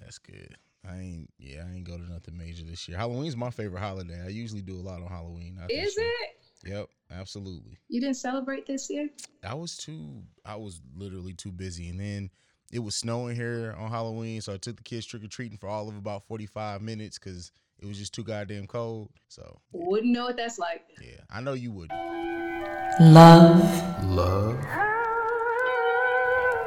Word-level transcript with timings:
That's 0.00 0.18
good. 0.18 0.56
I 0.88 0.96
ain't 0.96 1.30
yeah, 1.38 1.64
I 1.70 1.74
ain't 1.74 1.84
go 1.84 1.96
to 1.96 2.10
nothing 2.10 2.36
major 2.36 2.64
this 2.64 2.88
year. 2.88 2.96
Halloween's 2.98 3.36
my 3.36 3.50
favorite 3.50 3.80
holiday. 3.80 4.20
I 4.24 4.28
usually 4.28 4.62
do 4.62 4.76
a 4.76 4.80
lot 4.82 5.02
on 5.02 5.08
Halloween. 5.08 5.56
not 5.58 5.68
this 5.68 5.90
Is 5.90 5.96
year. 5.98 6.06
it? 6.06 6.36
Yep, 6.70 6.88
absolutely. 7.12 7.78
You 7.88 8.00
didn't 8.00 8.16
celebrate 8.16 8.66
this 8.66 8.88
year? 8.90 9.08
I 9.44 9.54
was 9.54 9.76
too 9.76 10.22
I 10.44 10.56
was 10.56 10.80
literally 10.96 11.34
too 11.34 11.52
busy 11.52 11.88
and 11.88 12.00
then 12.00 12.30
it 12.72 12.78
was 12.78 12.94
snowing 12.96 13.34
here 13.36 13.74
on 13.78 13.90
Halloween, 13.90 14.40
so 14.40 14.54
I 14.54 14.56
took 14.56 14.76
the 14.76 14.82
kids 14.82 15.04
trick 15.04 15.24
or 15.24 15.28
treating 15.28 15.58
for 15.58 15.68
all 15.68 15.88
of 15.88 15.96
about 15.96 16.22
45 16.28 16.80
minutes 16.82 17.18
cuz 17.18 17.52
it 17.78 17.86
was 17.86 17.98
just 17.98 18.12
too 18.14 18.22
goddamn 18.24 18.66
cold. 18.66 19.10
So, 19.28 19.60
Wouldn't 19.72 20.12
know 20.12 20.26
what 20.26 20.36
that's 20.36 20.58
like. 20.58 20.82
yeah, 21.02 21.20
I 21.30 21.40
know 21.40 21.54
you 21.54 21.72
would. 21.72 21.90
Love, 23.00 24.04
Love, 24.04 24.62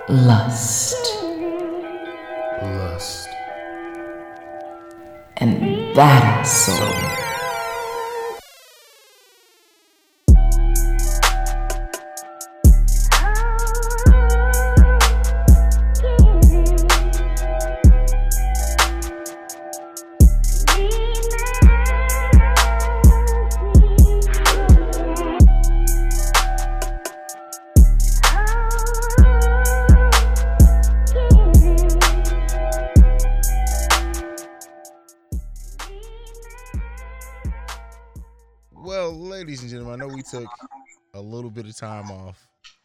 lust, 0.10 1.23
and 5.38 5.96
that 5.96 6.46
is 6.46 6.52
so. 6.52 7.23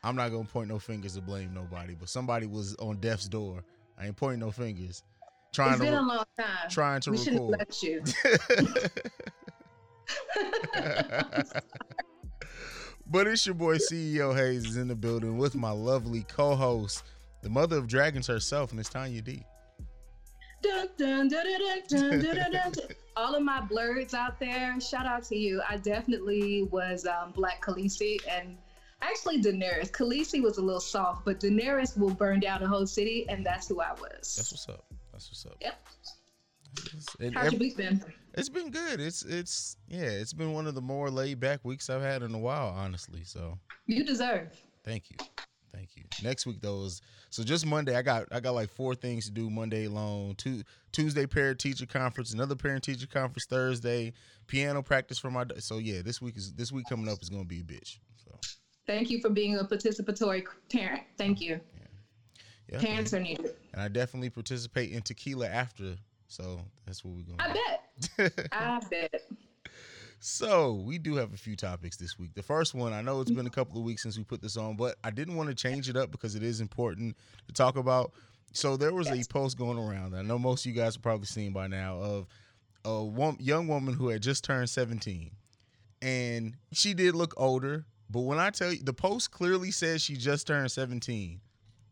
I'm 0.09 0.17
not 0.17 0.31
gonna 0.31 0.45
point 0.45 0.71
no 0.71 0.79
fingers 0.79 1.17
to 1.17 1.21
blame 1.21 1.53
nobody, 1.53 1.95
but 1.95 2.09
somebody 2.09 2.47
was 2.47 2.75
on 2.77 2.97
death's 2.97 3.29
door. 3.29 3.63
I 3.99 4.07
ain't 4.07 4.17
pointing 4.17 4.41
no 4.41 4.51
fingers. 4.51 5.03
Trying 5.53 5.73
it's 5.73 5.81
to 5.81 5.85
been 5.85 5.93
a 5.93 6.01
long 6.01 6.25
time. 6.39 6.71
Trying 6.71 7.03
to 7.03 7.11
we 7.11 7.19
record. 7.19 7.59
Let 7.59 7.83
you. 7.83 8.03
but 13.07 13.27
it's 13.27 13.45
your 13.45 13.55
boy 13.55 13.77
CEO 13.77 14.35
Hayes 14.35 14.65
is 14.65 14.79
in 14.79 14.89
the 14.89 14.95
building 14.95 15.37
with 15.37 15.55
my 15.55 15.73
lovely 15.73 16.23
co-host, 16.23 17.05
the 17.43 17.51
mother 17.51 17.77
of 17.77 17.87
dragons 17.87 18.27
herself, 18.27 18.71
and 18.71 18.81
it's 18.81 18.89
Tanya 18.89 19.21
D. 19.21 19.45
All 23.15 23.35
of 23.35 23.43
my 23.43 23.61
blurs 23.61 24.15
out 24.15 24.41
there, 24.41 24.81
shout 24.81 25.05
out 25.05 25.25
to 25.25 25.37
you. 25.37 25.61
I 25.69 25.77
definitely 25.77 26.63
was 26.71 27.05
um, 27.05 27.33
Black 27.33 27.63
Khaleesi 27.63 28.17
and 28.27 28.57
actually 29.03 29.43
Daenerys. 29.43 29.91
Khaleesi 29.91 30.43
was 30.43 30.59
a 30.59 30.63
little 30.63 30.81
soft, 30.81 31.25
but 31.25 31.41
Daenerys 31.41 31.97
will 31.99 32.11
burn 32.11 32.41
down 32.41 32.61
the 32.61 32.69
whole 32.69 32.87
city, 32.87 33.27
and 33.29 33.45
that's 33.45 33.69
who 33.69 33.81
I 33.81 33.93
was. 33.93 34.35
That's 34.37 34.53
what's 34.53 34.69
up. 34.69 34.85
That's 35.13 35.29
what's 35.31 35.47
up. 35.47 35.57
Yep. 35.61 35.87
And 37.21 37.35
How's 37.35 37.53
your 37.53 37.59
week 37.59 37.77
been? 37.77 38.03
it's 38.35 38.49
been 38.49 38.71
good. 38.71 39.01
It's 39.01 39.23
it's 39.25 39.77
yeah, 39.89 40.03
it's 40.03 40.33
been 40.33 40.53
one 40.53 40.67
of 40.67 40.75
the 40.75 40.81
more 40.81 41.11
laid 41.11 41.41
back 41.41 41.65
weeks 41.65 41.91
I've 41.91 42.03
had 42.03 42.23
in 42.23 42.35
a 42.35 42.39
while, 42.39 42.69
honestly. 42.69 43.25
So 43.25 43.59
You 43.87 44.05
deserve. 44.05 44.49
Thank 44.85 45.11
you. 45.11 45.17
Thank 45.73 45.97
you. 45.97 46.05
Next 46.23 46.47
week 46.47 46.61
though 46.61 46.85
is 46.85 47.01
so 47.31 47.43
just 47.43 47.67
Monday. 47.67 47.97
I 47.97 48.03
got 48.03 48.27
I 48.31 48.41
got 48.41 48.55
like 48.55 48.71
four 48.71 48.95
things 48.95 49.27
to 49.27 49.33
do 49.33 49.51
Monday 49.51 49.89
long. 49.89 50.35
Tu- 50.37 50.63
Tuesday 50.93 51.27
parent 51.27 51.59
teacher 51.59 51.87
conference, 51.87 52.33
another 52.33 52.55
parent 52.55 52.85
teacher 52.85 53.07
conference 53.07 53.47
Thursday, 53.47 54.13
piano 54.47 54.83
practice 54.83 55.19
for 55.19 55.31
my 55.31 55.45
so 55.59 55.79
yeah, 55.79 56.03
this 56.03 56.23
week 56.23 56.37
is 56.37 56.53
this 56.53 56.71
week 56.71 56.87
coming 56.89 57.09
up 57.09 57.21
is 57.23 57.29
gonna 57.29 57.45
be 57.45 57.61
a 57.61 57.65
bitch. 57.65 57.99
Thank 58.89 59.11
you 59.11 59.21
for 59.21 59.29
being 59.29 59.59
a 59.59 59.65
participatory 59.65 60.45
parent. 60.73 61.03
Thank 61.19 61.43
you. 61.43 61.61
yeah. 62.73 62.81
Parents 62.81 63.13
are 63.13 63.21
needed. 63.21 63.55
And 63.75 63.83
I 63.83 63.89
definitely 63.89 64.31
participate 64.31 64.93
in 64.93 65.03
tequila 65.03 65.47
after. 65.47 65.97
So 66.27 66.63
that's 66.87 67.05
what 67.05 67.15
we're 67.15 67.37
gonna 67.37 67.51
I 67.51 67.53
bet. 68.17 68.49
I 68.53 68.81
bet. 68.91 69.29
So 70.21 70.73
we 70.73 70.97
do 70.97 71.17
have 71.17 71.35
a 71.35 71.37
few 71.37 71.55
topics 71.55 71.99
this 71.99 72.19
week. 72.19 72.35
The 72.35 72.43
first 72.43 72.75
one, 72.75 72.95
I 72.95 73.03
know 73.03 73.21
it's 73.21 73.31
been 73.31 73.47
a 73.47 73.51
couple 73.51 73.79
of 73.79 73.85
weeks 73.85 74.03
since 74.03 74.17
we 74.17 74.25
put 74.25 74.41
this 74.41 74.57
on, 74.57 74.77
but 74.77 74.97
I 75.05 75.11
didn't 75.11 75.37
want 75.37 75.51
to 75.51 75.55
change 75.55 75.91
it 75.91 75.97
up 75.97 76.11
because 76.11 76.35
it 76.35 76.43
is 76.43 76.63
important 76.63 77.15
to 77.47 77.53
talk 77.53 77.77
about. 77.77 78.13
So 78.53 78.79
there 78.79 78.95
was 78.95 79.09
a 79.09 79.23
post 79.29 79.59
going 79.59 79.79
around. 79.79 80.17
I 80.17 80.23
know 80.23 80.39
most 80.39 80.65
of 80.65 80.73
you 80.73 80.81
guys 80.81 80.95
have 80.95 81.03
probably 81.03 81.27
seen 81.27 81.53
by 81.53 81.67
now 81.67 81.99
of 81.99 82.27
a 82.87 83.35
young 83.39 83.69
woman 83.69 83.93
who 83.93 84.09
had 84.09 84.23
just 84.23 84.45
turned 84.45 84.71
17, 84.71 85.31
and 86.01 86.55
she 86.73 86.95
did 86.95 87.15
look 87.15 87.35
older. 87.37 87.85
But 88.11 88.21
when 88.21 88.39
I 88.39 88.51
tell 88.51 88.73
you, 88.73 88.83
the 88.83 88.93
post 88.93 89.31
clearly 89.31 89.71
says 89.71 90.03
she 90.03 90.17
just 90.17 90.47
turned 90.47 90.71
17. 90.71 91.41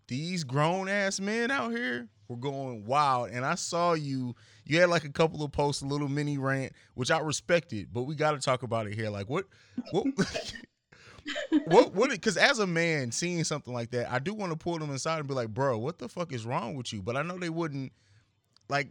These 0.08 0.44
grown 0.44 0.88
ass 0.88 1.20
men 1.20 1.50
out 1.50 1.72
here 1.72 2.08
were 2.28 2.36
going 2.36 2.84
wild, 2.86 3.30
and 3.30 3.44
I 3.44 3.54
saw 3.56 3.92
you. 3.92 4.34
You 4.64 4.80
had 4.80 4.88
like 4.88 5.04
a 5.04 5.10
couple 5.10 5.42
of 5.42 5.52
posts, 5.52 5.82
a 5.82 5.86
little 5.86 6.08
mini 6.08 6.38
rant, 6.38 6.72
which 6.94 7.10
I 7.10 7.18
respected, 7.18 7.92
but 7.92 8.02
we 8.02 8.14
got 8.14 8.32
to 8.32 8.38
talk 8.38 8.62
about 8.62 8.86
it 8.86 8.94
here. 8.94 9.10
Like, 9.10 9.28
what, 9.28 9.46
what, 9.90 10.06
what, 11.66 11.94
what? 11.94 12.10
Because 12.10 12.36
as 12.36 12.58
a 12.58 12.66
man, 12.66 13.12
seeing 13.12 13.44
something 13.44 13.72
like 13.72 13.90
that, 13.90 14.10
I 14.10 14.18
do 14.18 14.32
want 14.32 14.52
to 14.52 14.58
pull 14.58 14.78
them 14.78 14.90
inside 14.90 15.18
and 15.18 15.28
be 15.28 15.34
like, 15.34 15.48
bro, 15.48 15.78
what 15.78 15.98
the 15.98 16.08
fuck 16.08 16.32
is 16.32 16.46
wrong 16.46 16.76
with 16.76 16.92
you? 16.92 17.02
But 17.02 17.16
I 17.16 17.22
know 17.22 17.38
they 17.38 17.50
wouldn't. 17.50 17.92
Like, 18.68 18.88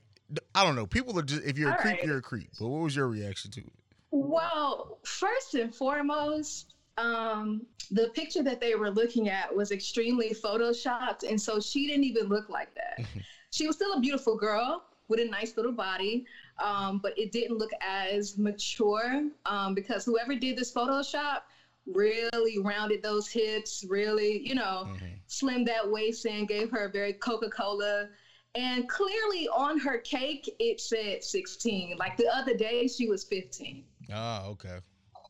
I 0.54 0.64
don't 0.64 0.76
know. 0.76 0.86
People 0.86 1.18
are 1.20 1.24
just 1.24 1.44
if 1.44 1.58
you're 1.58 1.72
a 1.72 1.78
creep, 1.78 1.98
right. 1.98 2.04
you're 2.04 2.18
a 2.18 2.22
creep. 2.22 2.50
But 2.60 2.68
what 2.68 2.82
was 2.82 2.96
your 2.96 3.08
reaction 3.08 3.52
to 3.52 3.62
it? 3.62 3.74
Well, 4.12 5.00
first 5.04 5.56
and 5.56 5.76
foremost, 5.76 6.75
um, 6.98 7.66
the 7.92 8.08
picture 8.10 8.44
that 8.44 8.60
they 8.60 8.76
were 8.76 8.90
looking 8.90 9.30
at 9.30 9.54
was 9.54 9.72
extremely 9.72 10.34
photoshopped, 10.34 11.24
and 11.28 11.40
so 11.40 11.60
she 11.60 11.88
didn't 11.88 12.04
even 12.06 12.28
look 12.28 12.50
like 12.50 12.74
that. 12.76 13.06
she 13.52 13.68
was 13.68 13.76
still 13.76 13.94
a 13.94 14.00
beautiful 14.00 14.36
girl 14.36 14.84
with 15.08 15.20
a 15.20 15.26
nice 15.26 15.56
little 15.56 15.72
body, 15.72 16.26
um, 16.64 17.00
but 17.04 17.18
it 17.18 17.32
didn't 17.32 17.58
look 17.58 17.70
as 17.82 18.38
mature 18.38 19.30
um, 19.46 19.76
because 19.76 20.04
whoever 20.04 20.36
did 20.36 20.58
this 20.58 20.74
Photoshop 20.74 21.42
really 21.86 22.58
rounded 22.60 23.04
those 23.04 23.28
hips, 23.30 23.86
really, 23.88 24.40
you 24.48 24.56
know, 24.56 24.90
Mhm. 24.90 25.20
slimmed 25.28 25.68
that 25.68 25.88
waist 25.90 26.26
in, 26.26 26.46
gave 26.48 26.72
her 26.72 26.86
a 26.86 26.90
very 26.90 27.14
Coca 27.14 27.50
Cola. 27.50 28.10
And 28.56 28.90
clearly 28.90 29.48
on 29.50 29.78
her 29.80 30.00
cake, 30.00 30.50
it 30.60 30.80
said 30.80 31.24
16. 31.24 31.98
Like 31.98 32.18
the 32.18 32.28
other 32.34 32.56
day, 32.56 32.88
she 32.88 33.08
was 33.08 33.24
15. 33.24 33.86
Ah, 34.12 34.46
okay. 34.46 34.80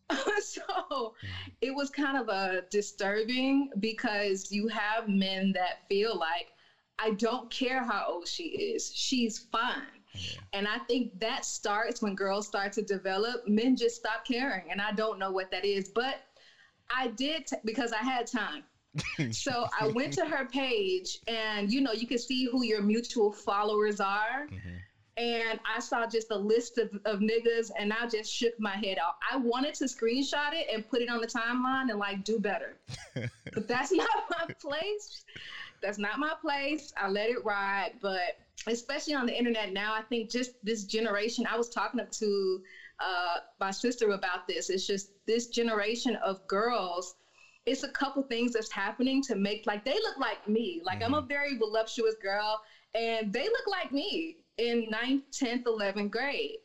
so 0.39 1.13
it 1.61 1.73
was 1.73 1.89
kind 1.89 2.17
of 2.17 2.29
a 2.29 2.63
disturbing 2.69 3.69
because 3.79 4.51
you 4.51 4.67
have 4.67 5.07
men 5.07 5.51
that 5.53 5.87
feel 5.89 6.17
like 6.17 6.51
I 6.99 7.11
don't 7.11 7.49
care 7.51 7.83
how 7.83 8.05
old 8.07 8.27
she 8.27 8.43
is, 8.43 8.91
she's 8.93 9.37
fine. 9.51 10.01
Yeah. 10.13 10.39
And 10.53 10.67
I 10.67 10.77
think 10.79 11.19
that 11.19 11.43
starts 11.43 12.01
when 12.01 12.15
girls 12.15 12.47
start 12.47 12.71
to 12.73 12.81
develop, 12.81 13.41
men 13.47 13.75
just 13.75 13.95
stop 13.95 14.25
caring. 14.25 14.71
And 14.71 14.79
I 14.79 14.91
don't 14.91 15.19
know 15.19 15.31
what 15.31 15.51
that 15.51 15.65
is, 15.65 15.89
but 15.93 16.15
I 16.89 17.07
did 17.07 17.47
t- 17.47 17.57
because 17.65 17.91
I 17.91 18.03
had 18.03 18.27
time. 18.27 18.63
so 19.31 19.65
I 19.77 19.87
went 19.87 20.13
to 20.13 20.25
her 20.25 20.45
page 20.45 21.17
and 21.27 21.71
you 21.71 21.81
know, 21.81 21.91
you 21.91 22.07
can 22.07 22.17
see 22.17 22.45
who 22.45 22.63
your 22.63 22.81
mutual 22.81 23.31
followers 23.31 23.99
are 23.99 24.47
Mhm. 24.51 24.81
And 25.17 25.59
I 25.65 25.79
saw 25.79 26.05
just 26.05 26.31
a 26.31 26.37
list 26.37 26.77
of, 26.77 26.89
of 27.05 27.19
niggas 27.19 27.71
and 27.79 27.93
I 27.93 28.07
just 28.07 28.31
shook 28.31 28.53
my 28.59 28.75
head 28.75 28.97
out. 28.97 29.13
I 29.31 29.37
wanted 29.37 29.73
to 29.75 29.85
screenshot 29.85 30.51
it 30.51 30.67
and 30.73 30.87
put 30.89 31.01
it 31.01 31.09
on 31.09 31.21
the 31.21 31.27
timeline 31.27 31.89
and 31.89 31.97
like 31.97 32.25
do 32.25 32.37
better. 32.37 32.77
but 33.53 33.67
that's 33.67 33.93
not 33.93 34.09
my 34.29 34.53
place. 34.59 35.23
That's 35.81 35.97
not 35.97 36.19
my 36.19 36.33
place. 36.41 36.91
I 36.97 37.07
let 37.07 37.29
it 37.29 37.45
ride. 37.45 37.93
But 38.01 38.39
especially 38.67 39.13
on 39.13 39.25
the 39.25 39.37
internet 39.37 39.71
now, 39.71 39.93
I 39.93 40.01
think 40.01 40.29
just 40.29 40.51
this 40.63 40.83
generation, 40.83 41.47
I 41.49 41.57
was 41.57 41.69
talking 41.69 42.01
to 42.09 42.61
uh, 42.99 43.37
my 43.59 43.71
sister 43.71 44.11
about 44.11 44.47
this. 44.49 44.69
It's 44.69 44.85
just 44.85 45.11
this 45.27 45.47
generation 45.47 46.17
of 46.17 46.45
girls. 46.47 47.15
It's 47.65 47.83
a 47.83 47.89
couple 47.89 48.21
things 48.23 48.51
that's 48.51 48.71
happening 48.71 49.23
to 49.23 49.35
make 49.35 49.65
like 49.65 49.85
they 49.85 49.93
look 49.93 50.17
like 50.19 50.45
me. 50.47 50.81
Like 50.83 51.01
I'm 51.01 51.13
a 51.13 51.21
very 51.21 51.57
voluptuous 51.57 52.15
girl 52.21 52.59
and 52.93 53.33
they 53.33 53.45
look 53.45 53.67
like 53.67 53.91
me 53.91 54.37
in 54.57 54.87
9th, 54.91 55.23
10th, 55.31 55.63
11th 55.63 56.11
grade. 56.11 56.57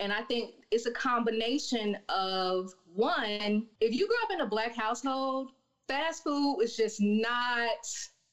And 0.00 0.12
I 0.12 0.22
think 0.22 0.54
it's 0.70 0.86
a 0.86 0.92
combination 0.92 1.96
of 2.08 2.72
one, 2.94 3.66
if 3.80 3.92
you 3.92 4.06
grew 4.06 4.16
up 4.22 4.30
in 4.32 4.40
a 4.40 4.46
black 4.46 4.76
household, 4.76 5.50
fast 5.88 6.22
food 6.22 6.60
is 6.60 6.76
just 6.76 7.00
not, 7.00 7.68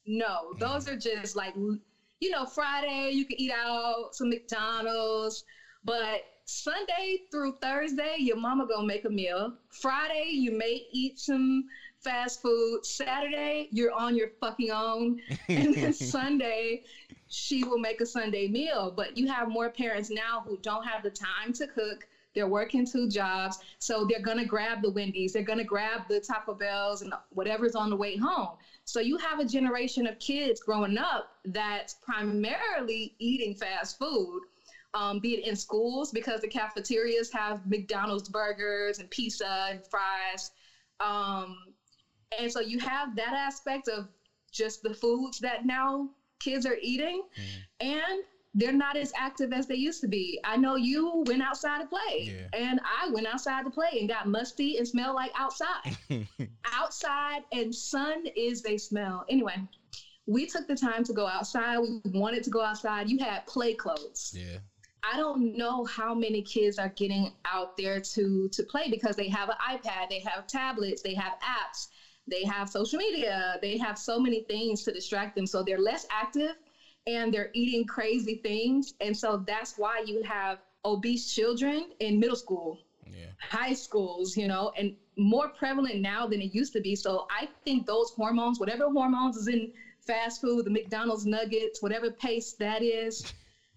no, 0.06 0.26
mm-hmm. 0.26 0.58
those 0.58 0.88
are 0.88 0.96
just 0.96 1.34
like, 1.34 1.54
you 1.56 2.30
know, 2.30 2.46
Friday, 2.46 3.10
you 3.12 3.24
can 3.24 3.40
eat 3.40 3.52
out 3.52 4.10
some 4.12 4.28
McDonald's, 4.28 5.44
but 5.84 6.22
Sunday 6.44 7.22
through 7.30 7.56
Thursday, 7.60 8.16
your 8.18 8.36
mama 8.36 8.66
gonna 8.66 8.86
make 8.86 9.04
a 9.04 9.10
meal. 9.10 9.54
Friday, 9.70 10.28
you 10.30 10.52
may 10.52 10.86
eat 10.92 11.18
some 11.18 11.64
fast 11.98 12.40
food. 12.40 12.86
Saturday, 12.86 13.68
you're 13.72 13.92
on 13.92 14.16
your 14.16 14.28
fucking 14.40 14.70
own. 14.70 15.20
And 15.48 15.74
then 15.74 15.92
Sunday, 15.92 16.84
she 17.28 17.64
will 17.64 17.78
make 17.78 18.00
a 18.00 18.06
Sunday 18.06 18.48
meal. 18.48 18.92
But 18.94 19.16
you 19.16 19.26
have 19.26 19.48
more 19.48 19.70
parents 19.70 20.10
now 20.10 20.42
who 20.46 20.58
don't 20.62 20.86
have 20.86 21.02
the 21.02 21.10
time 21.10 21.52
to 21.54 21.66
cook. 21.66 22.06
They're 22.34 22.46
working 22.46 22.86
two 22.86 23.08
jobs. 23.08 23.58
So 23.78 24.06
they're 24.08 24.20
going 24.20 24.36
to 24.36 24.44
grab 24.44 24.82
the 24.82 24.90
Wendy's, 24.90 25.32
they're 25.32 25.42
going 25.42 25.58
to 25.58 25.64
grab 25.64 26.02
the 26.08 26.20
Taco 26.20 26.54
Bells 26.54 27.02
and 27.02 27.12
whatever's 27.30 27.74
on 27.74 27.88
the 27.90 27.96
way 27.96 28.16
home. 28.16 28.56
So 28.84 29.00
you 29.00 29.16
have 29.18 29.40
a 29.40 29.44
generation 29.44 30.06
of 30.06 30.18
kids 30.18 30.60
growing 30.60 30.98
up 30.98 31.30
that's 31.46 31.94
primarily 32.02 33.14
eating 33.18 33.54
fast 33.54 33.98
food. 33.98 34.42
Um, 34.94 35.18
be 35.18 35.34
it 35.34 35.46
in 35.46 35.56
schools 35.56 36.10
because 36.10 36.40
the 36.40 36.48
cafeterias 36.48 37.30
have 37.32 37.66
McDonald's 37.66 38.28
burgers 38.28 38.98
and 38.98 39.10
pizza 39.10 39.68
and 39.70 39.80
fries. 39.86 40.50
Um, 41.00 41.56
and 42.38 42.50
so 42.50 42.60
you 42.60 42.78
have 42.78 43.14
that 43.16 43.34
aspect 43.34 43.88
of 43.88 44.08
just 44.52 44.82
the 44.82 44.94
foods 44.94 45.38
that 45.40 45.66
now 45.66 46.10
kids 46.40 46.66
are 46.66 46.76
eating. 46.80 47.22
Mm. 47.38 47.88
And 47.88 48.24
they're 48.56 48.72
not 48.72 48.96
as 48.96 49.12
active 49.14 49.52
as 49.52 49.66
they 49.66 49.74
used 49.74 50.00
to 50.00 50.08
be. 50.08 50.40
I 50.42 50.56
know 50.56 50.76
you 50.76 51.22
went 51.26 51.42
outside 51.42 51.80
to 51.82 51.86
play, 51.86 52.34
yeah. 52.34 52.58
and 52.58 52.80
I 52.80 53.10
went 53.10 53.26
outside 53.26 53.64
to 53.64 53.70
play 53.70 53.98
and 54.00 54.08
got 54.08 54.26
musty 54.26 54.78
and 54.78 54.88
smelled 54.88 55.14
like 55.14 55.30
outside. 55.38 55.94
outside 56.72 57.42
and 57.52 57.74
sun 57.74 58.24
is 58.34 58.64
a 58.64 58.78
smell. 58.78 59.24
Anyway, 59.28 59.56
we 60.26 60.46
took 60.46 60.66
the 60.66 60.74
time 60.74 61.04
to 61.04 61.12
go 61.12 61.26
outside. 61.26 61.78
We 61.78 62.00
wanted 62.18 62.42
to 62.44 62.50
go 62.50 62.62
outside. 62.62 63.10
You 63.10 63.18
had 63.18 63.46
play 63.46 63.74
clothes. 63.74 64.32
Yeah. 64.34 64.58
I 65.12 65.18
don't 65.18 65.56
know 65.56 65.84
how 65.84 66.14
many 66.14 66.42
kids 66.42 66.78
are 66.78 66.88
getting 66.88 67.30
out 67.44 67.76
there 67.76 68.00
to 68.00 68.48
to 68.48 68.62
play 68.64 68.88
because 68.90 69.16
they 69.16 69.28
have 69.28 69.50
an 69.50 69.56
iPad, 69.70 70.08
they 70.08 70.20
have 70.20 70.46
tablets, 70.46 71.02
they 71.02 71.14
have 71.14 71.34
apps, 71.44 71.88
they 72.28 72.44
have 72.44 72.68
social 72.68 72.98
media, 72.98 73.58
they 73.62 73.76
have 73.78 73.98
so 73.98 74.18
many 74.18 74.40
things 74.40 74.82
to 74.84 74.92
distract 74.92 75.36
them. 75.36 75.46
So 75.46 75.62
they're 75.62 75.78
less 75.78 76.06
active 76.10 76.54
and 77.06 77.32
they're 77.32 77.50
eating 77.52 77.86
crazy 77.86 78.40
things. 78.42 78.94
And 79.00 79.16
so 79.16 79.44
that's 79.46 79.74
why 79.76 80.02
you 80.04 80.22
have 80.22 80.58
obese 80.84 81.32
children 81.32 81.90
in 82.00 82.18
middle 82.18 82.36
school, 82.36 82.78
yeah. 83.06 83.26
high 83.40 83.74
schools, 83.74 84.36
you 84.36 84.48
know, 84.48 84.72
and 84.76 84.92
more 85.16 85.48
prevalent 85.48 86.00
now 86.00 86.26
than 86.26 86.40
it 86.40 86.52
used 86.52 86.72
to 86.72 86.80
be. 86.80 86.94
So 86.94 87.26
I 87.30 87.48
think 87.64 87.86
those 87.86 88.10
hormones, 88.10 88.58
whatever 88.58 88.84
hormones 88.90 89.36
is 89.36 89.48
in 89.48 89.70
fast 90.00 90.40
food, 90.40 90.66
the 90.66 90.70
McDonald's 90.70 91.26
nuggets, 91.26 91.80
whatever 91.80 92.10
paste 92.10 92.58
that 92.58 92.82
is, 92.82 93.32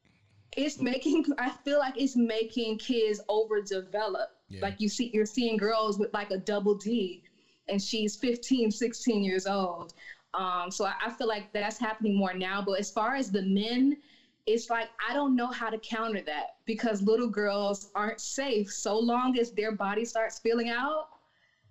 it's 0.58 0.80
making 0.82 1.26
I 1.38 1.52
feel 1.64 1.78
like 1.78 2.02
it's 2.02 2.16
making 2.16 2.78
kids 2.78 3.22
overdevelop. 3.30 4.26
Yeah. 4.50 4.62
Like 4.62 4.76
you 4.80 4.90
see 4.90 5.12
you're 5.14 5.26
seeing 5.26 5.58
girls 5.58 6.00
with 6.00 6.12
like 6.14 6.32
a 6.32 6.38
double 6.38 6.74
D 6.74 7.22
and 7.70 7.82
she's 7.82 8.16
15, 8.16 8.72
16 8.72 9.24
years 9.24 9.46
old. 9.46 9.94
Um, 10.34 10.70
so 10.70 10.86
I, 10.86 10.94
I 11.06 11.10
feel 11.12 11.28
like 11.28 11.52
that's 11.54 11.80
happening 11.80 12.16
more 12.16 12.34
now. 12.34 12.64
But 12.66 12.80
as 12.80 12.92
far 12.92 13.16
as 13.16 13.32
the 13.32 13.42
men, 13.42 13.98
it's 14.46 14.70
like 14.70 14.90
I 15.08 15.14
don't 15.14 15.36
know 15.36 15.52
how 15.52 15.70
to 15.70 15.78
counter 15.78 16.22
that 16.26 16.56
because 16.66 17.02
little 17.02 17.30
girls 17.30 17.92
aren't 17.96 18.20
safe 18.20 18.72
so 18.72 18.98
long 18.98 19.38
as 19.38 19.52
their 19.52 19.72
body 19.72 20.06
starts 20.06 20.40
feeling 20.40 20.70
out. 20.70 21.10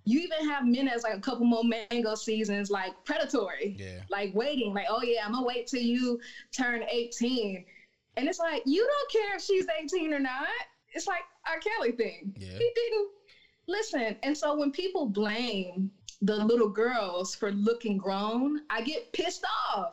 You 0.05 0.21
even 0.21 0.49
have 0.49 0.65
men 0.65 0.89
as 0.89 1.03
like 1.03 1.15
a 1.15 1.21
couple 1.21 1.45
more 1.45 1.65
mango 1.65 2.15
seasons, 2.15 2.71
like 2.71 2.93
predatory, 3.05 3.77
yeah. 3.79 4.01
like 4.11 4.35
waiting, 4.35 4.73
like 4.73 4.87
oh 4.89 5.03
yeah, 5.03 5.25
I'm 5.25 5.33
gonna 5.33 5.45
wait 5.45 5.67
till 5.67 5.83
you 5.83 6.19
turn 6.57 6.83
18, 6.91 7.65
and 8.17 8.29
it's 8.29 8.39
like 8.39 8.63
you 8.65 8.87
don't 8.87 9.13
care 9.13 9.37
if 9.37 9.43
she's 9.43 9.67
18 9.83 10.15
or 10.15 10.21
not. 10.21 10.49
It's 10.95 11.07
like 11.07 11.23
R. 11.47 11.61
Kelly 11.61 11.93
thing. 11.93 12.35
Yeah. 12.39 12.53
He 12.59 12.71
didn't 12.75 13.09
listen, 13.69 14.17
and 14.23 14.37
so 14.37 14.57
when 14.57 14.71
people 14.71 15.07
blame 15.07 15.91
the 16.23 16.45
little 16.45 16.69
girls 16.69 17.35
for 17.35 17.53
looking 17.53 17.97
grown, 17.97 18.61
I 18.71 18.81
get 18.81 19.13
pissed 19.13 19.45
off 19.73 19.93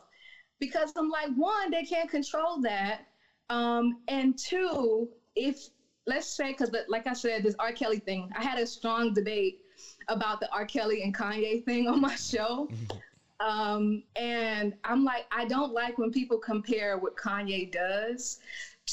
because 0.59 0.91
I'm 0.95 1.09
like, 1.09 1.29
one, 1.35 1.69
they 1.69 1.83
can't 1.83 2.09
control 2.09 2.59
that. 2.61 3.01
Um, 3.49 3.93
and 4.07 4.35
two, 4.37 5.07
if 5.35 5.67
let's 6.07 6.27
say, 6.27 6.51
because 6.51 6.71
like 6.87 7.05
I 7.07 7.13
said, 7.13 7.43
this 7.43 7.55
R. 7.59 7.71
Kelly 7.71 7.99
thing, 7.99 8.29
I 8.35 8.43
had 8.43 8.57
a 8.57 8.65
strong 8.65 9.13
debate 9.13 9.57
about 10.07 10.39
the 10.39 10.47
R. 10.51 10.65
Kelly 10.65 11.03
and 11.03 11.13
Kanye 11.13 11.63
thing 11.63 11.87
on 11.89 12.01
my 12.01 12.15
show. 12.15 12.67
um, 13.39 14.01
and 14.15 14.73
I'm 14.83 15.03
like, 15.03 15.25
I 15.31 15.45
don't 15.45 15.73
like 15.73 15.97
when 15.97 16.11
people 16.11 16.37
compare 16.37 16.97
what 16.97 17.15
Kanye 17.15 17.71
does 17.71 18.37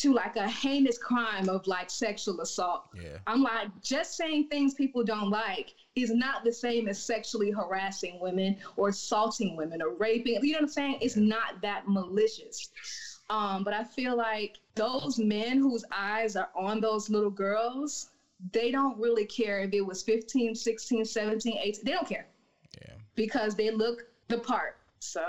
to 0.03 0.13
like 0.13 0.35
a 0.35 0.49
heinous 0.49 0.99
crime 0.99 1.49
of 1.49 1.65
like 1.67 1.89
sexual 1.89 2.41
assault. 2.41 2.87
Yeah. 2.95 3.19
I'm 3.27 3.43
like, 3.43 3.69
just 3.83 4.17
saying 4.17 4.49
things 4.49 4.75
people 4.75 5.05
don't 5.05 5.31
like 5.31 5.75
is 5.95 6.11
not 6.11 6.45
the 6.45 6.53
same 6.53 6.89
as 6.89 7.01
sexually 7.01 7.53
harassing 7.53 8.19
women 8.21 8.57
or 8.77 8.89
assaulting 8.89 9.57
women 9.57 9.81
or 9.81 9.95
raping. 9.95 10.41
You 10.43 10.53
know 10.53 10.59
what 10.59 10.63
I'm 10.63 10.69
saying? 10.69 10.99
It's 11.01 11.17
yeah. 11.17 11.29
not 11.29 11.63
that 11.63 11.85
malicious. 11.87 12.71
Um, 13.31 13.63
but 13.63 13.73
I 13.73 13.85
feel 13.85 14.17
like 14.17 14.57
those 14.75 15.19
men 15.19 15.59
whose 15.59 15.85
eyes 15.93 16.35
are 16.35 16.51
on 16.57 16.81
those 16.81 17.09
little 17.09 17.31
girls, 17.31 18.11
they 18.51 18.73
don't 18.73 18.99
really 18.99 19.25
care 19.25 19.61
if 19.61 19.73
it 19.73 19.83
was 19.83 20.03
15, 20.03 20.57
16, 20.57 21.05
17, 21.05 21.59
18. 21.63 21.85
They 21.85 21.93
don't 21.93 22.09
care. 22.09 22.27
Yeah. 22.81 22.95
Because 23.15 23.55
they 23.55 23.71
look 23.71 24.05
the 24.27 24.39
part. 24.39 24.79
So 24.99 25.25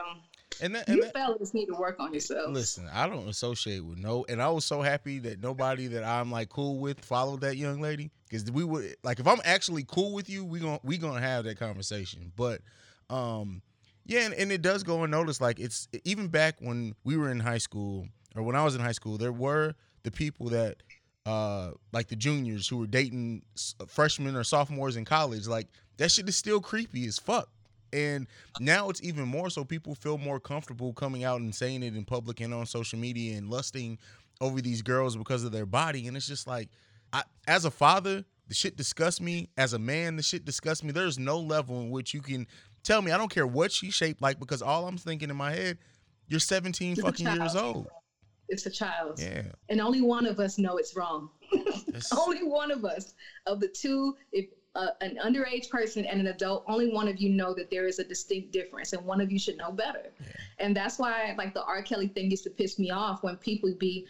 and, 0.62 0.76
that, 0.76 0.88
and 0.88 0.98
you 0.98 1.04
that, 1.04 1.14
fellas 1.14 1.54
need 1.54 1.68
to 1.68 1.76
work 1.76 2.00
on 2.00 2.14
yourselves. 2.14 2.52
Listen, 2.52 2.90
I 2.92 3.08
don't 3.08 3.28
associate 3.28 3.84
with 3.84 3.98
no, 3.98 4.26
and 4.30 4.42
I 4.42 4.50
was 4.50 4.66
so 4.66 4.82
happy 4.82 5.20
that 5.20 5.42
nobody 5.42 5.88
that 5.88 6.04
I'm 6.04 6.32
like 6.32 6.50
cool 6.50 6.80
with 6.80 7.04
followed 7.04 7.42
that 7.42 7.58
young 7.58 7.82
lady 7.82 8.12
because 8.30 8.50
we 8.52 8.64
would 8.64 8.96
like 9.04 9.20
if 9.20 9.28
I'm 9.28 9.42
actually 9.46 9.84
cool 9.84 10.14
with 10.14 10.30
you, 10.30 10.44
we 10.44 10.60
gonna 10.60 10.80
we 10.84 10.98
gonna 10.98 11.22
have 11.22 11.46
that 11.46 11.60
conversation. 11.60 12.32
But 12.36 12.62
um, 13.10 13.62
yeah, 14.06 14.22
and, 14.22 14.34
and 14.34 14.52
it 14.52 14.62
does 14.62 14.84
go 14.84 15.04
unnoticed. 15.04 15.42
Like 15.42 15.60
it's 15.60 15.88
even 16.04 16.28
back 16.28 16.56
when 16.60 16.96
we 17.04 17.18
were 17.18 17.32
in 17.32 17.40
high 17.40 17.58
school 17.58 18.08
or 18.36 18.44
when 18.44 18.56
I 18.56 18.64
was 18.64 18.76
in 18.76 18.82
high 18.82 18.92
school, 18.92 19.18
there 19.18 19.32
were 19.32 19.76
the 20.04 20.12
people 20.12 20.50
that 20.50 20.78
uh 21.26 21.72
like 21.94 22.08
the 22.10 22.18
juniors 22.18 22.68
who 22.68 22.78
were 22.78 22.88
dating 22.88 23.44
freshmen 23.88 24.36
or 24.36 24.44
sophomores 24.44 24.98
in 24.98 25.06
college. 25.06 25.48
Like 25.48 25.68
that 25.98 26.12
shit 26.12 26.28
is 26.28 26.36
still 26.36 26.60
creepy 26.60 27.06
as 27.08 27.18
fuck. 27.18 27.50
And 27.94 28.28
now 28.60 28.90
it's 28.90 29.04
even 29.04 29.28
more 29.28 29.50
so 29.50 29.63
people 29.63 29.95
feel 29.95 30.18
more 30.18 30.40
comfortable 30.40 30.94
coming 30.94 31.24
out 31.24 31.40
and 31.40 31.54
saying 31.54 31.84
it 31.84 31.95
in 31.95 32.04
public 32.04 32.42
and 32.42 32.54
on 32.54 32.66
social 32.66 32.98
media 32.98 33.38
and 33.38 33.50
lusting 33.50 34.00
over 34.42 34.60
these 34.62 34.81
girls 34.81 35.16
because 35.16 35.44
of 35.44 35.51
their 35.51 35.68
body. 35.68 36.07
And 36.07 36.18
it's 36.18 36.28
just 36.28 36.48
like, 36.48 36.69
I, 37.13 37.24
as 37.48 37.66
a 37.66 37.72
father, 37.72 38.25
the 38.48 38.56
shit 38.56 38.75
disgusts 38.75 39.22
me. 39.22 39.50
As 39.57 39.74
a 39.74 39.80
man, 39.80 40.16
the 40.16 40.24
shit 40.24 40.44
disgusts 40.44 40.84
me. 40.84 40.92
There's 40.92 41.19
no 41.19 41.40
level 41.40 41.81
in 41.81 41.92
which 41.92 42.13
you 42.13 42.22
can 42.22 42.48
tell 42.84 43.01
me, 43.01 43.12
I 43.12 43.18
don't 43.18 43.31
care 43.31 43.48
what 43.48 43.72
she's 43.72 43.94
shaped 43.94 44.22
like, 44.22 44.40
because 44.40 44.62
all 44.62 44.88
I'm 44.88 44.98
thinking 44.98 45.30
in 45.30 45.36
my 45.36 45.51
head, 45.51 45.78
you're 46.28 46.40
17 46.40 46.98
fucking 46.98 47.28
years 47.28 47.56
old. 47.56 47.88
It's 48.50 48.66
a 48.66 48.69
child. 48.69 49.19
Yeah. 49.19 49.44
And 49.69 49.80
only 49.80 50.01
one 50.01 50.25
of 50.25 50.40
us 50.40 50.57
know 50.57 50.78
it's 50.78 50.95
wrong. 50.95 51.30
only 52.18 52.44
one 52.44 52.71
of 52.71 52.83
us 52.85 53.14
of 53.47 53.59
the 53.59 53.68
two, 53.68 54.16
if 54.31 54.47
uh, 54.75 54.87
an 55.01 55.18
underage 55.23 55.69
person 55.69 56.06
and 56.06 56.19
an 56.19 56.27
adult, 56.27 56.63
only 56.68 56.92
one 56.92 57.07
of 57.07 57.18
you 57.21 57.30
know 57.30 57.53
that 57.53 57.69
there 57.69 57.85
is 57.85 57.99
a 57.99 58.03
distinct 58.03 58.51
difference, 58.51 58.94
and 58.94 59.06
one 59.06 59.21
of 59.21 59.31
you 59.31 59.37
should 59.37 59.57
know 59.57 59.71
better. 59.71 60.11
Yeah. 60.19 60.27
And 60.59 60.75
that's 60.75 60.97
why, 60.97 61.35
like 61.37 61.53
the 61.53 61.63
R. 61.63 61.81
Kelly 61.83 62.07
thing, 62.07 62.31
used 62.31 62.44
to 62.45 62.49
piss 62.49 62.80
me 62.80 62.89
off 62.89 63.23
when 63.23 63.35
people 63.37 63.71
be, 63.77 64.07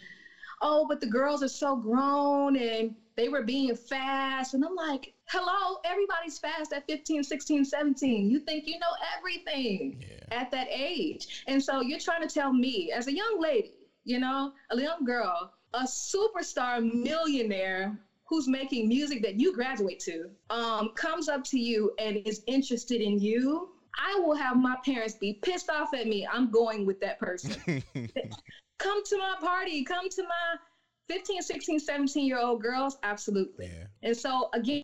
"Oh, 0.62 0.86
but 0.88 1.00
the 1.00 1.06
girls 1.06 1.42
are 1.42 1.48
so 1.48 1.76
grown 1.76 2.56
and 2.56 2.94
they 3.16 3.28
were 3.28 3.42
being 3.42 3.74
fast," 3.74 4.54
and 4.54 4.64
I'm 4.64 4.74
like, 4.74 5.12
"Hello, 5.28 5.80
everybody's 5.84 6.38
fast 6.38 6.72
at 6.72 6.86
15, 6.86 7.22
16, 7.22 7.64
17. 7.64 8.30
You 8.30 8.38
think 8.38 8.66
you 8.66 8.78
know 8.78 8.94
everything 9.18 10.00
yeah. 10.00 10.40
at 10.40 10.50
that 10.52 10.68
age, 10.70 11.44
and 11.46 11.62
so 11.62 11.82
you're 11.82 11.98
trying 11.98 12.26
to 12.26 12.32
tell 12.32 12.52
me, 12.54 12.90
as 12.90 13.06
a 13.06 13.14
young 13.14 13.38
lady, 13.38 13.74
you 14.04 14.18
know, 14.18 14.52
a 14.70 14.80
young 14.80 15.04
girl." 15.04 15.52
A 15.76 15.88
superstar 15.88 16.80
millionaire 16.80 17.98
who's 18.26 18.48
making 18.48 18.88
music 18.88 19.22
that 19.22 19.38
you 19.38 19.52
graduate 19.54 20.00
to 20.00 20.30
um, 20.50 20.90
comes 20.96 21.28
up 21.28 21.44
to 21.44 21.58
you 21.58 21.92
and 21.98 22.22
is 22.24 22.42
interested 22.46 23.00
in 23.00 23.18
you, 23.18 23.68
I 23.98 24.18
will 24.20 24.34
have 24.34 24.56
my 24.56 24.76
parents 24.84 25.14
be 25.14 25.38
pissed 25.42 25.70
off 25.70 25.94
at 25.94 26.06
me. 26.06 26.26
I'm 26.30 26.50
going 26.50 26.86
with 26.86 27.00
that 27.00 27.18
person. 27.18 27.52
come 28.78 29.04
to 29.04 29.18
my 29.18 29.34
party, 29.40 29.84
come 29.84 30.08
to 30.08 30.22
my 30.22 30.56
15, 31.08 31.42
16, 31.42 31.78
17 31.78 32.26
year 32.26 32.38
old 32.38 32.62
girls. 32.62 32.96
Absolutely. 33.02 33.66
Yeah. 33.66 33.84
And 34.02 34.16
so, 34.16 34.48
again, 34.54 34.82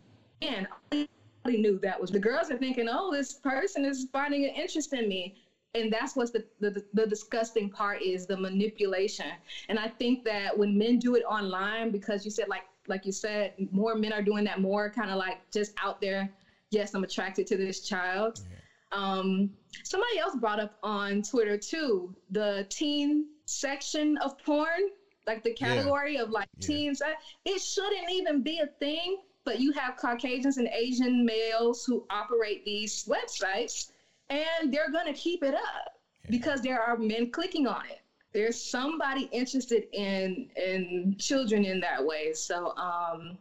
I 0.91 1.05
knew 1.45 1.79
that 1.79 1.99
was 1.99 2.11
the 2.11 2.19
girls 2.19 2.51
are 2.51 2.57
thinking, 2.57 2.87
oh, 2.89 3.11
this 3.11 3.33
person 3.33 3.85
is 3.85 4.07
finding 4.13 4.45
an 4.45 4.51
interest 4.55 4.93
in 4.93 5.07
me. 5.07 5.35
And 5.73 5.91
that's 5.91 6.17
what's 6.17 6.31
the, 6.31 6.43
the, 6.59 6.83
the 6.93 7.07
disgusting 7.07 7.69
part 7.69 8.01
is 8.01 8.25
the 8.25 8.35
manipulation. 8.35 9.31
And 9.69 9.79
I 9.79 9.87
think 9.87 10.25
that 10.25 10.57
when 10.57 10.77
men 10.77 10.99
do 10.99 11.15
it 11.15 11.23
online, 11.23 11.91
because 11.91 12.25
you 12.25 12.31
said 12.31 12.49
like 12.49 12.63
like 12.87 13.05
you 13.05 13.11
said, 13.11 13.53
more 13.71 13.95
men 13.95 14.13
are 14.13 14.21
doing 14.21 14.43
that 14.45 14.59
more 14.59 14.89
kind 14.89 15.09
of 15.09 15.17
like 15.17 15.39
just 15.51 15.73
out 15.81 16.01
there. 16.01 16.29
Yes, 16.71 16.93
I'm 16.93 17.03
attracted 17.03 17.47
to 17.47 17.57
this 17.57 17.81
child. 17.81 18.41
Yeah. 18.49 18.57
Um, 18.91 19.51
somebody 19.83 20.19
else 20.19 20.35
brought 20.35 20.59
up 20.59 20.77
on 20.83 21.21
Twitter 21.21 21.57
too 21.57 22.13
the 22.29 22.65
teen 22.69 23.27
section 23.45 24.17
of 24.17 24.37
porn, 24.39 24.89
like 25.27 25.43
the 25.43 25.53
category 25.53 26.15
yeah. 26.15 26.23
of 26.23 26.29
like 26.29 26.49
yeah. 26.57 26.67
teens. 26.67 27.01
It 27.45 27.61
shouldn't 27.61 28.11
even 28.11 28.41
be 28.41 28.59
a 28.59 28.67
thing, 28.79 29.17
but 29.45 29.59
you 29.59 29.71
have 29.73 29.95
Caucasians 29.97 30.57
and 30.57 30.67
Asian 30.69 31.25
males 31.25 31.85
who 31.85 32.05
operate 32.09 32.65
these 32.65 33.05
websites, 33.05 33.91
and 34.29 34.73
they're 34.73 34.91
gonna 34.91 35.13
keep 35.13 35.43
it 35.43 35.53
up 35.53 35.99
because 36.29 36.61
there 36.61 36.81
are 36.81 36.97
men 36.97 37.31
clicking 37.31 37.67
on 37.67 37.85
it. 37.85 38.00
There's 38.33 38.59
somebody 38.61 39.23
interested 39.31 39.83
in 39.93 40.47
in 40.55 41.15
children 41.19 41.65
in 41.65 41.79
that 41.81 42.03
way. 42.03 42.33
So 42.33 42.75
um, 42.77 43.37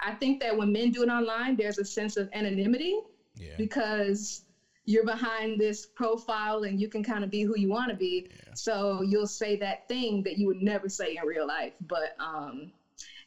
I 0.00 0.14
think 0.14 0.40
that 0.40 0.56
when 0.56 0.72
men 0.72 0.90
do 0.90 1.02
it 1.02 1.08
online, 1.08 1.56
there's 1.56 1.78
a 1.78 1.84
sense 1.84 2.16
of 2.16 2.28
anonymity 2.32 2.96
Yeah. 3.36 3.54
because 3.56 4.42
you're 4.84 5.04
behind 5.04 5.58
this 5.58 5.86
profile 5.86 6.62
and 6.64 6.80
you 6.80 6.88
can 6.88 7.02
kind 7.02 7.24
of 7.24 7.30
be 7.30 7.42
who 7.42 7.56
you 7.56 7.68
want 7.68 7.90
to 7.90 7.96
be. 7.96 8.26
Yeah. 8.30 8.54
So 8.54 9.02
you'll 9.02 9.26
say 9.26 9.56
that 9.56 9.88
thing 9.88 10.22
that 10.24 10.38
you 10.38 10.46
would 10.46 10.62
never 10.62 10.88
say 10.88 11.16
in 11.16 11.24
real 11.26 11.46
life. 11.46 11.72
But 11.88 12.14
um, 12.20 12.70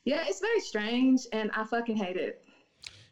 yeah, 0.06 0.24
it's 0.28 0.40
very 0.40 0.60
strange 0.62 1.28
and 1.34 1.52
I 1.54 1.64
fucking 1.66 1.98
hate 1.98 2.16
it. 2.18 2.42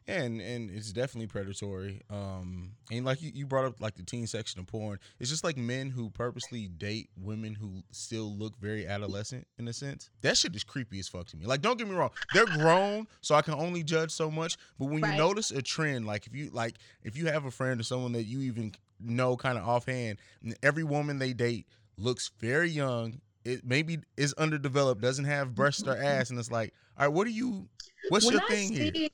And 0.08 0.40
and 0.40 0.72
it's 0.72 0.92
definitely 0.92 1.28
predatory. 1.28 2.02
Um, 2.10 2.72
and 2.92 3.06
like 3.06 3.22
you, 3.22 3.32
you 3.34 3.46
brought 3.46 3.66
up 3.66 3.82
like 3.82 3.96
the 3.96 4.04
teen 4.04 4.26
section 4.28 4.60
of 4.60 4.68
porn, 4.68 5.00
it's 5.20 5.30
just 5.30 5.44
like 5.44 5.58
men 5.58 5.90
who 5.90 6.10
purposely 6.10 6.68
date 6.68 7.10
women 7.22 7.54
who 7.54 7.84
still 7.92 8.36
look 8.36 8.58
very 8.60 8.88
adolescent 8.88 9.46
in 9.60 9.68
a 9.68 9.74
sense. 9.74 10.10
That 10.22 10.38
shit 10.38 10.56
is 10.56 10.64
creepy 10.64 11.00
as 11.00 11.08
fuck 11.08 11.28
to 11.28 11.38
me. 11.38 11.46
Like, 11.46 11.62
don't 11.62 11.78
get 11.78 11.88
me 11.88 11.96
wrong, 11.96 12.12
they're 12.34 12.46
grown, 12.46 13.08
so 13.22 13.36
I 13.36 13.42
can 13.42 13.54
only 13.54 13.84
judge 13.84 14.12
so 14.12 14.32
much. 14.32 14.58
But 14.80 14.86
when 14.86 15.04
you 15.04 15.18
notice 15.18 15.52
a 15.52 15.62
trend, 15.62 16.06
like 16.06 16.26
if 16.26 16.36
you 16.36 16.50
like 16.52 16.76
if 17.04 17.18
you 17.18 17.28
have 17.28 17.46
a 17.46 17.52
friend 17.52 17.80
or 17.80 17.84
someone 17.84 18.14
that 18.14 18.24
you 18.24 18.42
even 18.42 18.74
know 19.00 19.36
kind 19.36 19.58
of 19.58 19.68
offhand, 19.68 20.20
every 20.64 20.84
woman 20.84 21.20
they 21.20 21.34
date 21.34 21.68
looks 21.98 22.32
very 22.40 22.70
young. 22.70 23.20
It 23.44 23.66
maybe 23.66 24.00
is 24.18 24.34
underdeveloped, 24.34 25.02
doesn't 25.02 25.26
have 25.26 25.56
breasts 25.56 25.84
or 25.84 25.96
ass, 26.04 26.30
and 26.30 26.40
it's 26.40 26.52
like, 26.52 26.74
all 26.98 27.06
right, 27.06 27.14
what 27.14 27.28
are 27.28 27.32
you? 27.32 27.68
What's 28.10 28.26
when 28.26 28.34
your 28.34 28.44
I 28.44 28.48
thing 28.48 28.74
here? 28.74 29.10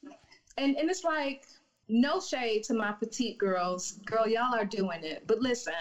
And 0.58 0.76
and 0.78 0.90
it's 0.90 1.04
like 1.04 1.46
no 1.90 2.20
shade 2.20 2.64
to 2.64 2.74
my 2.74 2.92
petite 2.94 3.38
girls, 3.38 3.94
girl, 4.06 4.28
y'all 4.28 4.54
are 4.56 4.66
doing 4.66 5.04
it. 5.04 5.26
But 5.28 5.40
listen, 5.40 5.74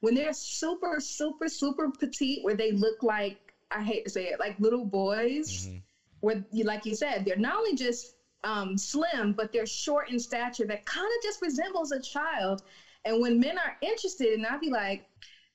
when 0.00 0.14
they're 0.14 0.32
super, 0.32 0.98
super, 1.00 1.48
super 1.48 1.90
petite, 1.90 2.42
where 2.42 2.54
they 2.54 2.72
look 2.72 3.02
like 3.02 3.36
I 3.70 3.82
hate 3.82 4.04
to 4.04 4.10
say 4.10 4.28
it, 4.28 4.38
like 4.38 4.58
little 4.58 4.84
boys, 4.84 5.66
Mhm. 5.66 5.82
where 6.20 6.44
you 6.52 6.64
like 6.64 6.86
you 6.86 6.94
said, 6.94 7.24
they're 7.24 7.36
not 7.36 7.56
only 7.56 7.74
just 7.74 8.14
um, 8.44 8.76
slim, 8.76 9.32
but 9.32 9.52
they're 9.52 9.64
short 9.66 10.10
in 10.10 10.18
stature 10.18 10.66
that 10.66 10.84
kind 10.84 11.06
of 11.06 11.22
just 11.22 11.40
resembles 11.40 11.92
a 11.92 12.00
child. 12.00 12.62
And 13.06 13.18
when 13.20 13.40
men 13.40 13.56
are 13.58 13.74
interested, 13.80 14.34
and 14.34 14.44
I'd 14.46 14.60
be 14.60 14.68
like, 14.68 15.06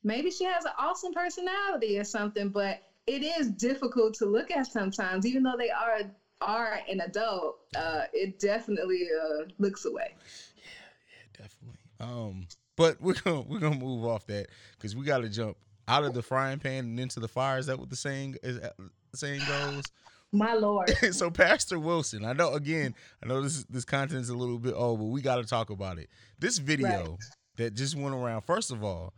maybe 0.03 0.31
she 0.31 0.43
has 0.45 0.65
an 0.65 0.71
awesome 0.77 1.13
personality 1.13 1.99
or 1.99 2.03
something, 2.03 2.49
but 2.49 2.79
it 3.05 3.21
is 3.21 3.49
difficult 3.49 4.15
to 4.15 4.25
look 4.25 4.49
at 4.49 4.65
sometimes, 4.71 5.25
even 5.27 5.43
though 5.43 5.55
they 5.55 5.69
are 5.69 6.01
are 6.41 6.79
an 6.89 7.01
adult. 7.01 7.59
Uh, 7.75 8.03
it 8.13 8.39
definitely 8.39 9.07
uh, 9.21 9.43
looks 9.57 9.85
away. 9.85 10.15
Yeah, 10.55 10.63
yeah, 11.11 11.43
definitely. 11.43 11.77
Um, 11.99 12.47
but 12.75 13.01
we're 13.01 13.15
gonna 13.15 13.41
we're 13.47 13.59
gonna 13.59 13.75
move 13.79 14.05
off 14.05 14.25
that 14.27 14.47
because 14.77 14.95
we 14.95 15.05
got 15.05 15.19
to 15.19 15.29
jump 15.29 15.57
out 15.87 16.03
of 16.03 16.13
the 16.13 16.21
frying 16.21 16.59
pan 16.59 16.85
and 16.85 16.99
into 16.99 17.19
the 17.19 17.27
fire. 17.27 17.57
Is 17.57 17.65
that 17.65 17.79
what 17.79 17.89
the 17.89 17.95
saying 17.95 18.37
is? 18.43 18.59
The 18.59 19.17
saying 19.17 19.41
goes. 19.47 19.83
My 20.31 20.53
lord. 20.53 20.91
so 21.11 21.31
Pastor 21.31 21.79
Wilson, 21.79 22.23
I 22.23 22.33
know 22.33 22.53
again, 22.53 22.93
I 23.23 23.27
know 23.27 23.41
this 23.41 23.63
this 23.63 23.83
content 23.83 24.21
is 24.21 24.29
a 24.29 24.37
little 24.37 24.59
bit 24.59 24.75
old, 24.75 24.99
but 24.99 25.07
we 25.07 25.21
got 25.21 25.37
to 25.37 25.43
talk 25.43 25.71
about 25.71 25.97
it. 25.97 26.07
This 26.37 26.59
video 26.59 26.87
Right. 26.87 27.17
that 27.57 27.73
just 27.73 27.95
went 27.95 28.13
around. 28.13 28.41
First 28.41 28.71
of 28.71 28.83
all, 28.83 29.13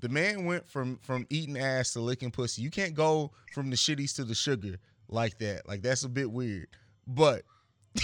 the 0.00 0.10
man 0.10 0.44
went 0.44 0.68
from 0.68 0.98
from 0.98 1.26
eating 1.30 1.56
ass 1.58 1.94
to 1.94 2.00
licking 2.00 2.30
pussy. 2.30 2.60
You 2.60 2.70
can't 2.70 2.94
go 2.94 3.32
from 3.54 3.70
the 3.70 3.76
shitties 3.76 4.14
to 4.16 4.24
the 4.24 4.34
sugar 4.34 4.76
like 5.10 5.38
that. 5.38 5.68
Like 5.68 5.82
that's 5.82 6.04
a 6.04 6.08
bit 6.08 6.30
weird. 6.30 6.68
But 7.06 7.42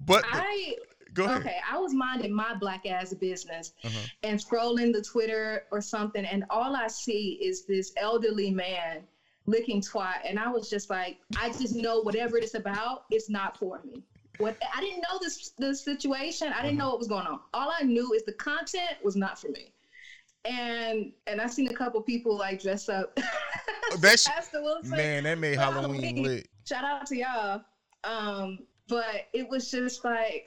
but 0.00 0.24
I 0.30 0.76
go 1.14 1.24
ahead. 1.24 1.38
okay. 1.42 1.56
I 1.70 1.78
was 1.78 1.94
minding 1.94 2.32
my 2.32 2.54
black 2.54 2.86
ass 2.86 3.12
business 3.14 3.72
Uh-huh. 3.84 3.98
and 4.22 4.38
scrolling 4.40 4.92
the 4.92 5.02
Twitter 5.02 5.64
or 5.70 5.80
something, 5.80 6.24
and 6.24 6.44
all 6.50 6.74
I 6.74 6.88
see 6.88 7.38
is 7.42 7.64
this 7.66 7.92
elderly 7.96 8.50
man 8.50 9.02
licking 9.46 9.80
twat, 9.80 10.20
and 10.24 10.38
I 10.38 10.48
was 10.48 10.70
just 10.70 10.88
like, 10.90 11.18
I 11.36 11.48
just 11.50 11.74
know 11.74 12.00
whatever 12.00 12.36
it's 12.38 12.54
about, 12.54 13.04
it's 13.10 13.28
not 13.28 13.58
for 13.58 13.80
me. 13.84 14.02
What 14.38 14.56
I 14.74 14.80
didn't 14.80 15.02
know 15.02 15.18
this 15.20 15.50
the 15.58 15.74
situation. 15.74 16.52
I 16.52 16.62
didn't 16.62 16.78
know 16.78 16.88
what 16.90 16.98
was 16.98 17.08
going 17.08 17.26
on. 17.26 17.40
All 17.52 17.70
I 17.78 17.82
knew 17.84 18.12
is 18.14 18.24
the 18.24 18.32
content 18.32 18.96
was 19.04 19.14
not 19.14 19.38
for 19.38 19.48
me. 19.48 19.72
And 20.44 21.12
and 21.26 21.40
I 21.40 21.46
seen 21.46 21.68
a 21.68 21.74
couple 21.74 22.00
people 22.02 22.36
like 22.36 22.60
dress 22.60 22.88
up. 22.88 23.18
That 24.00 24.18
sh- 24.18 24.24
Pastor 24.24 24.62
Wilson. 24.62 24.96
Man, 24.96 25.24
that 25.24 25.38
made 25.38 25.58
Halloween 25.58 26.02
Halloween. 26.02 26.22
lit. 26.22 26.48
shout 26.66 26.82
out 26.82 27.06
to 27.08 27.16
y'all. 27.16 27.62
Um, 28.04 28.60
but 28.88 29.26
it 29.34 29.46
was 29.48 29.70
just 29.70 30.02
like 30.04 30.46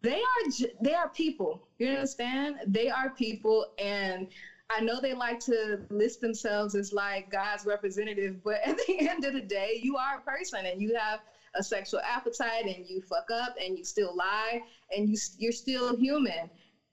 they 0.00 0.14
are 0.16 0.50
j- 0.50 0.72
they 0.80 0.94
are 0.94 1.08
people. 1.08 1.68
You 1.78 1.88
understand? 1.88 2.56
They 2.66 2.88
are 2.88 3.10
people, 3.10 3.66
and 3.78 4.26
I 4.70 4.80
know 4.80 5.00
they 5.00 5.14
like 5.14 5.38
to 5.40 5.80
list 5.90 6.20
themselves 6.20 6.74
as 6.74 6.92
like 6.92 7.30
God's 7.30 7.66
representative, 7.66 8.42
but 8.42 8.60
at 8.66 8.78
the 8.86 9.08
end 9.08 9.24
of 9.24 9.34
the 9.34 9.40
day, 9.40 9.78
you 9.82 9.96
are 9.96 10.18
a 10.18 10.20
person, 10.20 10.66
and 10.66 10.80
you 10.80 10.94
have 10.96 11.20
a 11.54 11.62
sexual 11.62 12.00
appetite, 12.00 12.64
and 12.64 12.86
you 12.88 13.02
fuck 13.02 13.30
up, 13.30 13.54
and 13.62 13.76
you 13.76 13.84
still 13.84 14.16
lie, 14.16 14.62
and 14.96 15.08
you 15.08 15.16
you're 15.38 15.52
still 15.52 15.96
human. 15.96 16.50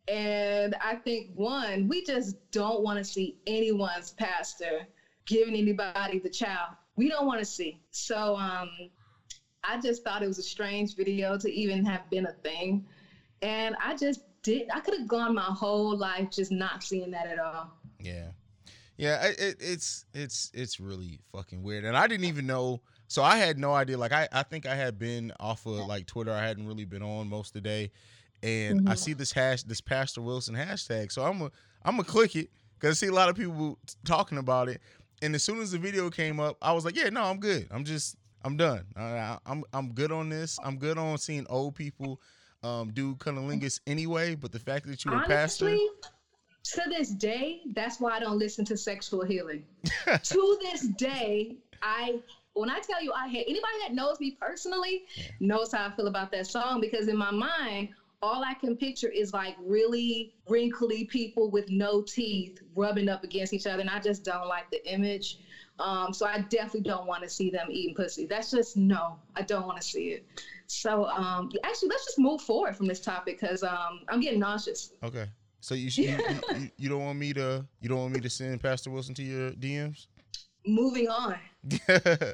And 0.10 0.76
I 0.84 0.96
think 0.96 1.32
one, 1.36 1.88
we 1.88 2.04
just 2.04 2.36
don't 2.52 2.82
want 2.82 2.98
to 2.98 3.04
see 3.04 3.38
anyone's 3.46 4.12
pastor 4.12 4.88
giving 5.26 5.56
anybody 5.56 6.20
the 6.20 6.30
child. 6.30 6.70
We 6.96 7.10
don't 7.10 7.28
want 7.28 7.40
to 7.40 7.46
see. 7.46 7.80
So 7.92 8.36
um, 8.36 8.70
I 9.64 9.80
just 9.80 10.04
thought 10.04 10.24
it 10.24 10.28
was 10.28 10.40
a 10.40 10.44
strange 10.44 10.96
video 10.96 11.38
to 11.38 11.52
even 11.52 11.86
have 11.86 12.10
been 12.10 12.26
a 12.26 12.34
thing. 12.44 12.86
And 13.42 13.76
I 13.84 13.96
just 13.96 14.22
did. 14.42 14.68
I 14.74 14.80
could 14.80 14.98
have 14.98 15.08
gone 15.08 15.36
my 15.36 15.42
whole 15.42 15.96
life 15.96 16.30
just 16.32 16.52
not 16.52 16.84
seeing 16.84 17.12
that 17.12 17.28
at 17.28 17.40
all. 17.40 17.72
Yeah, 18.00 18.30
yeah. 18.98 19.28
It, 19.28 19.58
it's 19.60 20.06
it's 20.14 20.52
it's 20.54 20.80
really 20.80 21.20
fucking 21.32 21.64
weird, 21.64 21.86
and 21.86 21.96
I 21.96 22.08
didn't 22.08 22.26
even 22.26 22.48
know. 22.48 22.82
So 23.08 23.24
I 23.24 23.38
had 23.38 23.58
no 23.58 23.74
idea. 23.74 23.98
Like 23.98 24.12
I 24.12 24.28
I 24.32 24.44
think 24.44 24.66
I 24.66 24.76
had 24.76 25.00
been 25.00 25.32
off 25.40 25.66
of 25.66 25.88
like 25.88 26.06
Twitter. 26.06 26.32
I 26.32 26.46
hadn't 26.46 26.68
really 26.68 26.86
been 26.86 27.04
on 27.04 27.30
most 27.30 27.50
of 27.50 27.54
the 27.54 27.70
day, 27.70 27.92
and 28.44 28.88
I 28.88 28.94
Mhm. 28.94 28.98
see 28.98 29.14
this 29.14 29.32
hash 29.32 29.64
this 29.64 29.82
Pastor 29.82 30.22
Wilson 30.22 30.56
hashtag. 30.56 31.12
So 31.12 31.24
I'm 31.24 31.42
a 31.42 31.52
I'm 31.84 31.96
gonna 31.96 32.04
click 32.04 32.36
it 32.36 32.50
because 32.76 32.98
I 32.98 33.06
see 33.06 33.10
a 33.12 33.14
lot 33.16 33.30
of 33.30 33.36
people 33.36 33.78
talking 34.06 34.38
about 34.38 34.70
it. 34.70 34.82
And 35.22 35.36
as 35.36 35.44
soon 35.44 35.60
as 35.62 35.72
the 35.72 35.78
video 35.78 36.10
came 36.10 36.40
up, 36.40 36.58
I 36.62 36.72
was 36.72 36.86
like, 36.86 36.96
yeah, 36.96 37.10
no, 37.10 37.24
I'm 37.24 37.40
good. 37.40 37.68
I'm 37.72 37.84
just 37.84 38.16
I'm 38.44 38.56
done. 38.56 38.86
I, 38.96 39.04
I, 39.04 39.38
I'm 39.46 39.64
I'm 39.74 39.92
good 39.94 40.12
on 40.12 40.30
this. 40.30 40.58
I'm 40.64 40.78
good 40.78 40.98
on 40.98 41.18
seeing 41.18 41.46
old 41.50 41.76
people 41.76 42.22
um, 42.64 42.92
do 42.92 43.16
cunnilingus 43.16 43.80
anyway. 43.88 44.36
But 44.36 44.52
the 44.52 44.60
fact 44.60 44.88
that 44.88 45.04
you're 45.06 45.18
a 45.18 45.28
pastor. 45.28 45.76
To 46.64 46.82
this 46.90 47.10
day, 47.10 47.62
that's 47.74 48.00
why 48.00 48.12
I 48.12 48.20
don't 48.20 48.38
listen 48.38 48.64
to 48.66 48.78
sexual 48.78 49.24
healing. 49.24 49.66
to 50.24 50.58
this 50.62 50.88
day, 50.90 51.56
I 51.82 52.20
when 52.54 52.70
I 52.70 52.80
tell 52.80 53.02
you 53.02 53.14
I 53.14 53.28
hate 53.30 53.46
anybody 53.48 53.74
that 53.82 53.94
knows 53.94 54.20
me 54.20 54.38
personally 54.40 55.06
knows 55.40 55.72
how 55.72 55.88
I 55.88 55.96
feel 55.96 56.08
about 56.08 56.32
that 56.32 56.48
song 56.48 56.82
because 56.82 57.08
in 57.08 57.18
my 57.18 57.32
mind, 57.32 57.90
all 58.22 58.44
I 58.44 58.54
can 58.54 58.76
picture 58.76 59.08
is 59.08 59.34
like 59.34 59.56
really 59.60 60.34
wrinkly 60.48 61.06
people 61.06 61.50
with 61.50 61.70
no 61.70 62.02
teeth 62.02 62.60
rubbing 62.76 63.10
up 63.10 63.24
against 63.24 63.54
each 63.54 63.66
other, 63.66 63.82
and 63.82 63.90
I 63.90 64.00
just 64.00 64.24
don't 64.24 64.48
like 64.48 64.70
the 64.72 64.86
image. 64.92 65.38
Um, 65.80 66.12
so 66.14 66.26
I 66.26 66.40
definitely 66.50 66.82
don't 66.82 67.08
want 67.08 67.24
to 67.24 67.30
see 67.30 67.50
them 67.50 67.68
eating 67.72 67.96
pussy. 67.96 68.26
That's 68.26 68.52
just 68.52 68.76
no, 68.76 69.18
I 69.36 69.44
don't 69.44 69.66
want 69.66 69.78
to 69.78 69.84
see 69.84 70.10
it. 70.10 70.26
So 70.68 71.06
um, 71.06 71.50
actually, 71.64 71.90
let's 71.90 72.06
just 72.06 72.20
move 72.20 72.42
forward 72.42 72.76
from 72.76 72.88
this 72.88 73.00
topic 73.00 73.40
because 73.40 73.64
um, 73.64 74.02
I'm 74.10 74.20
getting 74.20 74.40
nauseous. 74.40 74.92
Okay. 75.04 75.28
So 75.62 75.76
you, 75.76 75.90
you, 75.94 76.18
you 76.56 76.70
you 76.78 76.90
don't 76.90 77.04
want 77.04 77.18
me 77.18 77.34
to 77.34 77.66
you 77.82 77.90
don't 77.90 78.00
want 78.00 78.14
me 78.14 78.20
to 78.20 78.30
send 78.30 78.62
Pastor 78.62 78.90
Wilson 78.90 79.16
to 79.16 79.24
your 79.24 79.52
DMs? 79.52 80.08
Moving 80.66 81.08
on. 81.08 81.36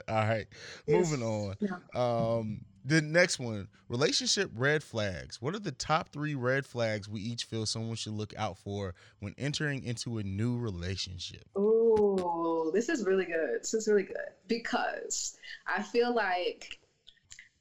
All 0.07 0.15
right. 0.15 0.47
Moving 0.87 1.21
on. 1.23 1.55
Um 1.95 2.61
the 2.85 3.01
next 3.01 3.39
one, 3.39 3.67
relationship 3.89 4.51
red 4.55 4.83
flags. 4.83 5.41
What 5.41 5.55
are 5.55 5.59
the 5.59 5.71
top 5.71 6.09
3 6.09 6.35
red 6.35 6.65
flags 6.65 7.09
we 7.09 7.19
each 7.19 7.45
feel 7.45 7.65
someone 7.65 7.95
should 7.95 8.13
look 8.13 8.33
out 8.37 8.57
for 8.59 8.93
when 9.19 9.33
entering 9.37 9.83
into 9.83 10.19
a 10.19 10.23
new 10.23 10.57
relationship? 10.57 11.45
Oh, 11.55 12.71
this 12.73 12.87
is 12.87 13.03
really 13.03 13.25
good. 13.25 13.61
This 13.61 13.73
is 13.73 13.87
really 13.87 14.03
good 14.03 14.15
because 14.47 15.35
I 15.65 15.81
feel 15.81 16.13
like 16.13 16.79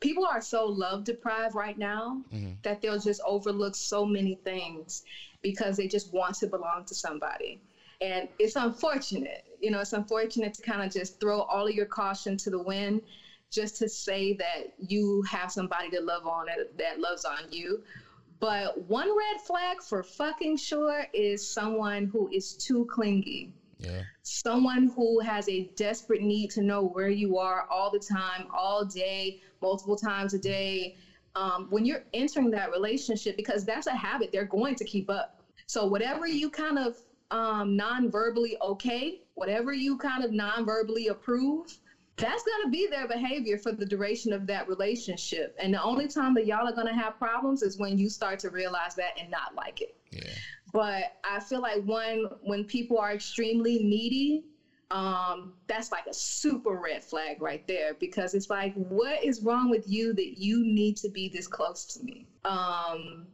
people 0.01 0.27
are 0.27 0.43
so 0.43 0.67
love 0.67 1.05
deprived 1.05 1.55
right 1.55 1.79
now 1.79 2.23
Mhm. 2.31 2.63
that 2.63 2.83
they'll 2.83 2.99
just 3.01 3.23
overlook 3.27 3.75
so 3.75 4.05
many 4.05 4.35
things 4.45 5.05
because 5.41 5.79
they 5.79 5.89
just 5.89 6.13
want 6.13 6.35
to 6.37 6.47
belong 6.47 6.85
to 6.85 6.95
somebody. 6.95 7.63
And 8.03 8.29
it's 8.39 8.57
unfortunate, 8.57 9.45
you 9.61 9.71
know, 9.71 9.81
it's 9.81 9.95
unfortunate 9.95 10.53
to 10.55 10.63
kind 10.63 10.83
of 10.83 10.93
just 10.93 11.19
throw 11.21 11.43
all 11.43 11.67
of 11.67 11.75
your 11.75 11.87
caution 11.87 12.37
to 12.39 12.51
the 12.51 12.63
wind 12.63 13.01
just 13.55 13.77
to 13.77 13.89
say 13.89 14.33
that 14.35 14.75
you 14.79 15.23
have 15.23 15.53
somebody 15.53 15.89
to 15.91 16.01
love 16.01 16.27
on 16.27 16.47
that 16.77 16.99
loves 16.99 17.25
on 17.25 17.51
you. 17.53 17.83
But 18.41 18.83
one 18.89 19.09
red 19.17 19.41
flag 19.41 19.81
for 19.81 20.03
fucking 20.03 20.57
sure 20.57 21.07
is 21.15 21.47
someone 21.47 22.07
who 22.07 22.29
is 22.33 22.55
too 22.55 22.85
clingy 22.87 23.55
Yeah. 23.79 24.03
someone 24.23 24.89
who 24.97 25.21
has 25.21 25.49
a 25.49 25.65
desperate 25.77 26.23
need 26.23 26.51
to 26.51 26.63
know 26.63 26.83
where 26.83 27.11
you 27.11 27.37
are 27.39 27.67
all 27.71 27.91
the 27.91 27.99
time, 27.99 28.47
all 28.53 28.85
day, 28.85 29.41
multiple 29.61 29.97
times 29.97 30.33
a 30.35 30.39
day. 30.39 30.97
Um, 31.37 31.67
when 31.71 31.85
you're 31.85 32.05
entering 32.15 32.51
that 32.53 32.71
relationship, 32.71 33.37
because 33.37 33.65
that's 33.65 33.87
a 33.87 33.95
habit 33.95 34.31
they're 34.33 34.45
going 34.45 34.77
to 34.77 34.85
keep 34.85 35.11
up. 35.11 35.43
So 35.67 35.85
whatever 35.87 36.27
you 36.27 36.49
kind 36.49 36.79
of 36.79 36.97
um, 37.31 37.77
non-verbally 37.77 38.57
okay, 38.63 39.21
whatever 39.35 39.73
you 39.73 39.97
kind 39.99 40.23
of 40.25 40.33
non-verbally 40.33 41.09
approve, 41.09 41.79
that's 42.17 42.43
going 42.45 42.63
to 42.65 42.71
be 42.71 42.87
their 42.87 43.09
behavior 43.09 43.59
for 43.59 43.73
the 43.73 43.85
duration 43.85 44.33
of 44.33 44.47
that 44.47 44.69
relationship. 44.69 45.55
And 45.59 45.75
the 45.75 45.83
only 45.83 46.07
time 46.07 46.35
that 46.35 46.47
y'all 46.47 46.67
are 46.67 46.73
going 46.73 46.87
to 46.87 46.95
have 46.95 47.19
problems 47.19 47.63
is 47.63 47.77
when 47.77 47.99
you 47.99 48.09
start 48.09 48.39
to 48.41 48.51
realize 48.51 48.95
that 48.95 49.19
and 49.19 49.31
not 49.31 49.55
like 49.55 49.81
it. 49.81 49.97
Yeah. 50.11 50.23
But 50.73 51.17
I 51.25 51.41
feel 51.41 51.61
like 51.61 51.83
one, 51.85 52.27
when 52.43 52.65
people 52.65 52.99
are 52.99 53.13
extremely 53.13 53.79
needy, 53.83 54.45
um, 54.91 55.55
that's 55.67 55.91
like 55.91 56.07
a 56.07 56.15
super 56.15 56.77
red 56.77 57.03
flag 57.03 57.43
right 57.43 57.67
there 57.67 57.95
because 57.95 58.35
it's 58.35 58.49
like, 58.49 58.75
what 58.75 59.25
is 59.25 59.41
wrong 59.43 59.69
with 59.69 59.89
you 59.89 60.13
that 60.13 60.39
you 60.39 60.63
need 60.65 60.97
to 60.99 61.09
be 61.09 61.29
this 61.29 61.49
close 61.49 61.85
to 61.87 62.03
me? 62.05 62.27
Um, 62.45 63.27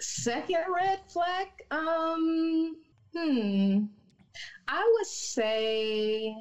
second 0.00 0.64
red 0.74 1.00
flag, 1.08 1.48
um, 1.70 2.76
hmm, 3.14 3.84
I 4.66 4.92
would 4.94 5.06
say 5.06 6.34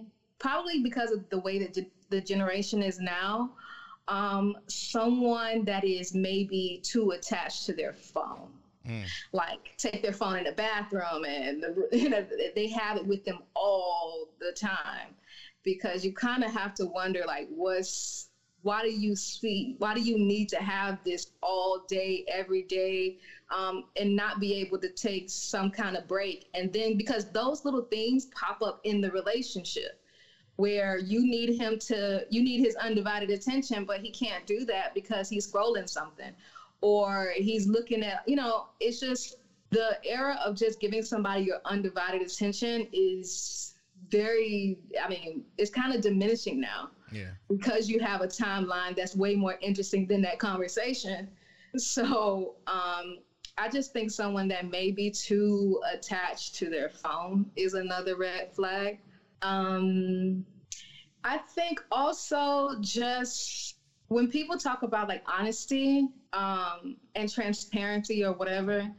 probably 0.43 0.79
because 0.79 1.09
of 1.11 1.27
the 1.29 1.39
way 1.39 1.57
that 1.57 1.75
the 2.09 2.21
generation 2.21 2.83
is 2.83 2.99
now, 2.99 3.49
um, 4.09 4.53
someone 4.67 5.63
that 5.63 5.85
is 5.85 6.13
maybe 6.13 6.81
too 6.83 7.11
attached 7.11 7.65
to 7.65 7.73
their 7.73 7.93
phone. 7.93 8.51
Mm. 8.85 9.05
Like 9.31 9.77
take 9.77 10.03
their 10.03 10.11
phone 10.11 10.35
in 10.35 10.43
the 10.43 10.51
bathroom 10.51 11.23
and 11.23 11.63
the, 11.63 11.87
you 11.97 12.09
know 12.09 12.25
they 12.53 12.67
have 12.67 12.97
it 12.97 13.07
with 13.07 13.23
them 13.23 13.39
all 13.55 14.27
the 14.39 14.51
time, 14.51 15.15
because 15.63 16.03
you 16.03 16.11
kind 16.11 16.43
of 16.43 16.51
have 16.51 16.73
to 16.75 16.85
wonder 16.85 17.23
like 17.25 17.47
what's 17.49 18.27
why 18.63 18.81
do 18.81 18.91
you 18.91 19.15
see 19.15 19.75
why 19.77 19.93
do 19.93 20.01
you 20.01 20.17
need 20.17 20.49
to 20.49 20.57
have 20.57 20.97
this 21.05 21.27
all 21.41 21.85
day 21.87 22.25
every 22.27 22.63
day 22.63 23.17
um, 23.55 23.85
and 23.95 24.13
not 24.13 24.41
be 24.41 24.53
able 24.55 24.77
to 24.77 24.89
take 24.89 25.29
some 25.29 25.69
kind 25.69 25.95
of 25.95 26.07
break 26.07 26.47
and 26.53 26.71
then 26.73 26.97
because 26.97 27.25
those 27.31 27.63
little 27.65 27.83
things 27.83 28.27
pop 28.33 28.61
up 28.61 28.79
in 28.83 29.01
the 29.01 29.11
relationship 29.11 30.02
where 30.57 30.97
you 30.97 31.23
need 31.25 31.49
him 31.55 31.77
to 31.77 32.25
you 32.29 32.41
need 32.41 32.59
his 32.59 32.75
undivided 32.75 33.29
attention 33.29 33.83
but 33.85 33.99
he 33.99 34.11
can't 34.11 34.45
do 34.45 34.63
that 34.65 34.93
because 34.93 35.27
he's 35.29 35.49
scrolling 35.51 35.89
something 35.89 36.31
or 36.81 37.31
he's 37.35 37.67
looking 37.67 38.03
at 38.03 38.21
you 38.27 38.35
know 38.35 38.67
it's 38.79 38.99
just 38.99 39.37
the 39.71 39.97
era 40.05 40.37
of 40.45 40.55
just 40.55 40.79
giving 40.79 41.01
somebody 41.01 41.41
your 41.43 41.57
undivided 41.65 42.21
attention 42.21 42.87
is 42.93 43.73
very 44.09 44.77
i 45.03 45.07
mean 45.07 45.43
it's 45.57 45.71
kind 45.71 45.91
of 45.93 46.01
diminishing 46.01 46.59
now 46.59 46.89
Yeah. 47.11 47.31
because 47.49 47.89
you 47.89 47.99
have 47.99 48.21
a 48.21 48.27
timeline 48.27 48.95
that's 48.95 49.15
way 49.15 49.33
more 49.35 49.55
interesting 49.59 50.05
than 50.07 50.21
that 50.21 50.37
conversation 50.37 51.27
so 51.77 52.55
um 52.67 53.17
I 53.55 53.69
just 53.69 53.93
think 53.93 54.09
someone 54.09 54.47
that 54.47 54.65
may 54.65 54.89
be 54.89 55.11
too 55.11 55.79
attached 55.93 56.55
to 56.55 56.69
their 56.69 56.89
phone 56.89 57.45
is 57.55 57.75
another 57.75 58.15
red 58.15 58.51
flag. 58.51 58.97
Um, 59.43 60.43
I 61.23 61.37
think 61.37 61.79
also 61.91 62.75
just 62.81 63.75
when 64.07 64.27
people 64.27 64.57
talk 64.57 64.83
about 64.83 65.07
like 65.07 65.23
honesty 65.27 66.07
um, 66.33 66.95
and 67.15 67.29
transparency 67.29 68.23
or 68.23 68.33
whatever, 68.33 68.89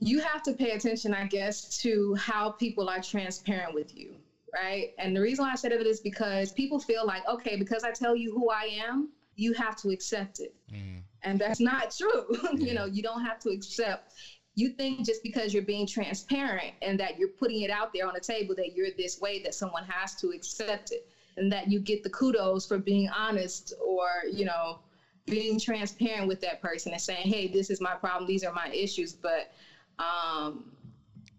you 0.00 0.18
have 0.20 0.42
to 0.42 0.52
pay 0.52 0.72
attention, 0.72 1.14
I 1.14 1.24
guess, 1.26 1.78
to 1.78 2.14
how 2.14 2.50
people 2.50 2.88
are 2.88 3.00
transparent 3.00 3.74
with 3.74 3.96
you, 3.96 4.14
right? 4.54 4.88
And 4.98 5.16
the 5.16 5.20
reason 5.20 5.44
why 5.44 5.52
I 5.52 5.54
said 5.54 5.72
it 5.72 5.86
is 5.86 6.00
because 6.00 6.52
people 6.52 6.78
feel 6.78 7.06
like, 7.06 7.26
okay, 7.28 7.56
because 7.56 7.82
I 7.82 7.92
tell 7.92 8.14
you 8.14 8.32
who 8.32 8.50
I 8.50 8.64
am, 8.86 9.08
you 9.36 9.52
have 9.52 9.76
to 9.76 9.90
accept 9.90 10.40
it. 10.40 10.54
Mhm. 10.72 11.02
And 11.22 11.38
that's 11.38 11.60
not 11.60 11.90
true. 11.90 12.24
you 12.58 12.72
know, 12.74 12.84
you 12.84 13.02
don't 13.02 13.24
have 13.24 13.38
to 13.40 13.50
accept. 13.50 14.12
You 14.56 14.70
think 14.70 15.06
just 15.06 15.22
because 15.22 15.52
you're 15.54 15.62
being 15.62 15.86
transparent 15.86 16.72
and 16.82 16.98
that 16.98 17.18
you're 17.18 17.28
putting 17.28 17.60
it 17.60 17.70
out 17.70 17.92
there 17.94 18.06
on 18.06 18.14
the 18.14 18.20
table 18.20 18.54
that 18.56 18.74
you're 18.74 18.90
this 18.90 19.20
way, 19.20 19.38
that 19.40 19.54
someone 19.54 19.84
has 19.84 20.14
to 20.16 20.30
accept 20.30 20.92
it 20.92 21.06
and 21.36 21.52
that 21.52 21.70
you 21.70 21.78
get 21.78 22.02
the 22.02 22.08
kudos 22.08 22.66
for 22.66 22.78
being 22.78 23.08
honest 23.10 23.74
or, 23.84 24.08
you 24.32 24.44
know, 24.44 24.80
being 25.26 25.58
transparent 25.58 26.26
with 26.26 26.40
that 26.40 26.62
person 26.62 26.92
and 26.92 27.00
saying, 27.00 27.26
hey, 27.26 27.46
this 27.46 27.70
is 27.70 27.80
my 27.80 27.94
problem, 27.94 28.26
these 28.26 28.42
are 28.42 28.52
my 28.52 28.68
issues. 28.68 29.12
But 29.12 29.52
um, 29.98 30.64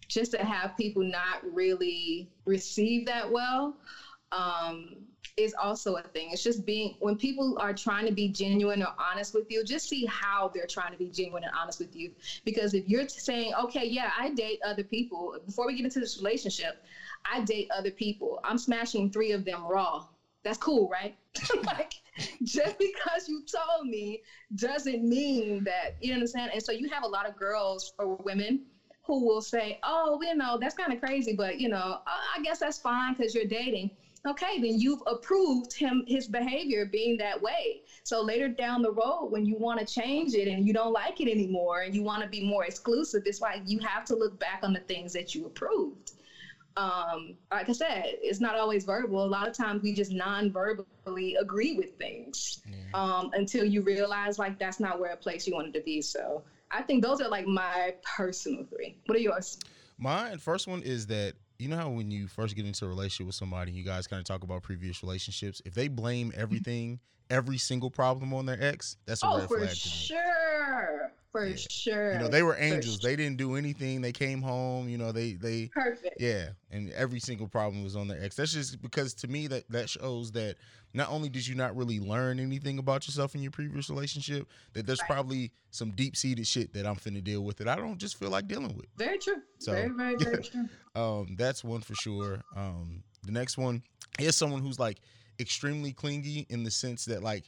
just 0.07 0.31
to 0.31 0.37
have 0.43 0.77
people 0.77 1.03
not 1.03 1.39
really 1.53 2.29
receive 2.45 3.05
that 3.07 3.29
well 3.29 3.75
um, 4.31 4.95
is 5.37 5.53
also 5.61 5.95
a 5.95 6.01
thing. 6.01 6.31
It's 6.31 6.43
just 6.43 6.65
being 6.65 6.95
when 6.99 7.15
people 7.15 7.57
are 7.59 7.73
trying 7.73 8.05
to 8.07 8.11
be 8.11 8.27
genuine 8.27 8.81
or 8.81 8.93
honest 8.97 9.33
with 9.35 9.49
you, 9.49 9.63
just 9.63 9.87
see 9.87 10.05
how 10.05 10.51
they're 10.53 10.65
trying 10.65 10.91
to 10.91 10.97
be 10.97 11.09
genuine 11.09 11.43
and 11.43 11.53
honest 11.55 11.79
with 11.79 11.95
you. 11.95 12.11
Because 12.43 12.73
if 12.73 12.87
you're 12.89 13.07
saying, 13.07 13.53
okay, 13.53 13.85
yeah, 13.85 14.11
I 14.17 14.31
date 14.31 14.59
other 14.65 14.83
people, 14.83 15.35
before 15.45 15.67
we 15.67 15.75
get 15.75 15.85
into 15.85 15.99
this 15.99 16.17
relationship, 16.17 16.83
I 17.31 17.41
date 17.43 17.69
other 17.75 17.91
people. 17.91 18.39
I'm 18.43 18.57
smashing 18.57 19.11
three 19.11 19.31
of 19.31 19.45
them 19.45 19.63
raw. 19.63 20.05
That's 20.43 20.57
cool, 20.57 20.89
right? 20.89 21.15
like, 21.65 21.93
just 22.43 22.77
because 22.79 23.27
you 23.27 23.43
told 23.43 23.87
me 23.87 24.23
doesn't 24.55 25.07
mean 25.07 25.63
that 25.65 25.95
you 26.01 26.13
understand. 26.13 26.51
And 26.53 26.63
so 26.63 26.71
you 26.71 26.89
have 26.89 27.03
a 27.03 27.07
lot 27.07 27.27
of 27.27 27.35
girls 27.35 27.93
or 27.99 28.15
women 28.23 28.61
who 29.03 29.25
will 29.25 29.41
say, 29.41 29.79
"Oh, 29.83 30.19
you 30.21 30.35
know, 30.35 30.57
that's 30.59 30.75
kind 30.75 30.91
of 30.93 30.99
crazy, 30.99 31.33
but 31.33 31.59
you 31.59 31.69
know, 31.69 31.99
I 32.07 32.41
guess 32.43 32.59
that's 32.59 32.77
fine 32.79 33.13
because 33.13 33.35
you're 33.35 33.45
dating." 33.45 33.91
Okay, 34.27 34.59
then 34.59 34.77
you've 34.77 35.01
approved 35.07 35.73
him 35.73 36.03
his 36.05 36.27
behavior 36.27 36.85
being 36.85 37.17
that 37.17 37.41
way. 37.41 37.81
So 38.03 38.21
later 38.21 38.49
down 38.49 38.81
the 38.81 38.91
road, 38.91 39.27
when 39.27 39.45
you 39.45 39.55
want 39.55 39.79
to 39.79 39.85
change 39.85 40.33
it 40.33 40.49
and 40.49 40.67
you 40.67 40.73
don't 40.73 40.91
like 40.91 41.21
it 41.21 41.29
anymore 41.29 41.81
and 41.81 41.95
you 41.95 42.03
want 42.03 42.23
to 42.23 42.27
be 42.27 42.41
more 42.41 42.65
exclusive, 42.65 43.23
it's 43.25 43.39
like 43.39 43.61
you 43.65 43.79
have 43.79 44.03
to 44.05 44.15
look 44.15 44.37
back 44.37 44.59
on 44.63 44.73
the 44.73 44.81
things 44.81 45.13
that 45.13 45.33
you 45.33 45.45
approved. 45.45 46.11
Um, 46.75 47.35
like 47.51 47.69
I 47.69 47.71
said, 47.71 48.03
it's 48.05 48.39
not 48.41 48.55
always 48.55 48.83
verbal. 48.83 49.23
A 49.23 49.25
lot 49.25 49.47
of 49.47 49.55
times 49.55 49.81
we 49.81 49.93
just 49.93 50.11
non-verbally 50.11 51.35
agree 51.35 51.73
with 51.73 51.97
things 51.97 52.61
Yeah. 52.69 52.75
um, 52.93 53.31
until 53.33 53.63
you 53.63 53.81
realize 53.81 54.37
like 54.37 54.59
that's 54.59 54.79
not 54.79 54.99
where 54.99 55.13
a 55.13 55.17
place 55.17 55.47
you 55.47 55.55
wanted 55.55 55.73
to 55.75 55.81
be. 55.81 56.01
So 56.01 56.43
I 56.69 56.81
think 56.81 57.01
those 57.01 57.21
are 57.21 57.29
like 57.29 57.47
my 57.47 57.93
personal 58.03 58.65
three. 58.65 58.97
What 59.05 59.17
are 59.17 59.21
yours? 59.21 59.57
My 59.97 60.35
first 60.37 60.67
one 60.67 60.83
is 60.83 61.07
that 61.07 61.33
you 61.59 61.67
know 61.67 61.77
how 61.77 61.89
when 61.89 62.11
you 62.11 62.27
first 62.27 62.55
get 62.55 62.65
into 62.65 62.85
a 62.85 62.87
relationship 62.87 63.27
with 63.27 63.35
somebody, 63.35 63.71
you 63.71 63.83
guys 63.83 64.07
kind 64.07 64.19
of 64.19 64.25
talk 64.25 64.43
about 64.43 64.63
previous 64.63 65.01
relationships. 65.03 65.61
If 65.65 65.73
they 65.73 65.87
blame 65.87 66.31
mm-hmm. 66.31 66.41
everything, 66.41 66.99
every 67.29 67.57
single 67.57 67.89
problem 67.89 68.33
on 68.33 68.45
their 68.45 68.61
ex, 68.61 68.97
that's 69.05 69.23
a 69.23 69.27
Oh, 69.27 69.39
red 69.39 69.47
for 69.47 69.57
flag 69.59 69.69
to 69.69 69.89
me. 69.89 69.95
sure, 69.95 71.11
for 71.39 71.45
Yeah. 71.47 71.55
sure. 71.69 72.13
You 72.13 72.19
know, 72.19 72.27
they 72.27 72.43
were 72.43 72.55
angels. 72.57 72.99
sure. 73.01 73.09
They 73.09 73.15
didn't 73.15 73.37
do 73.37 73.55
anything. 73.55 74.01
They 74.01 74.11
came 74.11 74.41
home. 74.41 74.89
You 74.89 74.97
know, 74.97 75.11
they 75.11 75.33
they 75.33 75.67
perfect. 75.67 76.19
yeah, 76.19 76.49
and 76.71 76.91
every 76.93 77.19
single 77.19 77.47
problem 77.47 77.83
was 77.83 77.95
on 77.95 78.07
their 78.07 78.21
ex. 78.23 78.35
That's 78.35 78.53
just 78.53 78.81
because 78.81 79.13
to 79.15 79.27
me 79.27 79.47
that 79.47 79.69
that 79.69 79.89
shows 79.89 80.31
that 80.33 80.55
not 80.93 81.09
only 81.09 81.29
did 81.29 81.45
you 81.45 81.53
not 81.55 81.75
really 81.75 81.99
learn 81.99 82.39
anything 82.39 82.79
about 82.79 83.05
yourself 83.07 83.35
in 83.35 83.41
your 83.41 83.51
previous 83.51 83.89
relationship, 83.89 84.47
that 84.73 84.87
there's 84.87 84.99
Right. 85.01 85.09
probably 85.11 85.51
some 85.69 85.91
deep 85.91 86.15
seated 86.15 86.47
shit 86.47 86.73
that 86.73 86.87
I'm 86.87 86.95
finna 86.95 87.23
deal 87.23 87.43
with 87.43 87.57
that 87.57 87.67
I 87.67 87.75
don't 87.75 87.97
just 87.99 88.17
feel 88.17 88.29
like 88.29 88.47
dealing 88.47 88.75
with. 88.75 88.87
Very 88.97 89.19
true. 89.19 89.41
So, 89.59 89.73
very, 89.73 89.89
very, 89.89 90.11
yeah. 90.19 90.25
very 90.29 90.43
true. 90.43 90.69
Um, 90.95 91.35
that's 91.37 91.63
one 91.63 91.81
for 91.81 91.93
sure. 91.95 92.41
Um, 92.55 93.03
the 93.23 93.31
next 93.31 93.57
one 93.57 93.83
is 94.19 94.35
someone 94.35 94.61
who's 94.61 94.79
like 94.79 94.99
extremely 95.39 95.91
clingy 95.91 96.47
in 96.49 96.63
the 96.63 96.71
sense 96.71 97.05
that 97.05 97.21
like 97.21 97.43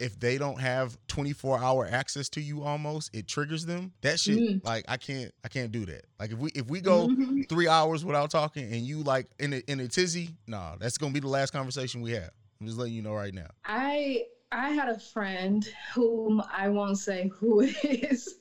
if 0.00 0.18
they 0.18 0.38
don't 0.38 0.60
have 0.60 0.96
24 1.08 1.58
hour 1.62 1.86
access 1.90 2.28
to 2.30 2.40
you 2.40 2.62
almost 2.62 3.14
it 3.14 3.28
triggers 3.28 3.66
them 3.66 3.92
that 4.00 4.18
shit 4.18 4.38
Mhm. 4.38 4.64
like 4.64 4.84
i 4.88 4.96
can't 4.96 5.32
i 5.44 5.48
can't 5.48 5.70
do 5.70 5.84
that 5.86 6.04
like 6.18 6.32
if 6.32 6.38
we 6.38 6.50
if 6.52 6.66
we 6.68 6.80
go 6.80 7.08
Mhm. 7.08 7.48
three 7.48 7.68
hours 7.68 8.04
without 8.04 8.30
talking 8.30 8.64
and 8.64 8.82
you 8.82 9.02
like 9.02 9.26
in 9.38 9.52
a, 9.52 9.56
in 9.68 9.80
a 9.80 9.88
tizzy 9.88 10.30
nah 10.46 10.76
that's 10.76 10.96
gonna 10.98 11.12
be 11.12 11.20
the 11.20 11.28
last 11.28 11.52
conversation 11.52 12.00
we 12.00 12.12
have 12.12 12.30
i'm 12.60 12.66
just 12.66 12.78
letting 12.78 12.94
you 12.94 13.02
know 13.02 13.12
right 13.14 13.34
now 13.34 13.48
I 13.64 14.24
I 14.52 14.70
had 14.70 14.88
a 14.88 14.98
friend 14.98 15.64
whom 15.94 16.42
I 16.52 16.68
won't 16.70 16.98
say 16.98 17.30
who 17.38 17.60
it 17.60 17.76
is. 17.84 18.34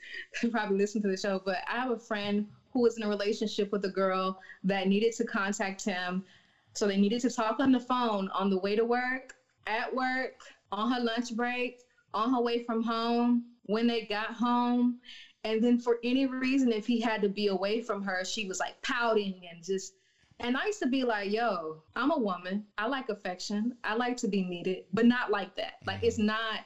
Probably 0.49 0.75
listen 0.75 1.03
to 1.03 1.07
the 1.07 1.15
show, 1.15 1.39
but 1.45 1.57
I 1.71 1.75
have 1.81 1.91
a 1.91 1.99
friend 1.99 2.47
who 2.73 2.81
was 2.81 2.97
in 2.97 3.03
a 3.03 3.07
relationship 3.07 3.71
with 3.71 3.85
a 3.85 3.89
girl 3.89 4.39
that 4.63 4.87
needed 4.87 5.13
to 5.17 5.23
contact 5.25 5.85
him. 5.85 6.23
So 6.73 6.87
they 6.87 6.97
needed 6.97 7.21
to 7.21 7.29
talk 7.29 7.59
on 7.59 7.71
the 7.71 7.79
phone 7.79 8.27
on 8.33 8.49
the 8.49 8.57
way 8.57 8.75
to 8.75 8.83
work, 8.85 9.35
at 9.67 9.93
work, 9.93 10.33
on 10.71 10.91
her 10.91 10.99
lunch 10.99 11.35
break, 11.35 11.81
on 12.13 12.33
her 12.33 12.41
way 12.41 12.63
from 12.63 12.83
home, 12.83 13.43
when 13.63 13.87
they 13.87 14.01
got 14.01 14.33
home. 14.33 14.99
And 15.43 15.63
then 15.63 15.79
for 15.79 15.99
any 16.03 16.25
reason, 16.25 16.71
if 16.71 16.85
he 16.85 16.99
had 16.99 17.21
to 17.21 17.29
be 17.29 17.47
away 17.47 17.81
from 17.81 18.03
her, 18.03 18.25
she 18.25 18.45
was 18.45 18.59
like 18.59 18.81
pouting 18.81 19.41
and 19.49 19.63
just 19.63 19.93
and 20.41 20.55
I 20.55 20.67
used 20.67 20.79
to 20.79 20.87
be 20.87 21.03
like, 21.03 21.31
yo, 21.31 21.81
I'm 21.95 22.11
a 22.11 22.17
woman. 22.17 22.63
I 22.77 22.87
like 22.87 23.09
affection. 23.09 23.73
I 23.83 23.95
like 23.95 24.15
to 24.17 24.27
be 24.27 24.41
needed, 24.41 24.85
but 24.93 25.05
not 25.05 25.31
like 25.31 25.55
that. 25.57 25.73
Like 25.85 25.99
it's 26.01 26.17
mm-hmm. 26.17 26.27
not 26.27 26.61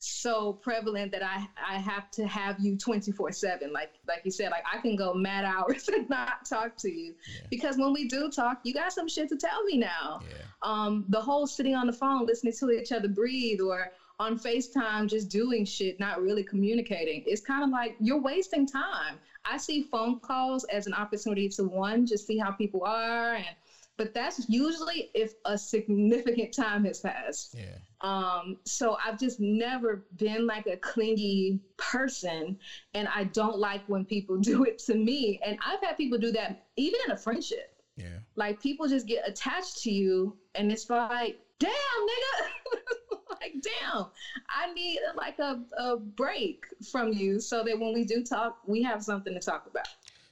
so 0.00 0.54
prevalent 0.54 1.12
that 1.12 1.22
I 1.22 1.46
I 1.56 1.78
have 1.78 2.10
to 2.12 2.26
have 2.26 2.58
you 2.58 2.76
24/7. 2.76 3.70
Like 3.70 3.90
like 4.08 4.22
you 4.24 4.30
said, 4.30 4.50
like 4.50 4.64
I 4.70 4.78
can 4.78 4.96
go 4.96 5.12
mad 5.12 5.44
hours 5.44 5.88
and 5.92 6.08
not 6.08 6.46
talk 6.48 6.76
to 6.78 6.90
you. 6.90 7.14
Yeah. 7.34 7.46
Because 7.50 7.76
when 7.76 7.92
we 7.92 8.08
do 8.08 8.28
talk, 8.30 8.60
you 8.64 8.72
got 8.72 8.92
some 8.92 9.08
shit 9.08 9.28
to 9.28 9.36
tell 9.36 9.62
me 9.64 9.76
now. 9.76 10.20
yeah 10.22 10.36
Um 10.62 11.04
the 11.08 11.20
whole 11.20 11.46
sitting 11.46 11.74
on 11.74 11.86
the 11.86 11.92
phone 11.92 12.26
listening 12.26 12.54
to 12.60 12.70
each 12.70 12.92
other 12.92 13.08
breathe 13.08 13.60
or 13.60 13.90
on 14.18 14.36
FaceTime 14.38 15.06
just 15.08 15.30
doing 15.30 15.64
shit, 15.64 15.98
not 15.98 16.20
really 16.20 16.42
communicating. 16.42 17.22
It's 17.24 17.40
kind 17.40 17.64
of 17.64 17.70
like 17.70 17.96
you're 18.00 18.20
wasting 18.20 18.66
time. 18.66 19.18
I 19.46 19.56
see 19.56 19.80
phone 19.80 20.20
calls 20.20 20.64
as 20.64 20.86
an 20.86 20.92
opportunity 20.92 21.48
to 21.48 21.64
one, 21.64 22.04
just 22.04 22.26
see 22.26 22.36
how 22.36 22.50
people 22.50 22.84
are 22.84 23.34
and 23.34 23.56
but 24.00 24.14
that's 24.14 24.48
usually 24.48 25.10
if 25.12 25.34
a 25.44 25.58
significant 25.58 26.54
time 26.54 26.86
has 26.86 27.00
passed. 27.00 27.54
Yeah. 27.54 27.76
Um, 28.00 28.56
so 28.64 28.96
I've 29.04 29.18
just 29.18 29.40
never 29.40 30.06
been 30.16 30.46
like 30.46 30.66
a 30.66 30.78
clingy 30.78 31.60
person, 31.76 32.56
and 32.94 33.08
I 33.14 33.24
don't 33.24 33.58
like 33.58 33.82
when 33.88 34.06
people 34.06 34.36
do 34.40 34.64
it 34.64 34.78
to 34.86 34.94
me. 34.94 35.38
And 35.44 35.58
I've 35.62 35.82
had 35.82 35.98
people 35.98 36.16
do 36.16 36.30
that 36.30 36.64
even 36.78 36.98
in 37.04 37.10
a 37.12 37.16
friendship. 37.16 37.74
Yeah. 37.98 38.20
Like 38.36 38.58
people 38.62 38.88
just 38.88 39.06
get 39.06 39.28
attached 39.28 39.82
to 39.82 39.90
you, 39.90 40.34
and 40.54 40.72
it's 40.72 40.88
like, 40.88 41.38
damn, 41.58 41.70
nigga. 41.70 43.18
like, 43.42 43.52
damn, 43.60 44.06
I 44.48 44.72
need 44.72 44.98
like 45.14 45.38
a, 45.40 45.60
a 45.76 45.98
break 45.98 46.64
from 46.90 47.12
you 47.12 47.38
so 47.38 47.62
that 47.64 47.78
when 47.78 47.92
we 47.92 48.04
do 48.04 48.22
talk, 48.22 48.60
we 48.66 48.82
have 48.82 49.02
something 49.02 49.34
to 49.34 49.40
talk 49.40 49.66
about. 49.66 49.88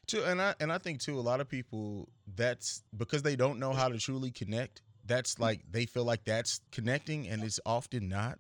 Too, 0.09 0.25
and 0.25 0.41
I 0.43 0.55
and 0.59 0.73
I 0.73 0.79
think 0.79 1.01
too, 1.01 1.19
a 1.19 1.21
lot 1.21 1.41
of 1.41 1.49
people 1.49 2.09
that's 2.35 2.83
because 2.97 3.23
they 3.23 3.37
don't 3.37 3.59
know 3.61 3.73
how 3.73 3.89
to 3.89 3.99
truly 3.99 4.31
connect. 4.31 4.83
That's 5.07 5.39
like 5.39 5.61
they 5.71 5.85
feel 5.87 6.05
like 6.05 6.25
that's 6.25 6.61
connecting, 6.73 7.29
and 7.29 7.45
it's 7.45 7.61
often 7.65 8.09
not. 8.09 8.39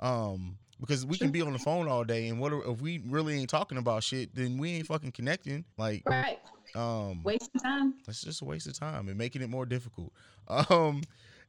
Um, 0.00 0.58
because 0.80 1.04
we 1.04 1.18
can 1.18 1.32
be 1.32 1.42
on 1.42 1.52
the 1.52 1.58
phone 1.58 1.88
all 1.88 2.04
day, 2.04 2.28
and 2.28 2.38
what 2.38 2.52
are- 2.52 2.70
if 2.70 2.80
we 2.80 2.98
really 2.98 3.34
ain't 3.38 3.50
talking 3.50 3.78
about 3.78 4.04
shit? 4.04 4.32
Then 4.32 4.58
we 4.58 4.70
ain't 4.74 4.86
fucking 4.86 5.10
connecting. 5.10 5.64
Like, 5.76 6.08
Right. 6.08 6.38
um, 6.76 7.24
Wasting 7.24 7.60
time. 7.60 7.94
that's 8.06 8.22
just 8.22 8.40
a 8.42 8.44
waste 8.44 8.68
of 8.68 8.78
time 8.78 9.08
and 9.08 9.18
making 9.18 9.42
it 9.42 9.50
more 9.50 9.66
difficult. 9.66 10.12
Um, 10.70 11.02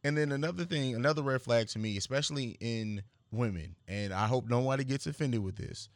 and 0.04 0.18
then 0.18 0.32
another 0.32 0.66
thing, 0.66 0.96
another 0.96 1.22
red 1.22 1.42
flag 1.44 1.68
to 1.70 1.80
me, 1.80 1.96
especially 1.96 2.58
in 2.60 3.04
women, 3.32 3.76
and 3.88 4.12
I 4.14 4.26
hope 4.28 4.50
nobody 4.50 4.84
gets 4.84 5.06
offended 5.08 5.42
with 5.44 5.56
this, 5.58 5.90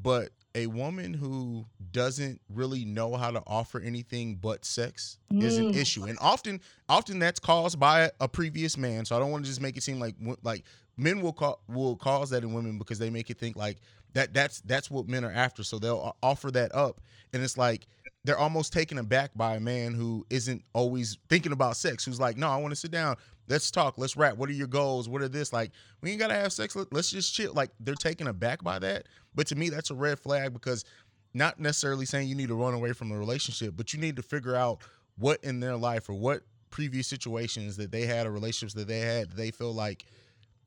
but 0.00 0.30
a 0.54 0.66
woman 0.66 1.14
who 1.14 1.64
doesn't 1.92 2.40
really 2.48 2.84
know 2.84 3.14
how 3.16 3.30
to 3.30 3.42
offer 3.46 3.78
anything 3.80 4.34
but 4.36 4.64
sex 4.64 5.18
is 5.40 5.58
an 5.58 5.66
Mm. 5.66 5.76
issue, 5.76 6.04
and 6.04 6.18
often, 6.20 6.60
often 6.88 7.18
that's 7.20 7.38
caused 7.40 7.78
by 7.78 8.10
a 8.20 8.28
previous 8.28 8.76
man. 8.76 9.04
So 9.04 9.16
I 9.16 9.20
don't 9.20 9.30
want 9.30 9.44
to 9.44 9.48
just 9.50 9.60
make 9.60 9.76
it 9.76 9.82
seem 9.82 10.00
like 10.00 10.16
like 10.42 10.64
men 10.96 11.20
will 11.20 11.32
call 11.32 11.60
will 11.68 11.96
cause 11.96 12.30
that 12.30 12.42
in 12.42 12.52
women 12.52 12.78
because 12.78 12.98
they 12.98 13.10
make 13.10 13.30
it 13.30 13.38
think 13.38 13.56
like 13.56 13.78
that 14.12 14.34
that's 14.34 14.60
that's 14.62 14.90
what 14.90 15.08
men 15.08 15.24
are 15.24 15.30
after. 15.32 15.62
So 15.62 15.78
they'll 15.78 16.16
offer 16.22 16.50
that 16.50 16.74
up, 16.74 17.00
and 17.32 17.42
it's 17.42 17.56
like 17.56 17.86
they're 18.24 18.38
almost 18.38 18.72
taken 18.72 18.98
aback 18.98 19.30
by 19.34 19.56
a 19.56 19.60
man 19.60 19.94
who 19.94 20.26
isn't 20.30 20.62
always 20.74 21.16
thinking 21.28 21.52
about 21.52 21.76
sex. 21.76 22.04
Who's 22.04 22.20
like, 22.20 22.36
no, 22.36 22.48
I 22.48 22.56
want 22.58 22.72
to 22.72 22.76
sit 22.76 22.90
down. 22.90 23.16
Let's 23.48 23.70
talk. 23.70 23.96
Let's 23.96 24.16
rap. 24.16 24.36
What 24.36 24.48
are 24.50 24.52
your 24.52 24.66
goals? 24.66 25.08
What 25.08 25.22
are 25.22 25.28
this? 25.28 25.52
Like, 25.52 25.72
we 26.02 26.10
ain't 26.10 26.20
gotta 26.20 26.34
have 26.34 26.52
sex. 26.52 26.76
Let- 26.76 26.92
Let's 26.92 27.10
just 27.10 27.34
chill. 27.34 27.52
Like, 27.54 27.70
they're 27.80 27.94
taken 27.94 28.26
aback 28.26 28.62
by 28.62 28.78
that. 28.80 29.06
But 29.34 29.46
to 29.48 29.56
me, 29.56 29.70
that's 29.70 29.90
a 29.90 29.94
red 29.94 30.18
flag 30.18 30.52
because 30.52 30.84
not 31.32 31.58
necessarily 31.58 32.04
saying 32.06 32.28
you 32.28 32.34
need 32.34 32.48
to 32.48 32.54
run 32.54 32.74
away 32.74 32.92
from 32.92 33.08
the 33.08 33.16
relationship, 33.16 33.74
but 33.76 33.92
you 33.94 33.98
need 34.00 34.16
to 34.16 34.22
figure 34.22 34.54
out 34.54 34.82
what 35.16 35.42
in 35.42 35.60
their 35.60 35.76
life 35.76 36.08
or 36.08 36.14
what 36.14 36.42
previous 36.70 37.06
situations 37.08 37.76
that 37.76 37.90
they 37.90 38.06
had 38.06 38.26
or 38.26 38.30
relationships 38.30 38.74
that 38.74 38.86
they 38.86 39.00
had 39.00 39.30
they 39.32 39.50
feel 39.50 39.72
like 39.74 40.04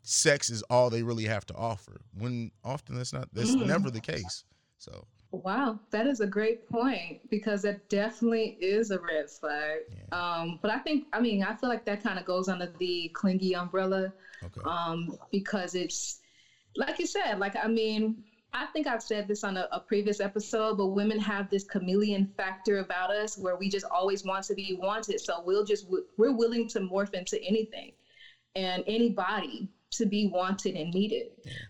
sex 0.02 0.50
is 0.50 0.62
all 0.64 0.90
they 0.90 1.02
really 1.04 1.24
have 1.26 1.46
to 1.46 1.56
offer. 1.56 2.02
When 2.18 2.52
often 2.64 2.96
that's 2.96 3.14
not 3.14 3.30
that's 3.34 3.56
Mm. 3.56 3.68
never 3.68 3.90
the 3.90 4.02
case. 4.02 4.44
So 4.78 5.06
Wow, 5.34 5.80
that 5.90 6.06
is 6.06 6.20
a 6.20 6.28
great 6.28 6.70
point 6.70 7.28
because 7.32 7.64
that 7.64 7.90
definitely 7.90 8.56
is 8.62 8.92
a 8.92 9.00
red 9.00 9.32
flag. 9.32 9.80
Um, 10.12 10.60
but 10.62 10.70
I 10.70 10.78
think, 10.78 11.06
I 11.12 11.20
mean, 11.20 11.42
I 11.42 11.56
feel 11.56 11.70
like 11.70 11.86
that 11.86 12.04
kind 12.04 12.20
of 12.20 12.26
goes 12.26 12.48
under 12.48 12.72
the 12.78 13.10
clingy 13.16 13.56
umbrella 13.56 14.14
okay. 14.44 14.62
um, 14.64 15.18
because 15.32 15.74
it's, 15.74 16.20
like 16.76 17.00
you 17.00 17.08
said, 17.08 17.40
like, 17.40 17.56
I 17.56 17.68
mean, 17.68 18.22
I 18.54 18.68
think 18.68 18.86
I've 18.86 19.02
said 19.02 19.28
this 19.28 19.44
on 19.44 19.58
a, 19.58 19.68
a 19.72 19.80
previous 19.80 20.20
episode, 20.20 20.78
but 20.78 20.88
women 20.90 21.18
have 21.18 21.50
this 21.50 21.64
chameleon 21.64 22.28
factor 22.38 22.78
about 22.78 23.10
us 23.10 23.36
where 23.36 23.56
we 23.56 23.70
just 23.70 23.86
always 23.90 24.24
want 24.24 24.46
to 24.46 24.54
be 24.54 24.78
wanted. 24.80 25.20
So 25.20 25.42
we'll 25.44 25.64
just, 25.64 25.88
we're 26.18 26.32
willing 26.32 26.68
to 26.70 26.80
morph 26.80 27.16
into 27.16 27.44
anything 27.44 27.92
and 28.56 28.84
anybody 28.86 29.68
to 29.94 30.06
be 30.06 30.28
wanted 30.28 30.76
and 30.76 30.94
needed. 30.94 31.28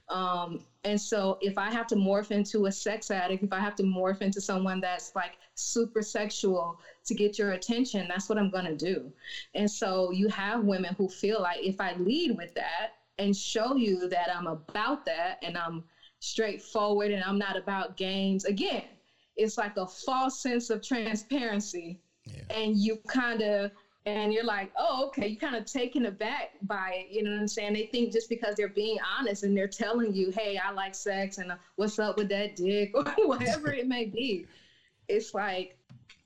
Um, 0.10 0.64
and 0.84 1.00
so 1.00 1.38
if 1.42 1.58
I 1.58 1.72
have 1.72 1.88
to 1.88 1.96
morph 1.96 2.32
into 2.32 2.66
a 2.66 2.72
sex 2.72 3.10
addict, 3.12 3.44
if 3.44 3.54
I 3.54 3.60
have 3.60 3.76
to 3.76 3.84
morph 3.84 4.22
into 4.22 4.42
someone 4.42 4.82
that's 4.82 5.12
like 5.16 5.34
super 5.56 6.02
sexual 6.02 6.80
to 7.06 7.14
get 7.14 7.38
your 7.38 7.52
attention, 7.52 8.08
that's 8.08 8.30
what 8.30 8.38
I'm 8.38 8.50
going 8.50 8.66
to 8.66 8.76
do. 8.76 9.12
And 9.56 9.70
so 9.70 10.12
you 10.12 10.28
have 10.30 10.64
women 10.64 10.94
who 10.96 11.08
feel 11.08 11.42
like 11.42 11.60
if 11.62 11.80
I 11.80 11.94
lead 11.94 12.36
with 12.38 12.54
that 12.56 12.94
and 13.18 13.36
show 13.36 13.76
you 13.76 14.08
that 14.10 14.30
I'm 14.34 14.48
about 14.48 15.06
that 15.06 15.38
and 15.42 15.58
I'm 15.58 15.84
straightforward 16.20 17.12
and 17.12 17.24
I'm 17.24 17.38
not 17.38 17.56
about 17.56 17.96
games, 17.96 18.46
again, 18.46 18.84
it's 19.36 19.58
like 19.58 19.78
a 19.78 19.88
false 19.88 20.42
sense 20.42 20.70
of 20.70 20.82
transparency. 20.82 22.00
Yeah. 22.26 22.56
And 22.56 22.78
you 22.78 22.98
kind 23.08 23.42
of 23.42 23.72
and 24.06 24.34
you're 24.34 24.44
like, 24.44 24.70
oh, 24.78 25.06
okay, 25.08 25.28
you're 25.28 25.40
kind 25.40 25.56
of 25.56 25.66
taken 25.66 26.06
aback 26.06 26.50
by 26.64 26.92
it. 27.06 27.08
You 27.10 27.24
know 27.24 27.32
what 27.32 27.40
I'm 27.40 27.48
saying? 27.48 27.74
They 27.74 27.86
think 27.86 28.12
just 28.12 28.28
because 28.28 28.56
they're 28.56 28.68
being 28.68 28.98
honest 29.18 29.44
and 29.44 29.56
they're 29.56 29.68
telling 29.68 30.14
you, 30.14 30.30
hey, 30.30 30.58
I 30.58 30.72
like 30.72 30.94
sex 30.94 31.38
and 31.38 31.52
uh, 31.52 31.56
what's 31.76 31.98
up 32.00 32.18
with 32.18 32.28
that 32.30 32.56
dick 32.56 32.92
or 32.94 33.04
whatever 33.26 33.72
it 33.72 33.88
may 33.88 34.06
be, 34.06 34.46
it's 35.08 35.34
like, 35.34 35.78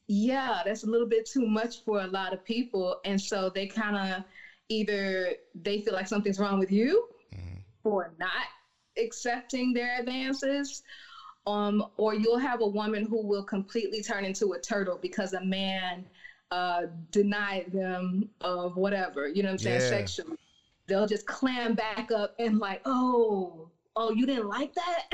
yeah, 0.08 0.62
that's 0.66 0.84
a 0.84 0.88
little 0.88 1.08
bit 1.08 1.26
too 1.26 1.46
much 1.46 1.84
for 1.84 2.02
a 2.02 2.08
lot 2.08 2.34
of 2.34 2.44
people. 2.44 2.96
And 3.06 3.20
so 3.20 3.52
they 3.54 3.68
kind 3.68 3.96
of 3.96 4.24
either 4.70 5.36
they 5.54 5.80
feel 5.82 5.94
like 5.94 6.08
something's 6.08 6.40
wrong 6.40 6.60
with 6.60 6.72
you 6.72 7.06
Mhm. 7.36 7.62
for 7.84 8.14
not 8.18 8.48
accepting 8.98 9.74
their 9.74 10.00
advances. 10.00 10.82
Um, 11.46 11.82
or 11.96 12.14
you'll 12.14 12.38
have 12.38 12.60
a 12.60 12.68
woman 12.68 13.06
who 13.06 13.26
will 13.26 13.44
completely 13.44 14.02
turn 14.02 14.26
into 14.26 14.52
a 14.52 14.60
turtle 14.60 14.98
because 14.98 15.32
a 15.32 15.40
man 15.40 16.06
uh, 16.52 16.84
denied 17.12 17.72
them 17.72 18.30
of 18.42 18.78
whatever, 18.78 19.28
you 19.28 19.44
know 19.44 19.50
what 19.50 19.54
I'm 19.54 19.58
saying, 19.60 19.82
Yeah. 19.82 19.90
sexually. 19.90 20.38
They'll 20.88 21.08
just 21.08 21.26
clam 21.26 21.74
back 21.74 22.12
up 22.12 22.36
and 22.40 22.60
like, 22.60 22.82
oh, 22.86 23.70
oh, 23.96 24.12
you 24.12 24.26
didn't 24.26 24.48
like 24.48 24.74
that? 24.74 25.10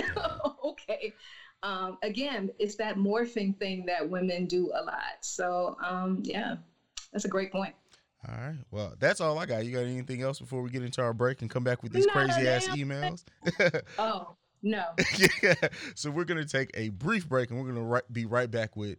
okay. 0.64 1.14
Um, 1.64 1.98
again, 2.04 2.52
it's 2.60 2.76
that 2.76 2.98
morphing 2.98 3.58
thing 3.58 3.86
that 3.88 4.08
women 4.08 4.46
do 4.46 4.72
a 4.76 4.84
lot. 4.84 5.18
So 5.22 5.78
um, 5.84 6.22
yeah, 6.24 6.58
that's 7.12 7.26
a 7.26 7.30
great 7.30 7.52
point. 7.52 7.74
All 8.28 8.36
right. 8.36 8.58
Well, 8.72 8.94
that's 9.00 9.20
all 9.20 9.38
I 9.40 9.46
got. 9.46 9.66
You 9.66 9.72
got 9.74 9.86
anything 9.86 10.22
else 10.22 10.40
before 10.40 10.62
we 10.62 10.70
get 10.70 10.84
into 10.84 11.02
our 11.02 11.14
break 11.14 11.42
and 11.42 11.50
come 11.50 11.64
back 11.64 11.84
with 11.84 11.92
these 11.92 12.06
crazy 12.06 12.48
ass 12.48 12.68
emails? 12.68 13.24
Oh, 13.98 14.36
no. 14.62 14.86
yeah. 15.44 15.56
So 15.96 16.10
we're 16.10 16.24
gonna 16.24 16.46
take 16.46 16.72
a 16.74 16.90
brief 16.90 17.28
break 17.28 17.50
and 17.50 17.60
we're 17.60 17.68
gonna 17.68 17.86
ri- 17.86 18.02
be 18.12 18.26
right 18.26 18.50
back 18.50 18.76
with. 18.76 18.98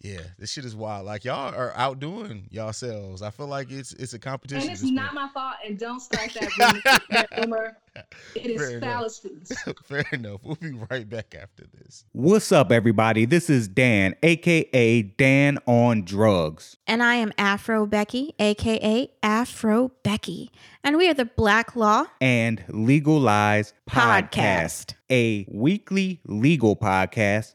Yeah, 0.00 0.20
this 0.38 0.52
shit 0.52 0.64
is 0.64 0.76
wild. 0.76 1.06
Like 1.06 1.24
y'all 1.24 1.54
are 1.54 1.72
outdoing 1.74 2.48
yourselves. 2.50 3.22
I 3.22 3.30
feel 3.30 3.46
like 3.46 3.70
it's 3.72 3.92
it's 3.94 4.12
a 4.12 4.18
competition. 4.18 4.62
And 4.62 4.70
it's 4.72 4.80
at 4.82 4.86
this 4.86 4.92
not 4.92 5.14
my 5.14 5.28
fault. 5.32 5.54
And 5.66 5.78
don't 5.78 6.00
start 6.00 6.32
that 6.34 7.28
rumor. 7.38 7.76
It 8.34 8.46
is 8.46 8.60
rumor. 8.60 8.60
Fair 8.60 8.68
is 8.68 8.70
enough. 8.74 8.90
fallacies. 8.90 9.52
Fair 9.84 10.04
enough. 10.12 10.40
We'll 10.44 10.56
be 10.56 10.72
right 10.90 11.08
back 11.08 11.34
after 11.40 11.64
this. 11.72 12.04
What's 12.12 12.52
up, 12.52 12.70
everybody? 12.70 13.24
This 13.24 13.48
is 13.48 13.68
Dan, 13.68 14.14
aka 14.22 15.02
Dan 15.02 15.58
on 15.66 16.04
Drugs. 16.04 16.76
And 16.86 17.02
I 17.02 17.14
am 17.16 17.32
Afro 17.38 17.86
Becky, 17.86 18.34
aka 18.38 19.10
Afro 19.22 19.92
Becky. 20.02 20.50
And 20.84 20.98
we 20.98 21.08
are 21.08 21.14
the 21.14 21.24
Black 21.24 21.74
Law 21.74 22.04
and 22.20 22.62
Legal 22.68 23.18
Lies 23.18 23.72
Podcast, 23.88 24.30
Podcast. 24.30 24.94
a 25.10 25.46
weekly 25.48 26.20
legal 26.26 26.76
podcast 26.76 27.54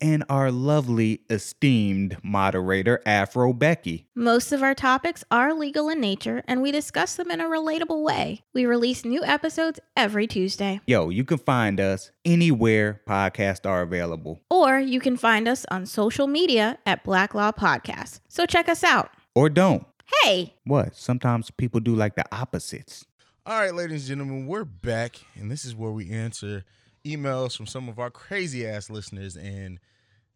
and 0.00 0.24
our 0.28 0.50
lovely 0.50 1.20
esteemed 1.28 2.16
moderator, 2.22 3.02
Afro 3.04 3.52
Becky. 3.52 4.06
Most 4.14 4.52
of 4.52 4.62
our 4.62 4.74
topics 4.74 5.24
are 5.30 5.52
legal 5.54 5.88
in 5.88 6.00
nature, 6.00 6.42
and 6.46 6.62
we 6.62 6.72
discuss 6.72 7.16
them 7.16 7.30
in 7.30 7.40
a 7.40 7.44
relatable 7.44 8.02
way. 8.02 8.42
We 8.54 8.66
release 8.66 9.04
new 9.04 9.22
episodes 9.24 9.80
every 9.96 10.26
Tuesday. 10.26 10.80
Yo, 10.86 11.08
you 11.10 11.24
can 11.24 11.38
find 11.38 11.80
us 11.80 12.10
anywhere 12.24 13.00
podcasts 13.08 13.68
are 13.68 13.82
available. 13.82 14.40
Or 14.50 14.78
you 14.78 15.00
can 15.00 15.16
find 15.16 15.46
us 15.46 15.66
on 15.70 15.86
social 15.86 16.26
media 16.26 16.78
at 16.86 17.04
Black 17.04 17.34
Law 17.34 17.52
Podcast. 17.52 18.20
So 18.28 18.46
check 18.46 18.68
us 18.68 18.82
out. 18.84 19.10
Or 19.34 19.48
don't. 19.48 19.86
Hey, 20.24 20.54
What? 20.64 20.96
Sometimes 20.96 21.50
people 21.52 21.78
do 21.78 21.94
like 21.94 22.16
the 22.16 22.24
opposites. 22.32 23.06
All 23.46 23.58
right, 23.58 23.74
ladies 23.74 24.10
and 24.10 24.18
gentlemen, 24.20 24.46
we're 24.46 24.64
back, 24.64 25.16
and 25.34 25.50
this 25.50 25.64
is 25.64 25.74
where 25.74 25.90
we 25.92 26.10
answer 26.10 26.64
emails 27.04 27.56
from 27.56 27.66
some 27.66 27.88
of 27.88 27.98
our 27.98 28.10
crazy 28.10 28.66
ass 28.66 28.90
listeners. 28.90 29.36
And 29.36 29.78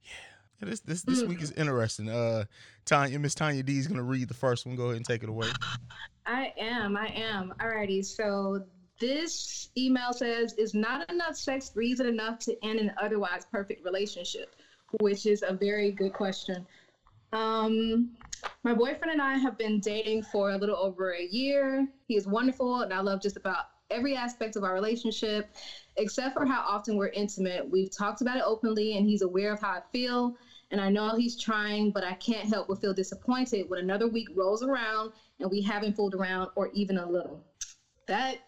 yeah, 0.03 0.69
this 0.69 0.81
this 0.81 1.03
this 1.03 1.23
week 1.23 1.43
is 1.43 1.53
interesting. 1.53 2.09
Uh, 2.09 2.45
Tanya, 2.85 3.19
Miss 3.19 3.35
Tanya 3.35 3.63
D 3.63 3.79
is 3.79 3.87
gonna 3.87 4.03
read 4.03 4.29
the 4.29 4.35
first 4.35 4.67
one. 4.67 4.77
Go 4.77 4.85
ahead 4.85 4.97
and 4.97 5.07
take 5.07 5.23
it 5.23 5.29
away. 5.29 5.49
I 6.27 6.53
am. 6.59 6.97
I 6.97 7.09
am. 7.09 7.55
Alrighty. 7.61 8.05
So 8.05 8.65
this 8.99 9.71
email 9.77 10.13
says, 10.13 10.55
"Is 10.55 10.75
not 10.75 11.11
enough 11.11 11.37
sex 11.37 11.73
reason 11.75 12.07
enough 12.07 12.39
to 12.41 12.57
end 12.65 12.79
an 12.81 12.93
otherwise 13.01 13.47
perfect 13.51 13.85
relationship?" 13.85 14.55
Which 15.01 15.27
is 15.27 15.43
a 15.47 15.53
very 15.53 15.91
good 15.91 16.13
question. 16.13 16.67
Um, 17.33 18.17
my 18.63 18.75
boyfriend 18.75 19.13
and 19.13 19.21
I 19.21 19.37
have 19.37 19.59
been 19.59 19.81
dating 19.81 20.23
for 20.23 20.53
a 20.53 20.57
little 20.57 20.77
over 20.77 21.15
a 21.15 21.25
year. 21.25 21.89
He 22.07 22.17
is 22.17 22.27
wonderful, 22.27 22.83
and 22.83 22.93
I 22.93 23.01
love 23.01 23.21
just 23.21 23.37
about 23.37 23.67
every 23.91 24.17
aspect 24.17 24.57
of 24.57 24.65
our 24.65 24.75
relationship, 24.75 25.55
except 25.97 26.35
for 26.35 26.45
how 26.45 26.65
often 26.67 26.97
we're 26.97 27.09
intimate. 27.09 27.69
We've 27.71 27.91
talked 27.91 28.21
about 28.21 28.37
it 28.37 28.43
openly, 28.45 28.97
and 28.97 29.07
he's 29.07 29.23
aware 29.23 29.53
of 29.53 29.61
how 29.61 29.71
I 29.71 29.81
feel. 29.93 30.37
And 30.71 30.81
I 30.81 30.89
know 30.89 31.15
he's 31.15 31.41
trying, 31.41 31.91
but 31.91 32.03
I 32.03 32.15
can't 32.15 32.49
help 32.49 32.69
but 32.69 32.81
feel 32.81 32.93
disappointed 32.93 33.69
when 33.69 33.79
another 33.79 34.09
week 34.09 34.29
rolls 34.35 34.63
around 34.63 35.13
and 35.39 35.51
we 35.51 35.61
haven't 35.61 35.95
fooled 35.95 36.15
around 36.15 36.51
or 36.57 36.71
even 36.73 36.99
a 36.99 37.09
little. 37.09 37.45
That 38.09 38.39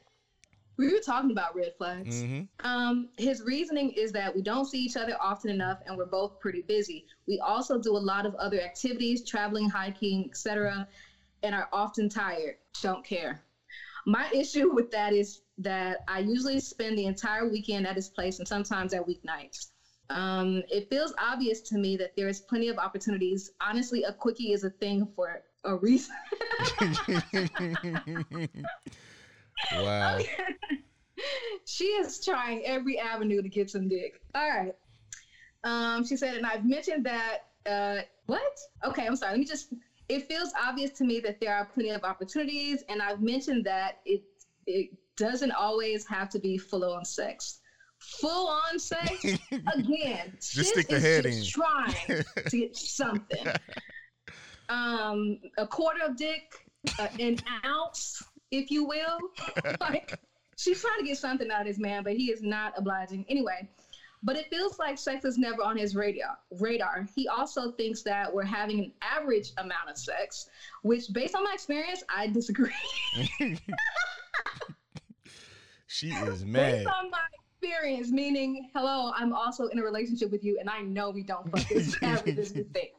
we 0.77 0.93
were 0.93 0.99
talking 0.99 1.31
about 1.31 1.55
red 1.55 1.73
flags. 1.79 2.23
Mm-hmm. 2.23 2.67
Um, 2.67 3.09
his 3.17 3.43
reasoning 3.43 3.93
is 3.93 4.13
that 4.13 4.35
we 4.35 4.43
don't 4.43 4.67
see 4.67 4.81
each 4.81 4.97
other 4.97 5.17
often 5.21 5.51
enough 5.51 5.79
and 5.87 5.97
we're 5.97 6.07
both 6.07 6.41
pretty 6.41 6.63
busy. 6.63 7.07
We 7.27 7.39
also 7.39 7.79
do 7.79 7.97
a 7.97 7.99
lot 7.99 8.27
of 8.27 8.35
other 8.37 8.61
activities, 8.61 9.25
traveling, 9.25 9.69
hiking, 9.69 10.27
etc., 10.29 10.89
and 11.43 11.55
are 11.55 11.69
often 11.73 12.09
tired. 12.09 12.57
Don't 12.83 13.05
care. 13.05 13.43
My 14.07 14.31
issue 14.33 14.73
with 14.73 14.91
that 14.93 15.13
is 15.13 15.43
that 15.59 15.99
I 16.07 16.21
usually 16.21 16.61
spend 16.61 16.97
the 16.97 17.07
entire 17.07 17.49
weekend 17.49 17.87
at 17.87 17.97
his 17.97 18.09
place 18.09 18.39
and 18.39 18.47
sometimes 18.47 18.95
at 18.95 19.07
weeknights. 19.07 19.71
Um, 20.11 20.63
it 20.71 20.89
feels 20.89 21.13
obvious 21.19 21.61
to 21.63 21.77
me 21.77 21.97
that 21.97 22.15
there 22.17 22.29
is 22.29 22.39
plenty 22.39 22.69
of 22.69 22.79
opportunities. 22.79 23.51
Honestly, 23.61 24.05
a 24.05 24.13
quickie 24.13 24.53
is 24.53 24.63
a 24.63 24.71
thing 24.71 25.09
for 25.17 25.43
a 25.65 25.75
reason. 25.75 26.15
wow. 29.73 30.21
she 31.65 31.85
is 31.85 32.25
trying 32.25 32.65
every 32.65 33.01
avenue 33.01 33.43
to 33.43 33.49
get 33.49 33.69
some 33.69 33.89
dick. 33.89 34.21
All 34.37 34.49
right. 34.49 34.75
Um, 35.65 36.07
she 36.07 36.17
said, 36.17 36.37
and 36.37 36.47
I've 36.47 36.65
mentioned 36.65 37.05
that. 37.07 37.39
Uh, 37.69 38.03
what? 38.27 38.57
Okay, 38.85 39.05
I'm 39.05 39.17
sorry. 39.17 39.33
Let 39.33 39.41
me 39.41 39.47
just. 39.47 39.73
It 40.09 40.29
feels 40.29 40.53
obvious 40.61 40.91
to 40.93 41.05
me 41.05 41.21
that 41.21 41.41
there 41.41 41.55
are 41.55 41.65
plenty 41.65 41.91
of 41.91 42.05
opportunities, 42.05 42.85
and 42.89 43.03
I've 43.03 43.21
mentioned 43.21 43.65
that 43.65 44.01
it 44.05 44.23
it 44.67 44.91
doesn't 45.17 45.53
always 45.53 46.07
have 46.07 46.29
to 46.31 46.39
be 46.39 46.59
full 46.59 46.85
on 46.85 47.05
sex. 47.05 47.61
Full 47.99 48.49
on 48.49 48.79
sex 48.79 49.25
again. 49.75 50.37
Just 50.41 50.71
stick 50.71 50.89
the 50.89 51.01
head 51.01 51.25
just 51.25 51.57
in. 51.57 51.63
Trying 51.63 52.25
to 52.47 52.51
get 52.51 52.77
something. 52.77 53.47
Um, 54.69 55.39
a 55.59 55.67
quarter 55.67 56.05
of 56.05 56.17
dick, 56.17 56.43
uh, 56.99 57.09
an 57.19 57.39
ounce, 57.65 58.23
if 58.51 58.71
you 58.71 58.87
will. 58.87 59.19
like 59.81 60.19
she's 60.57 60.81
trying 60.81 60.99
to 60.99 61.05
get 61.05 61.19
something 61.19 61.51
out 61.51 61.63
of 61.63 61.67
this 61.67 61.79
man, 61.79 62.03
but 62.05 62.15
he 62.15 62.31
is 62.31 62.43
not 62.43 62.75
obliging. 62.77 63.25
Anyway, 63.29 63.69
but 64.23 64.37
it 64.37 64.49
feels 64.51 64.79
like 64.79 64.99
sex 64.99 65.25
is 65.25 65.39
never 65.39 65.63
on 65.63 65.77
his 65.77 65.95
radar. 65.95 66.39
Radar. 66.59 67.07
He 67.15 67.29
also 67.29 67.73
thinks 67.73 68.03
that 68.03 68.33
we're 68.33 68.45
having 68.45 68.81
an 68.81 68.93
average 69.03 69.53
amount 69.59 69.91
of 69.91 69.97
sex, 69.97 70.49
which, 70.83 71.05
based 71.13 71.35
on 71.35 71.45
my 71.45 71.53
experience, 71.55 72.03
I 72.15 72.27
disagree. 72.29 72.73
she 75.87 76.09
is 76.09 76.45
mad. 76.45 76.73
based 76.73 76.89
on 76.89 77.11
my 77.11 77.19
experience, 77.61 78.11
meaning, 78.11 78.71
hello, 78.75 79.13
I'm 79.15 79.33
also 79.33 79.67
in 79.69 79.79
a 79.79 79.83
relationship 79.83 80.31
with 80.31 80.45
you, 80.45 80.59
and 80.61 80.69
I 80.69 80.81
know 80.81 81.11
we 81.11 81.23
don't 81.23 81.51
fuck 81.51 81.71
as 81.73 81.97
average 82.03 82.39
as 82.39 82.53
we 82.53 82.63
think. 82.65 82.91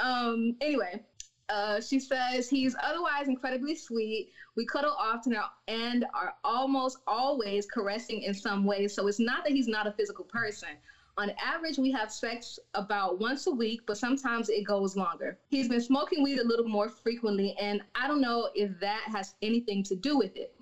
Um. 0.00 0.56
Anyway, 0.60 1.04
uh, 1.48 1.80
she 1.80 1.98
says 1.98 2.48
he's 2.48 2.74
otherwise 2.82 3.28
incredibly 3.28 3.74
sweet. 3.74 4.30
We 4.56 4.64
cuddle 4.66 4.94
often 4.98 5.36
and 5.68 6.04
are 6.14 6.34
almost 6.44 6.98
always 7.06 7.66
caressing 7.66 8.22
in 8.22 8.34
some 8.34 8.64
way. 8.64 8.88
So 8.88 9.06
it's 9.06 9.20
not 9.20 9.44
that 9.44 9.52
he's 9.52 9.68
not 9.68 9.86
a 9.86 9.92
physical 9.92 10.24
person. 10.24 10.70
On 11.18 11.30
average, 11.42 11.76
we 11.76 11.90
have 11.90 12.10
sex 12.10 12.58
about 12.74 13.18
once 13.18 13.46
a 13.46 13.50
week, 13.50 13.80
but 13.86 13.98
sometimes 13.98 14.48
it 14.48 14.64
goes 14.64 14.96
longer. 14.96 15.36
He's 15.48 15.68
been 15.68 15.80
smoking 15.80 16.22
weed 16.22 16.38
a 16.38 16.44
little 16.44 16.64
more 16.64 16.88
frequently, 16.88 17.54
and 17.60 17.82
I 17.94 18.08
don't 18.08 18.22
know 18.22 18.48
if 18.54 18.70
that 18.80 19.04
has 19.12 19.34
anything 19.42 19.82
to 19.84 19.94
do 19.94 20.16
with 20.16 20.34
it. 20.36 20.54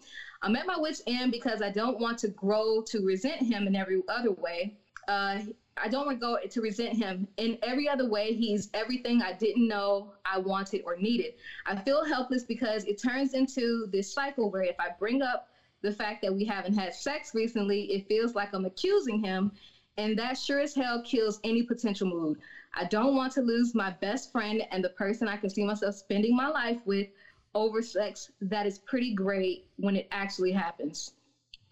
I'm 0.43 0.57
at 0.57 0.67
my 0.67 0.77
wit's 0.77 1.03
end 1.07 1.31
because 1.31 1.63
I 1.63 1.71
don't 1.71 2.01
want 2.01 2.19
to 2.19 2.29
grow 2.29 2.83
to 2.89 3.05
resent 3.05 3.43
him 3.43 3.69
in 3.69 3.77
every 3.77 4.03
other 4.09 4.33
way. 4.33 4.77
Uh, 5.07 5.41
I 5.77 5.89
don't 5.89 6.07
want 6.07 6.19
to 6.19 6.21
go 6.21 6.39
to 6.49 6.61
resent 6.61 6.97
him 6.97 7.27
in 7.37 7.57
every 7.63 7.89
other 7.89 8.09
way. 8.09 8.35
He's 8.35 8.69
everything 8.75 9.23
I 9.23 9.33
didn't 9.33 9.67
know 9.67 10.13
I 10.25 10.39
wanted 10.39 10.83
or 10.85 10.97
needed. 10.97 11.35
I 11.67 11.77
feel 11.77 12.05
helpless 12.05 12.45
because 12.45 12.85
it 12.85 13.01
turns 13.01 13.35
into 13.35 13.87
this 13.93 14.13
cycle 14.13 14.51
where 14.51 14.63
if 14.63 14.77
I 14.79 14.89
bring 14.99 15.23
up 15.23 15.49
the 15.83 15.93
fact 15.93 16.23
that 16.23 16.35
we 16.35 16.45
haven't 16.45 16.75
had 16.75 16.95
sex 16.95 17.35
recently, 17.35 17.85
it 17.93 18.07
feels 18.09 18.35
like 18.35 18.53
I'm 18.53 18.67
accusing 18.67 19.23
him, 19.23 19.53
and 19.97 20.19
that 20.19 20.37
sure 20.37 20.61
as 20.61 20.75
hell 20.75 21.03
kills 21.03 21.41
any 21.45 21.63
potential 21.63 22.07
mood. 22.07 22.39
I 22.75 22.85
don't 22.85 23.17
want 23.17 23.33
to 23.35 23.41
lose 23.41 23.75
my 23.75 23.91
best 24.01 24.31
friend 24.31 24.63
and 24.71 24.85
the 24.85 24.91
person 24.91 25.29
I 25.29 25.37
can 25.37 25.51
see 25.51 25.65
myself 25.65 25.95
spending 25.95 26.37
my 26.37 26.49
life 26.49 26.79
with 26.85 27.09
over 27.55 27.83
sex 27.83 28.31
that 28.41 28.67
is 28.67 28.79
pretty 28.79 29.15
great 29.15 29.67
when 29.77 29.97
it 29.97 30.07
actually 30.11 30.53
happens. 30.53 31.13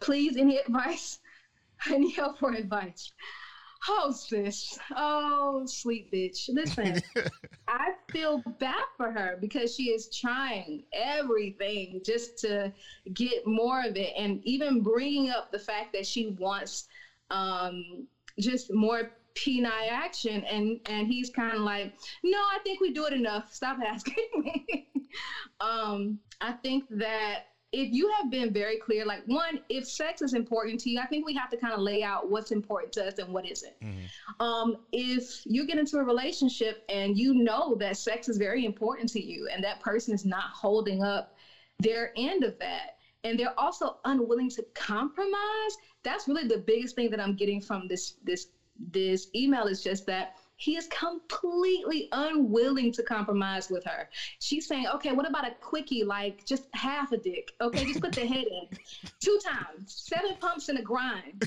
Please, 0.01 0.37
any 0.37 0.59
advice? 0.67 1.19
I 1.87 1.97
need 1.99 2.15
help 2.15 2.39
for 2.39 2.53
advice. 2.53 3.13
Oh, 3.87 4.11
sis. 4.11 4.79
Oh, 4.97 5.63
sweet 5.67 6.11
bitch. 6.11 6.49
Listen, 6.53 7.01
I 7.69 7.91
feel 8.11 8.43
bad 8.59 8.85
for 8.97 9.11
her 9.11 9.39
because 9.41 9.75
she 9.75 9.85
is 9.85 10.15
trying 10.15 10.83
everything 10.93 12.01
just 12.05 12.39
to 12.39 12.73
get 13.15 13.47
more 13.47 13.83
of 13.83 13.97
it. 13.97 14.13
And 14.17 14.41
even 14.45 14.83
bringing 14.83 15.31
up 15.31 15.53
the 15.53 15.59
fact 15.59 15.93
that 15.93 16.07
she 16.07 16.37
wants 16.39 16.89
um, 17.31 18.07
just 18.39 18.73
more 18.73 19.13
penile 19.35 19.91
action. 19.91 20.43
And, 20.45 20.81
and 20.87 21.07
he's 21.07 21.31
kind 21.31 21.55
of 21.55 21.61
like, 21.61 21.95
no, 22.25 22.39
I 22.39 22.59
think 22.65 22.81
we 22.81 22.93
do 22.93 23.07
it 23.07 23.13
enough. 23.13 23.53
Stop 23.53 23.79
asking 23.85 24.27
me. 24.39 24.89
um, 25.61 26.19
I 26.41 26.53
think 26.53 26.85
that 26.91 27.45
if 27.73 27.93
you 27.93 28.11
have 28.19 28.31
been 28.31 28.53
very 28.53 28.79
clear, 28.79 29.05
like 29.05 29.23
one, 29.27 29.61
if 29.69 29.87
sex 29.87 30.23
is 30.23 30.33
important 30.33 30.81
to 30.81 30.91
you, 30.91 30.99
I 30.99 31.07
think 31.07 31.27
we 31.27 31.35
have 31.35 31.51
to 31.51 31.57
kind 31.57 31.75
of 31.75 31.81
lay 31.81 32.03
out 32.03 32.31
what's 32.31 32.51
important 32.51 32.93
to 32.95 33.05
us 33.07 33.19
and 33.19 33.33
what 33.33 33.47
isn't. 33.47 33.75
Um, 34.41 34.77
if 34.93 35.43
you 35.45 35.67
get 35.67 35.79
into 35.79 35.99
a 35.99 36.03
relationship 36.03 36.85
and 36.89 37.17
you 37.19 37.35
know 37.35 37.75
that 37.77 37.97
sex 37.99 38.29
is 38.29 38.39
very 38.39 38.65
important 38.65 39.09
to 39.11 39.21
you 39.21 39.49
and 39.53 39.63
that 39.65 39.81
person 39.81 40.15
is 40.15 40.25
not 40.25 40.51
holding 40.51 41.03
up 41.03 41.35
their 41.81 42.13
end 42.17 42.43
of 42.43 42.59
that, 42.59 42.97
and 43.25 43.39
they're 43.39 43.59
also 43.59 43.97
unwilling 44.05 44.49
to 44.51 44.65
compromise, 44.75 45.77
that's 46.05 46.27
really 46.27 46.47
the 46.47 46.59
biggest 46.59 46.95
thing 46.95 47.11
that 47.11 47.21
I'm 47.21 47.35
getting 47.35 47.61
from 47.61 47.87
this 47.87 48.15
this 48.23 48.47
this 48.93 49.27
email 49.35 49.67
is 49.67 49.83
just 49.83 50.07
that 50.07 50.35
he 50.59 50.77
is 50.77 50.89
completely 50.89 52.09
unwilling 52.11 52.91
to 52.91 53.03
compromise 53.05 53.71
with 53.71 53.85
her. 53.85 54.09
She's 54.41 54.67
saying, 54.67 54.89
okay, 54.89 55.13
what 55.13 55.27
about 55.27 55.47
a 55.47 55.53
quickie, 55.61 56.03
like 56.03 56.45
just 56.45 56.65
half 56.75 57.13
a 57.13 57.17
dick? 57.17 57.53
Okay, 57.61 57.85
just 57.85 58.01
put 58.01 58.13
the 58.13 58.27
head 58.27 58.45
in 58.47 58.79
two 59.21 59.39
times, 59.45 59.95
seven 60.09 60.37
pumps 60.41 60.69
in 60.69 60.77
a 60.77 60.83
grind. 60.83 61.45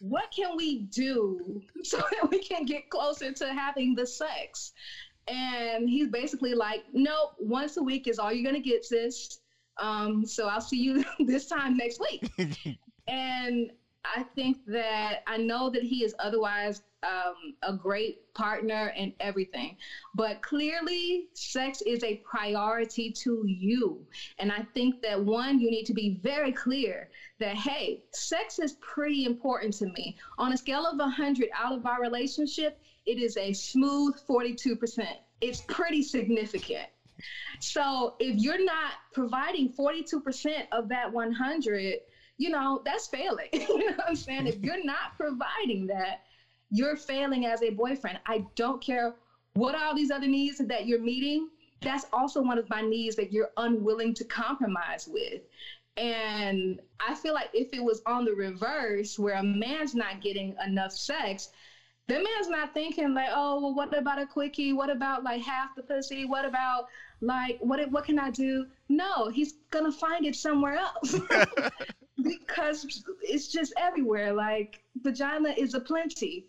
What 0.00 0.32
can 0.34 0.56
we 0.56 0.80
do 0.80 1.60
so 1.82 1.98
that 1.98 2.30
we 2.30 2.38
can 2.38 2.64
get 2.64 2.88
closer 2.88 3.32
to 3.32 3.52
having 3.52 3.94
the 3.94 4.06
sex? 4.06 4.72
And 5.28 5.86
he's 5.86 6.08
basically 6.08 6.54
like, 6.54 6.84
nope, 6.94 7.34
once 7.38 7.76
a 7.76 7.82
week 7.82 8.08
is 8.08 8.18
all 8.18 8.32
you're 8.32 8.50
gonna 8.50 8.64
get, 8.64 8.86
sis. 8.86 9.40
Um, 9.76 10.24
so 10.24 10.48
I'll 10.48 10.62
see 10.62 10.82
you 10.82 11.04
this 11.26 11.46
time 11.46 11.76
next 11.76 12.00
week. 12.00 12.30
and 13.08 13.70
I 14.04 14.22
think 14.34 14.58
that 14.66 15.22
I 15.26 15.36
know 15.36 15.68
that 15.70 15.82
he 15.82 16.04
is 16.04 16.14
otherwise 16.18 16.82
um, 17.04 17.54
a 17.62 17.72
great 17.72 18.32
partner 18.34 18.92
and 18.96 19.12
everything, 19.20 19.76
but 20.14 20.42
clearly 20.42 21.28
sex 21.34 21.82
is 21.82 22.02
a 22.02 22.16
priority 22.28 23.10
to 23.10 23.44
you. 23.46 24.04
And 24.38 24.50
I 24.50 24.64
think 24.74 25.02
that 25.02 25.22
one, 25.22 25.60
you 25.60 25.70
need 25.70 25.86
to 25.86 25.92
be 25.92 26.20
very 26.22 26.52
clear 26.52 27.08
that, 27.40 27.56
hey, 27.56 28.02
sex 28.12 28.58
is 28.58 28.72
pretty 28.80 29.24
important 29.24 29.74
to 29.74 29.86
me. 29.86 30.16
On 30.38 30.52
a 30.52 30.56
scale 30.56 30.86
of 30.86 30.98
100 30.98 31.48
out 31.56 31.72
of 31.72 31.86
our 31.86 32.00
relationship, 32.00 32.80
it 33.06 33.18
is 33.18 33.36
a 33.36 33.52
smooth 33.52 34.14
42%. 34.28 35.06
It's 35.40 35.62
pretty 35.68 36.02
significant. 36.02 36.88
So 37.60 38.14
if 38.18 38.36
you're 38.40 38.64
not 38.64 38.92
providing 39.12 39.72
42% 39.72 40.66
of 40.72 40.88
that 40.88 41.12
100, 41.12 41.98
you 42.36 42.50
know, 42.50 42.82
that's 42.84 43.06
failing. 43.06 43.48
you 43.52 43.90
know 43.90 43.96
what 43.96 44.08
I'm 44.08 44.16
saying? 44.16 44.46
If 44.46 44.60
you're 44.62 44.84
not 44.84 45.16
providing 45.16 45.86
that, 45.88 46.23
you're 46.74 46.96
failing 46.96 47.46
as 47.46 47.62
a 47.62 47.70
boyfriend. 47.70 48.18
I 48.26 48.44
don't 48.56 48.82
care 48.82 49.14
what 49.54 49.76
all 49.76 49.94
these 49.94 50.10
other 50.10 50.26
needs 50.26 50.58
that 50.58 50.86
you're 50.86 51.00
meeting. 51.00 51.48
That's 51.82 52.04
also 52.12 52.42
one 52.42 52.58
of 52.58 52.68
my 52.68 52.80
needs 52.80 53.14
that 53.14 53.32
you're 53.32 53.50
unwilling 53.56 54.12
to 54.14 54.24
compromise 54.24 55.08
with. 55.08 55.42
And 55.96 56.80
I 56.98 57.14
feel 57.14 57.32
like 57.32 57.50
if 57.54 57.68
it 57.72 57.82
was 57.82 58.02
on 58.06 58.24
the 58.24 58.32
reverse, 58.32 59.16
where 59.16 59.36
a 59.36 59.42
man's 59.44 59.94
not 59.94 60.20
getting 60.20 60.56
enough 60.66 60.90
sex, 60.90 61.50
the 62.08 62.14
man's 62.14 62.48
not 62.48 62.74
thinking 62.74 63.14
like, 63.14 63.28
oh, 63.30 63.60
well, 63.60 63.74
what 63.74 63.96
about 63.96 64.20
a 64.20 64.26
quickie? 64.26 64.72
What 64.72 64.90
about 64.90 65.22
like 65.22 65.42
half 65.42 65.76
the 65.76 65.82
pussy? 65.82 66.24
What 66.24 66.44
about 66.44 66.86
like 67.20 67.58
what? 67.60 67.88
What 67.92 68.04
can 68.04 68.18
I 68.18 68.30
do? 68.30 68.66
No, 68.88 69.28
he's 69.28 69.54
gonna 69.70 69.92
find 69.92 70.26
it 70.26 70.34
somewhere 70.34 70.74
else 70.74 71.14
because 72.22 72.86
it's 73.22 73.48
just 73.48 73.72
everywhere. 73.76 74.32
Like 74.32 74.80
vagina 75.02 75.50
is 75.56 75.74
a 75.74 75.80
plenty, 75.80 76.44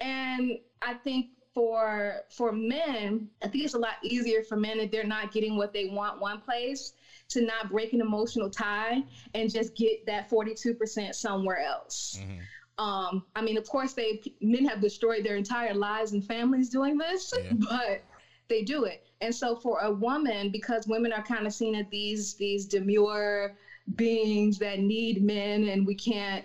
and 0.00 0.58
I 0.82 0.94
think 0.94 1.26
for 1.54 2.22
for 2.30 2.52
men, 2.52 3.28
I 3.42 3.48
think 3.48 3.64
it's 3.64 3.74
a 3.74 3.78
lot 3.78 3.94
easier 4.02 4.42
for 4.42 4.56
men 4.56 4.80
if 4.80 4.90
they're 4.90 5.04
not 5.04 5.32
getting 5.32 5.56
what 5.56 5.72
they 5.72 5.84
want 5.86 6.20
one 6.20 6.40
place 6.40 6.92
to 7.28 7.40
not 7.40 7.70
break 7.70 7.92
an 7.92 8.00
emotional 8.00 8.50
tie 8.50 9.02
and 9.34 9.50
just 9.50 9.74
get 9.76 10.04
that 10.06 10.28
42% 10.28 11.14
somewhere 11.14 11.60
else. 11.60 12.18
Mhm. 12.20 12.40
Um, 12.76 13.24
I 13.36 13.40
mean, 13.40 13.56
of 13.56 13.66
course, 13.68 13.92
they 13.92 14.20
men 14.40 14.64
have 14.64 14.80
destroyed 14.80 15.24
their 15.24 15.36
entire 15.36 15.74
lives 15.74 16.12
and 16.12 16.24
families 16.24 16.68
doing 16.68 16.98
this, 16.98 17.32
Yeah. 17.36 17.52
but 17.70 18.02
they 18.48 18.62
do 18.62 18.84
it. 18.84 19.06
And 19.20 19.32
so, 19.32 19.54
for 19.54 19.78
a 19.80 19.90
woman, 19.90 20.50
because 20.50 20.86
women 20.88 21.12
are 21.12 21.22
kind 21.22 21.46
of 21.46 21.52
seen 21.52 21.76
as 21.76 21.86
these 21.90 22.34
these 22.34 22.66
demure 22.66 23.56
beings 23.96 24.58
that 24.58 24.78
need 24.80 25.22
men, 25.22 25.64
and 25.64 25.86
we 25.86 25.94
can't 25.94 26.44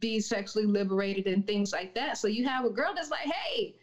be 0.00 0.20
sexually 0.20 0.66
liberated 0.66 1.26
and 1.26 1.46
things 1.46 1.72
like 1.72 1.94
that. 1.94 2.18
So 2.18 2.28
you 2.28 2.44
have 2.46 2.64
a 2.64 2.70
girl 2.70 2.92
that's 2.94 3.10
like, 3.10 3.30
"Hey, 3.32 3.74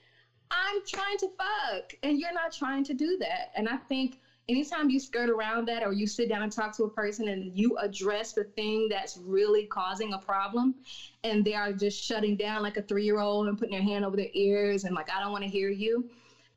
I'm 0.52 0.82
trying 0.86 1.18
to 1.18 1.30
fuck, 1.38 1.94
and 2.04 2.20
you're 2.20 2.34
not 2.34 2.52
trying 2.52 2.84
to 2.86 2.94
do 2.94 3.18
that." 3.18 3.52
And 3.56 3.68
I 3.68 3.78
think 3.78 4.20
anytime 4.50 4.90
you 4.90 5.00
skirt 5.00 5.30
around 5.30 5.68
that 5.68 5.84
or 5.84 5.92
you 5.92 6.08
sit 6.08 6.30
down 6.30 6.42
and 6.42 6.52
talk 6.52 6.76
to 6.78 6.84
a 6.84 6.90
person 6.90 7.28
and 7.28 7.58
you 7.58 7.76
address 7.78 8.34
the 8.34 8.44
thing 8.56 8.88
that's 8.90 9.18
really 9.18 9.66
causing 9.66 10.14
a 10.14 10.18
problem 10.18 10.76
and 11.24 11.44
they 11.44 11.54
are 11.54 11.74
just 11.74 12.02
shutting 12.02 12.36
down 12.36 12.62
like 12.62 12.78
a 12.78 12.82
three-year-old 12.82 13.48
and 13.48 13.58
putting 13.58 13.74
their 13.74 13.82
hand 13.82 14.06
over 14.06 14.16
their 14.16 14.30
ears 14.34 14.86
and 14.86 14.96
like 14.96 15.10
i 15.12 15.20
don't 15.20 15.32
want 15.32 15.44
to 15.44 15.50
hear 15.50 15.70
you 15.70 16.10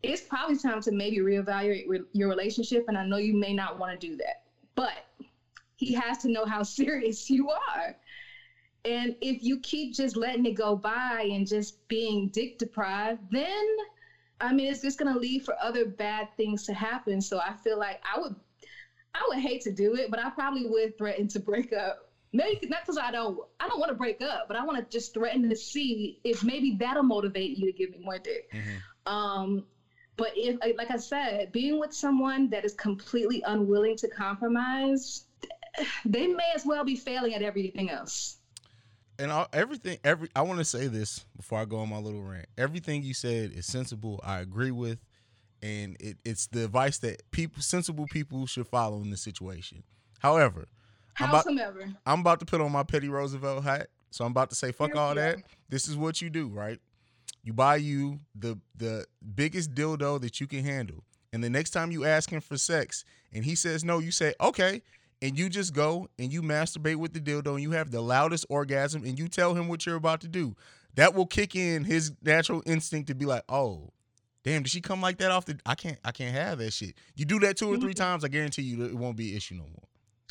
it's 0.02 0.22
probably 0.22 0.56
time 0.56 0.80
to 0.80 0.92
maybe 0.92 1.18
reevaluate 1.18 1.84
re- 1.86 2.00
your 2.12 2.28
relationship 2.28 2.84
and 2.88 2.96
i 2.96 3.04
know 3.04 3.16
you 3.16 3.34
may 3.34 3.52
not 3.52 3.78
want 3.78 3.98
to 3.98 4.06
do 4.06 4.16
that 4.16 4.42
but 4.74 5.04
he 5.80 5.92
has 5.94 6.18
to 6.18 6.28
know 6.30 6.44
how 6.44 6.62
serious 6.78 7.30
you 7.30 7.48
are 7.50 7.96
and 8.84 9.14
if 9.20 9.42
you 9.42 9.58
keep 9.58 9.94
just 9.94 10.16
letting 10.16 10.46
it 10.46 10.52
go 10.54 10.74
by 10.76 11.22
and 11.32 11.46
just 11.46 11.86
being 11.88 12.28
dick 12.28 12.58
deprived 12.58 13.20
then 13.30 13.76
I 14.40 14.52
mean, 14.52 14.70
it's 14.70 14.80
just 14.82 14.98
gonna 14.98 15.16
lead 15.18 15.44
for 15.44 15.54
other 15.60 15.84
bad 15.84 16.28
things 16.36 16.64
to 16.64 16.72
happen. 16.72 17.20
So 17.20 17.38
I 17.38 17.52
feel 17.62 17.78
like 17.78 18.00
I 18.10 18.18
would, 18.18 18.34
I 19.14 19.22
would 19.28 19.38
hate 19.38 19.60
to 19.62 19.70
do 19.70 19.96
it, 19.96 20.10
but 20.10 20.18
I 20.18 20.30
probably 20.30 20.66
would 20.66 20.96
threaten 20.96 21.28
to 21.28 21.40
break 21.40 21.72
up. 21.72 22.10
Maybe 22.32 22.66
not 22.68 22.82
because 22.82 22.96
I 22.96 23.10
don't, 23.10 23.38
I 23.58 23.68
don't 23.68 23.78
want 23.78 23.90
to 23.90 23.96
break 23.96 24.22
up, 24.22 24.44
but 24.46 24.56
I 24.56 24.64
want 24.64 24.78
to 24.78 24.86
just 24.98 25.12
threaten 25.12 25.48
to 25.48 25.56
see 25.56 26.20
if 26.24 26.44
maybe 26.44 26.76
that'll 26.78 27.02
motivate 27.02 27.56
you 27.58 27.66
to 27.66 27.72
give 27.72 27.90
me 27.90 27.98
more 27.98 28.18
dick. 28.18 28.50
Mhm. 28.52 29.12
Um, 29.12 29.66
but 30.16 30.32
if, 30.36 30.56
like 30.76 30.90
I 30.90 30.96
said, 30.96 31.50
being 31.52 31.78
with 31.78 31.92
someone 31.92 32.48
that 32.50 32.64
is 32.64 32.74
completely 32.74 33.42
unwilling 33.46 33.96
to 33.96 34.08
compromise, 34.08 35.24
they 36.04 36.26
may 36.26 36.52
as 36.54 36.64
well 36.66 36.84
be 36.84 36.96
failing 36.96 37.34
at 37.34 37.42
everything 37.42 37.90
else. 37.90 38.36
and 39.18 39.30
all, 39.30 39.46
everything 39.52 39.98
every 40.04 40.28
I 40.34 40.42
want 40.42 40.58
to 40.58 40.64
say 40.64 40.86
this 40.86 41.24
before 41.36 41.58
I 41.60 41.64
go 41.64 41.78
on 41.78 41.88
my 41.90 41.98
little 41.98 42.22
rant. 42.22 42.46
Everything 42.56 43.02
you 43.02 43.14
said 43.14 43.52
is 43.52 43.66
sensible. 43.66 44.20
I 44.24 44.40
agree 44.40 44.70
with, 44.70 44.98
and 45.62 45.96
it, 46.00 46.16
it's 46.24 46.46
the 46.46 46.64
advice 46.64 46.98
that 46.98 47.22
people 47.30 47.62
sensible 47.62 48.06
people 48.06 48.46
should 48.46 48.66
follow 48.68 49.00
in 49.02 49.10
this 49.10 49.20
situation. 49.22 49.82
However, 50.20 50.68
I'm 51.18 51.28
about, 51.28 51.46
I'm 52.06 52.20
about 52.20 52.40
to 52.40 52.46
put 52.46 52.60
on 52.60 52.72
my 52.72 52.82
Petty 52.82 53.08
Roosevelt 53.08 53.62
hat, 53.64 53.88
so 54.10 54.24
I'm 54.24 54.30
about 54.30 54.50
to 54.50 54.56
say 54.56 54.72
fuck 54.72 54.96
all 54.96 55.14
that. 55.14 55.38
This 55.68 55.86
is 55.88 55.96
what 55.96 56.22
you 56.22 56.30
do, 56.30 56.48
right? 56.48 56.78
You 57.44 57.52
buy 57.52 57.76
you 57.76 58.20
the 58.34 58.58
the 58.76 59.06
biggest 59.34 59.74
dildo 59.74 60.20
that 60.22 60.40
you 60.40 60.46
can 60.46 60.64
handle, 60.64 61.04
and 61.32 61.44
the 61.44 61.50
next 61.50 61.70
time 61.70 61.90
you 61.92 62.04
ask 62.06 62.30
him 62.30 62.40
for 62.40 62.56
sex 62.56 63.04
and 63.32 63.44
he 63.44 63.54
says 63.54 63.84
no, 63.84 63.98
you 63.98 64.10
say 64.10 64.34
okay, 64.40 64.82
and 65.22 65.38
you 65.38 65.48
just 65.48 65.74
go 65.74 66.08
and 66.18 66.32
you 66.32 66.42
masturbate 66.42 66.96
with 66.96 67.12
the 67.12 67.20
dildo 67.20 67.54
and 67.54 67.62
you 67.62 67.72
have 67.72 67.90
the 67.90 68.00
loudest 68.00 68.46
orgasm 68.48 69.04
and 69.04 69.18
you 69.18 69.28
tell 69.28 69.54
him 69.54 69.68
what 69.68 69.84
you're 69.86 69.96
about 69.96 70.20
to 70.22 70.28
do. 70.28 70.56
That 70.94 71.14
will 71.14 71.26
kick 71.26 71.54
in 71.54 71.84
his 71.84 72.12
natural 72.22 72.62
instinct 72.66 73.08
to 73.08 73.14
be 73.14 73.26
like, 73.26 73.44
oh, 73.48 73.90
damn, 74.44 74.62
did 74.62 74.70
she 74.70 74.80
come 74.80 75.00
like 75.00 75.18
that 75.18 75.30
off 75.30 75.44
the? 75.44 75.58
I 75.64 75.74
can't, 75.74 75.98
I 76.04 76.10
can't 76.12 76.34
have 76.34 76.58
that 76.58 76.72
shit. 76.72 76.94
You 77.14 77.24
do 77.24 77.38
that 77.40 77.56
two 77.56 77.72
or 77.72 77.76
three 77.78 77.92
Mhm. 77.94 77.96
times, 77.96 78.24
I 78.24 78.28
guarantee 78.28 78.62
you 78.62 78.84
it 78.84 78.94
won't 78.96 79.16
be 79.16 79.30
an 79.30 79.36
issue 79.36 79.54
no 79.54 79.62
more. 79.64 79.84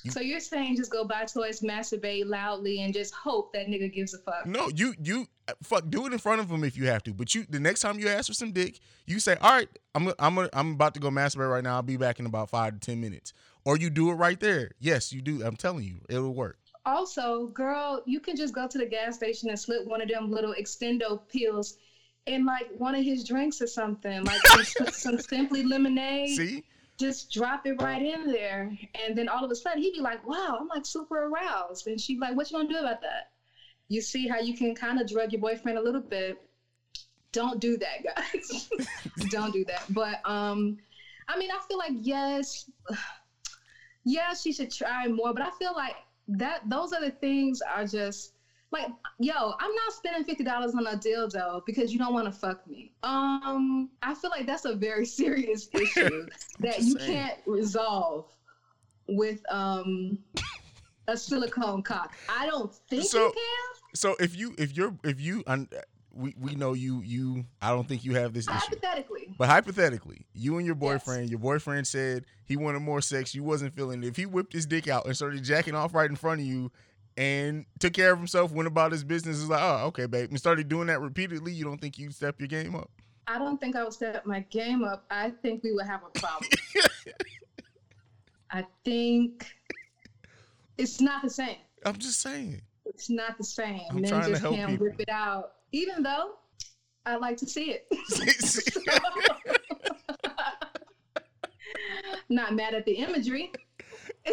You- 0.04 0.12
so 0.12 0.22
you're 0.22 0.40
saying 0.40 0.78
just 0.78 0.92
go 0.92 1.04
buy 1.04 1.26
toys, 1.26 1.60
masturbate 1.60 2.26
loudly, 2.26 2.82
and 2.82 2.94
just 2.94 3.14
hope 3.14 3.52
that 3.52 3.68
nigga 3.68 3.92
gives 3.94 4.14
a 4.14 4.18
fuck. 4.20 4.46
No, 4.46 4.70
you 4.74 4.94
you 5.04 5.28
uh, 5.50 5.54
fuck 5.62 5.90
do 5.90 6.06
it 6.08 6.14
in 6.14 6.20
front 6.20 6.40
of 6.40 6.50
him 6.50 6.64
if 6.64 6.78
you 6.78 6.88
have 6.88 7.04
to. 7.04 7.14
But 7.14 7.36
you 7.36 7.46
the 7.50 7.60
next 7.60 7.82
time 7.82 8.00
you 8.00 8.08
ask 8.08 8.28
for 8.28 8.34
some 8.34 8.54
dick, 8.54 8.80
you 9.08 9.20
say, 9.20 9.36
"All 9.42 9.52
right, 9.52 9.68
I'm 9.96 10.14
I'm 10.18 10.38
I'm 10.54 10.72
about 10.72 10.94
to 10.94 11.02
go 11.02 11.10
masturbate 11.10 11.52
right 11.52 11.64
now. 11.64 11.76
I'll 11.76 11.82
be 11.82 11.98
back 11.98 12.18
in 12.18 12.26
about 12.26 12.50
five 12.50 12.74
to 12.74 12.80
ten 12.80 13.02
minutes." 13.02 13.34
Or 13.66 13.78
you 13.78 13.90
do 13.90 14.10
it 14.12 14.16
right 14.16 14.40
there. 14.40 14.72
Yes, 14.80 15.12
you 15.12 15.22
do. 15.22 15.44
I'm 15.44 15.56
telling 15.56 15.84
you, 15.84 16.00
it'll 16.10 16.34
work. 16.34 16.58
Also, 16.86 17.48
girl, 17.48 18.02
you 18.06 18.20
can 18.20 18.36
just 18.36 18.54
go 18.54 18.68
to 18.68 18.78
the 18.78 18.86
gas 18.86 19.16
station 19.16 19.50
and 19.50 19.60
slip 19.60 19.86
one 19.86 20.02
of 20.02 20.08
them 20.08 20.32
little 20.32 20.56
extendo 20.60 21.20
pills 21.28 21.78
in 22.26 22.46
like 22.46 22.68
one 22.78 22.96
of 22.96 23.04
his 23.04 23.24
drinks 23.24 23.62
or 23.62 23.68
something, 23.68 24.24
like 24.24 24.42
some, 24.66 24.88
some 24.92 25.20
simply 25.20 25.64
lemonade. 25.64 26.36
See, 26.36 26.64
Just 26.98 27.32
drop 27.32 27.66
it 27.66 27.82
right 27.82 28.02
in 28.02 28.32
there, 28.32 28.78
and 29.06 29.18
then 29.18 29.30
all 29.30 29.44
of 29.44 29.52
a 29.52 29.56
sudden 29.56 29.82
he'd 29.82 29.94
be 29.94 30.02
like, 30.02 30.26
"Wow, 30.28 30.58
I'm 30.60 30.68
like 30.68 30.86
super 30.86 31.26
aroused," 31.26 31.88
and 31.88 32.00
she'd 32.00 32.16
be 32.16 32.22
like, 32.22 32.36
"What 32.36 32.50
you 32.52 32.58
gonna 32.58 32.70
do 32.70 32.78
about 32.78 33.02
that?" 33.02 33.32
You 33.88 34.02
see 34.02 34.28
how 34.28 34.40
you 34.40 34.56
can 34.56 34.76
kind 34.76 35.00
of 35.02 35.08
drug 35.08 35.32
your 35.32 35.42
boyfriend 35.42 35.78
a 35.78 35.82
little 35.82 36.02
bit. 36.02 36.38
Don't 37.32 37.60
do 37.60 37.78
that, 37.78 38.04
guys. 38.04 38.70
Don't 39.30 39.54
do 39.54 39.64
that. 39.66 39.84
But 39.90 40.22
um, 40.30 40.78
I 41.28 41.38
mean, 41.38 41.52
I 41.52 41.60
feel 41.68 41.78
like 41.78 41.94
yes, 41.96 42.70
yeah, 44.06 44.34
she 44.34 44.52
should 44.54 44.72
try 44.72 45.08
more. 45.08 45.34
But 45.34 45.44
I 45.44 45.50
feel 45.60 45.74
like 45.76 45.96
that 46.30 46.62
those 46.70 46.94
other 46.94 47.10
things 47.10 47.62
are 47.62 47.86
just 47.86 48.34
like, 48.72 48.88
yo, 49.20 49.34
I'm 49.60 49.74
not 49.76 49.94
spending 49.94 50.24
fifty 50.24 50.44
dollars 50.44 50.76
on 50.76 50.86
a 50.88 50.92
dildo 50.98 51.66
because 51.66 51.92
you 51.92 51.98
don't 52.00 52.14
want 52.14 52.26
to 52.26 52.32
fuck 52.32 52.66
me. 52.68 52.92
Um, 53.04 53.90
I 54.04 54.14
feel 54.14 54.30
like 54.30 54.46
that's 54.46 54.66
a 54.66 54.76
very 54.76 55.06
serious 55.22 55.70
issue 55.74 56.28
that 56.60 56.82
you 56.82 56.98
saying. 57.00 57.12
can't 57.12 57.40
resolve 57.46 58.26
with 59.08 59.42
um 59.52 60.20
a 61.08 61.18
silicone 61.18 61.82
cock. 61.82 62.16
I 62.30 62.46
don't 62.46 62.74
think 62.90 63.06
So- 63.06 63.26
you 63.26 63.32
can. 63.34 63.96
so 63.96 64.16
if 64.20 64.36
you 64.38 64.54
if 64.60 64.78
you're 64.78 64.96
if 65.04 65.20
you 65.20 65.44
un, 65.48 65.68
we 66.20 66.36
we 66.40 66.56
know 66.56 66.74
you 66.74 67.02
you 67.02 67.46
I 67.62 67.70
don't 67.70 67.88
think 67.88 68.04
you 68.04 68.16
have 68.16 68.34
this 68.34 68.48
issue. 68.48 68.56
Hypothetically, 68.58 69.34
But 69.38 69.48
hypothetically, 69.50 70.26
you 70.34 70.58
and 70.58 70.66
your 70.66 70.76
Yes. 70.76 70.82
boyfriend, 71.04 71.30
your 71.30 71.40
boyfriend 71.40 71.88
said 71.88 72.26
he 72.46 72.58
wanted 72.58 72.80
more 72.82 73.02
sex, 73.02 73.34
you 73.34 73.44
wasn't 73.44 73.74
feeling 73.76 74.04
it. 74.04 74.08
If 74.08 74.16
he 74.18 74.26
whipped 74.26 74.54
his 74.54 74.66
dick 74.66 74.88
out 74.88 75.06
and 75.06 75.16
started 75.16 75.44
jacking 75.44 75.76
off 75.76 75.94
right 75.94 76.10
in 76.10 76.16
front 76.16 76.42
of 76.42 76.46
you 76.48 76.72
and 77.18 77.66
took 77.80 77.94
care 77.94 78.12
of 78.12 78.18
himself, 78.18 78.52
went 78.52 78.68
about 78.68 78.92
his 78.92 79.04
business, 79.04 79.38
is 79.38 79.50
like, 79.50 79.62
oh, 79.62 79.86
okay, 79.88 80.06
babe, 80.06 80.30
and 80.30 80.38
started 80.40 80.68
doing 80.70 80.88
that 80.88 81.00
repeatedly, 81.02 81.52
you 81.54 81.64
don't 81.66 81.80
think 81.80 81.98
you'd 81.98 82.14
step 82.16 82.40
your 82.40 82.48
game 82.48 82.76
up? 82.76 82.90
I 83.28 83.38
don't 83.38 83.60
think 83.60 83.76
I 83.76 83.84
would 83.84 83.94
step 83.94 84.26
my 84.26 84.40
game 84.50 84.84
up. 84.84 85.06
I 85.12 85.30
think 85.30 85.64
we 85.64 85.72
would 85.74 85.86
have 85.86 86.02
a 86.04 86.20
problem. 86.20 86.50
I 88.52 88.66
think 88.84 89.46
it's 90.78 91.00
not 91.02 91.22
the 91.24 91.30
same. 91.30 91.58
I'm 91.86 91.98
just 91.98 92.20
saying. 92.22 92.62
It's 92.86 93.10
not 93.10 93.38
the 93.38 93.44
same. 93.44 93.82
I'm 93.92 94.02
Men 94.02 94.10
trying 94.10 94.24
to 94.24 94.30
just 94.32 94.42
help 94.42 94.56
can't 94.56 94.72
people. 94.72 94.88
whip 94.88 95.00
it 95.00 95.10
out. 95.10 95.52
Even 95.72 96.04
though 96.04 96.36
I 97.06 97.16
like 97.16 97.38
to 97.38 97.46
see 97.46 97.72
it. 97.72 97.88
not 102.30 102.56
mad 102.56 102.74
at 102.74 102.86
the 102.86 102.94
imagery 102.94 103.52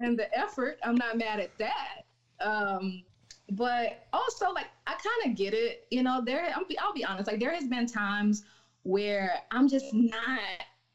and 0.00 0.18
the 0.18 0.38
effort. 0.38 0.78
I'm 0.82 0.96
not 0.96 1.16
mad 1.16 1.40
at 1.40 1.56
that. 1.58 2.04
Um, 2.40 3.02
but 3.50 4.06
also, 4.12 4.50
like, 4.52 4.66
I 4.86 4.92
kind 4.92 5.30
of 5.30 5.36
get 5.36 5.54
it. 5.54 5.86
You 5.90 6.02
know, 6.02 6.22
there. 6.24 6.52
I'll 6.54 6.64
be, 6.64 6.78
I'll 6.78 6.94
be 6.94 7.04
honest. 7.04 7.30
Like, 7.30 7.40
there 7.40 7.54
has 7.54 7.66
been 7.66 7.86
times 7.86 8.44
where 8.82 9.32
I'm 9.50 9.68
just 9.68 9.92
not 9.92 10.40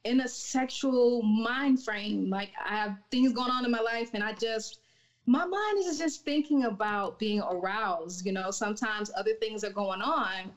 in 0.04 0.21
a 0.21 0.28
sexual 0.28 1.21
mind 1.23 1.84
frame. 1.84 2.30
Like, 2.30 2.52
I 2.63 2.75
have 2.75 2.97
things 3.12 3.34
going 3.34 3.52
on 3.52 3.65
in 3.65 3.71
my 3.71 3.82
life, 3.82 4.12
and 4.13 4.23
I 4.23 4.34
just 4.34 4.80
my 5.30 5.46
mind 5.46 5.78
is 5.86 6.00
just 6.00 6.26
thinking 6.26 6.63
about 6.63 7.20
being 7.20 7.39
aroused. 7.42 8.26
You 8.26 8.32
know, 8.32 8.50
sometimes 8.50 9.12
other 9.15 9.34
things 9.39 9.63
are 9.63 9.70
going 9.70 10.02
on 10.02 10.52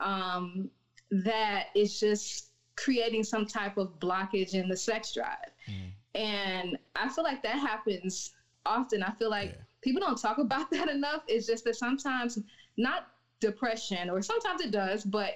um, 0.00 0.68
that 1.10 1.66
is 1.76 2.00
just 2.00 2.50
creating 2.76 3.22
some 3.22 3.46
type 3.46 3.76
of 3.78 3.98
blockage 4.00 4.54
in 4.54 4.68
the 4.68 4.76
sex 4.76 5.14
drive. 5.14 5.52
Mm. 5.70 5.92
And 6.20 6.78
I 6.96 7.08
feel 7.08 7.22
like 7.24 7.42
that 7.44 7.58
happens 7.60 8.32
often. 8.66 9.02
I 9.04 9.12
feel 9.12 9.30
like 9.30 9.50
Yeah. 9.50 9.62
people 9.80 10.00
don't 10.00 10.20
talk 10.20 10.38
about 10.38 10.70
that 10.72 10.88
enough. 10.88 11.22
It's 11.28 11.46
just 11.46 11.64
that 11.64 11.76
sometimes, 11.76 12.38
not 12.76 13.06
depression, 13.40 14.10
or 14.10 14.22
sometimes 14.22 14.60
it 14.60 14.72
does, 14.72 15.04
but 15.04 15.34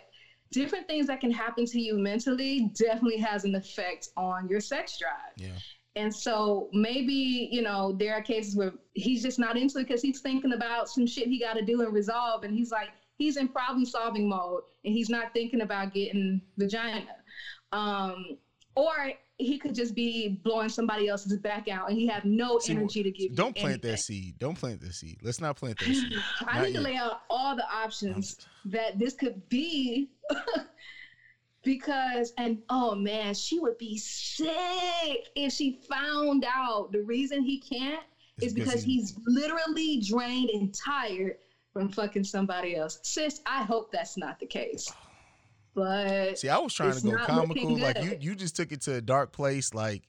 different 0.51 0.89
things 0.89 1.07
that 1.07 1.21
can 1.21 1.31
happen 1.31 1.65
to 1.65 1.81
you 1.81 1.97
mentally 1.97 2.69
definitely 2.75 3.19
has 3.19 3.45
an 3.45 3.55
effect 3.55 4.09
on 4.17 4.49
your 4.49 4.61
sex 4.61 4.99
drive. 4.99 5.35
Yeah. 5.37 5.57
And 5.97 6.15
so 6.15 6.69
maybe, 6.73 7.49
you 7.51 7.63
know, 7.63 7.93
there 7.93 8.15
are 8.15 8.23
cases 8.23 8.55
where 8.55 8.73
he's 8.95 9.23
just 9.23 9.39
not 9.39 9.57
into 9.57 9.79
it 9.79 9.89
because 9.89 10.03
he's 10.03 10.21
thinking 10.21 10.53
about 10.53 10.89
some 10.89 11.07
shit 11.07 11.27
he 11.27 11.41
got 11.41 11.55
to 11.55 11.65
do 11.65 11.83
and 11.83 11.93
resolve. 11.93 12.45
And 12.45 12.55
he's 12.55 12.71
like, 12.71 12.91
he's 13.17 13.37
in 13.37 13.49
problem 13.49 13.85
solving 13.85 14.29
mode 14.29 14.63
and 14.85 14.95
he's 14.95 15.11
not 15.11 15.33
thinking 15.33 15.63
about 15.63 15.93
getting 15.93 16.41
vagina. 16.57 17.17
Um, 17.73 18.39
or 18.77 19.13
he 19.37 19.59
could 19.59 19.75
just 19.75 19.95
be 19.95 20.41
blowing 20.45 20.69
somebody 20.69 21.09
else's 21.09 21.37
back 21.39 21.67
out 21.69 21.89
and 21.89 21.99
he 21.99 22.07
have 22.07 22.25
no 22.25 22.59
See, 22.59 22.73
energy 22.73 23.03
to 23.03 23.11
give 23.11 23.35
Don't 23.35 23.57
plant 23.57 23.83
that 23.83 23.99
seed. 23.99 24.39
Don't 24.39 24.55
plant 24.57 24.81
that 24.83 24.93
seed. 24.93 25.19
Let's 25.23 25.41
not 25.41 25.57
plant 25.57 25.79
that 25.79 25.85
seed. 25.87 26.13
I 26.47 26.59
Not 26.59 26.67
need 26.67 26.75
to 26.75 26.81
lay 26.81 26.97
out 26.97 27.23
all 27.29 27.57
the 27.57 27.69
options 27.69 28.37
that 28.67 28.99
this 28.99 29.15
could 29.15 29.49
be 29.49 30.11
because 31.63 32.33
and 32.39 32.59
oh 32.69 32.95
man, 32.95 33.35
she 33.35 33.59
would 33.59 33.79
be 33.79 33.99
sick 33.99 35.29
if 35.35 35.53
she 35.53 35.81
found 35.89 36.45
out 36.53 36.93
the 36.93 37.03
reason 37.03 37.43
he 37.43 37.61
can't 37.61 38.03
It's 38.39 38.49
is 38.49 38.55
because 38.55 38.83
he's- 38.83 39.15
literally 39.27 40.01
drained 40.01 40.51
and 40.51 40.75
tired 40.75 41.37
from 41.73 41.89
fucking 41.89 42.25
somebody 42.25 42.77
else. 42.77 42.99
Sis, 43.03 43.41
I 43.47 43.63
hope 43.63 43.93
that's 43.93 44.17
not 44.17 44.41
the 44.41 44.47
case. 44.47 44.93
But 45.75 46.39
See, 46.39 46.49
I 46.49 46.59
was 46.59 46.75
trying 46.75 46.93
to 46.93 47.01
go 47.01 47.17
comical. 47.19 47.79
Like 47.79 48.03
you, 48.03 48.19
you 48.21 48.35
just 48.35 48.57
took 48.57 48.73
it 48.73 48.81
to 48.83 48.95
a 48.97 49.01
dark 49.01 49.33
place. 49.33 49.73
Like, 49.73 50.03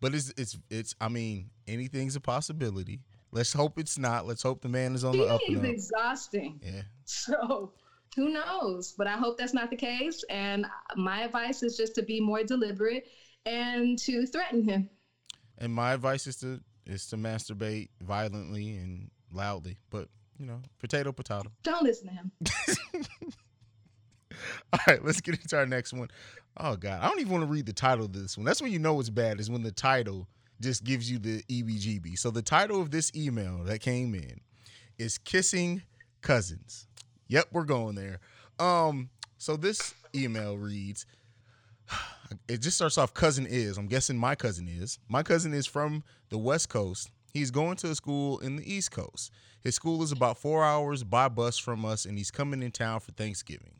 but 0.00 0.14
it's 0.14 0.32
it's 0.36 0.56
it's. 0.70 0.94
I 1.00 1.08
mean, 1.08 1.50
anything's 1.66 2.14
a 2.14 2.20
possibility. 2.20 3.00
Let's 3.32 3.52
hope 3.52 3.78
it's 3.78 3.98
not. 3.98 4.26
Let's 4.26 4.42
hope 4.42 4.62
the 4.62 4.68
man 4.68 4.94
is 4.94 5.04
on 5.04 5.14
he 5.14 5.20
the 5.20 5.26
up 5.26 5.40
is 5.48 5.62
exhausting. 5.62 6.60
Yeah. 6.62 6.82
So 7.04 7.72
who 8.16 8.30
knows? 8.30 8.94
But 8.96 9.06
I 9.06 9.16
hope 9.16 9.38
that's 9.38 9.54
not 9.54 9.70
the 9.70 9.76
case. 9.76 10.24
And 10.30 10.66
my 10.96 11.22
advice 11.22 11.62
is 11.62 11.76
just 11.76 11.94
to 11.96 12.02
be 12.02 12.20
more 12.20 12.42
deliberate 12.42 13.08
and 13.46 13.98
to 14.00 14.26
threaten 14.26 14.62
him. 14.62 14.90
And 15.58 15.72
my 15.72 15.92
advice 15.92 16.26
is 16.26 16.36
to 16.36 16.60
is 16.86 17.06
to 17.08 17.16
masturbate 17.16 17.90
violently 18.02 18.76
and 18.76 19.10
loudly. 19.32 19.78
But 19.90 20.08
you 20.38 20.46
know, 20.46 20.60
potato 20.78 21.12
potato. 21.12 21.50
Don't 21.62 21.82
listen 21.82 22.08
to 22.08 22.14
him. 22.14 22.32
All 24.72 24.80
right, 24.86 25.04
let's 25.04 25.20
get 25.20 25.40
into 25.40 25.56
our 25.56 25.66
next 25.66 25.92
one. 25.92 26.08
Oh 26.56 26.76
God, 26.76 27.00
I 27.02 27.08
don't 27.08 27.20
even 27.20 27.32
want 27.32 27.42
to 27.42 27.50
read 27.50 27.66
the 27.66 27.72
title 27.72 28.04
of 28.04 28.12
this 28.12 28.36
one. 28.36 28.44
That's 28.44 28.62
when 28.62 28.72
you 28.72 28.78
know 28.78 29.00
it's 29.00 29.10
bad 29.10 29.40
is 29.40 29.50
when 29.50 29.62
the 29.62 29.72
title 29.72 30.28
just 30.60 30.84
gives 30.84 31.10
you 31.10 31.18
the 31.18 31.42
EBGB. 31.44 32.18
So 32.18 32.30
the 32.30 32.42
title 32.42 32.80
of 32.80 32.90
this 32.90 33.12
email 33.14 33.62
that 33.64 33.80
came 33.80 34.14
in 34.14 34.40
is 34.98 35.18
"Kissing 35.18 35.82
Cousins." 36.20 36.86
Yep, 37.28 37.48
we're 37.52 37.64
going 37.64 37.94
there. 37.94 38.20
Um, 38.58 39.10
so 39.36 39.56
this 39.56 39.94
email 40.14 40.56
reads. 40.56 41.06
It 42.46 42.58
just 42.58 42.76
starts 42.76 42.98
off 42.98 43.14
cousin 43.14 43.46
is. 43.48 43.78
I'm 43.78 43.86
guessing 43.86 44.18
my 44.18 44.34
cousin 44.34 44.68
is. 44.68 44.98
My 45.08 45.22
cousin 45.22 45.54
is 45.54 45.64
from 45.64 46.04
the 46.28 46.36
West 46.36 46.68
Coast. 46.68 47.08
He's 47.32 47.50
going 47.50 47.76
to 47.76 47.90
a 47.90 47.94
school 47.94 48.38
in 48.40 48.56
the 48.56 48.70
East 48.70 48.90
Coast. 48.90 49.32
His 49.62 49.74
school 49.74 50.02
is 50.02 50.12
about 50.12 50.36
four 50.36 50.62
hours 50.62 51.02
by 51.04 51.28
bus 51.28 51.56
from 51.56 51.86
us, 51.86 52.04
and 52.04 52.18
he's 52.18 52.30
coming 52.30 52.62
in 52.62 52.70
town 52.70 53.00
for 53.00 53.12
Thanksgiving. 53.12 53.72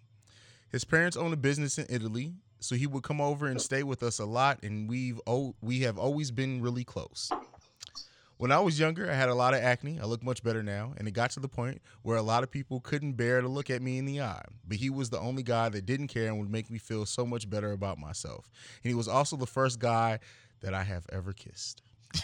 His 0.70 0.82
parents 0.82 1.14
own 1.14 1.34
a 1.34 1.36
business 1.36 1.76
in 1.76 1.84
Italy, 1.90 2.32
so 2.61 2.74
he 2.74 2.86
would 2.86 3.03
come 3.03 3.20
over 3.20 3.49
and 3.49 3.61
stay 3.61 3.82
with 3.82 4.03
us 4.03 4.18
a 4.18 4.24
lot, 4.24 4.62
and 4.62 4.88
we've 4.88 5.20
oh, 5.26 5.55
we 5.61 5.80
have 5.80 5.99
always 5.99 6.30
been 6.30 6.62
really 6.62 6.84
close. 6.84 7.30
When 8.39 8.53
I 8.53 8.61
was 8.61 8.78
younger, 8.78 9.11
I 9.11 9.14
had 9.14 9.28
a 9.28 9.34
lot 9.34 9.53
of 9.53 9.61
acne. 9.61 9.99
I 10.01 10.05
look 10.05 10.22
much 10.22 10.45
better 10.45 10.62
now, 10.62 10.95
and 10.97 11.09
it 11.09 11.11
got 11.11 11.30
to 11.32 11.41
the 11.41 11.49
point 11.49 11.82
where 12.03 12.16
a 12.16 12.22
lot 12.22 12.45
of 12.45 12.51
people 12.51 12.80
couldn't 12.80 13.12
bear 13.14 13.41
to 13.41 13.49
look 13.49 13.68
at 13.68 13.82
me 13.82 13.99
in 13.99 14.05
the 14.05 14.22
eye. 14.22 14.45
But 14.66 14.78
he 14.78 14.91
was 14.91 15.11
the 15.11 15.18
only 15.18 15.43
guy 15.43 15.68
that 15.68 15.86
didn't 15.86 16.09
care 16.09 16.28
and 16.28 16.39
would 16.39 16.51
make 16.51 16.70
me 16.70 16.78
feel 16.78 17.05
so 17.05 17.26
much 17.26 17.51
better 17.51 17.72
about 17.72 17.99
myself. 17.99 18.51
And 18.82 18.91
he 18.91 18.95
was 18.95 19.09
also 19.09 19.36
the 19.36 19.47
first 19.47 19.80
guy 19.80 20.20
that 20.61 20.72
I 20.72 20.84
have 20.84 21.05
ever 21.12 21.32
kissed. 21.32 21.82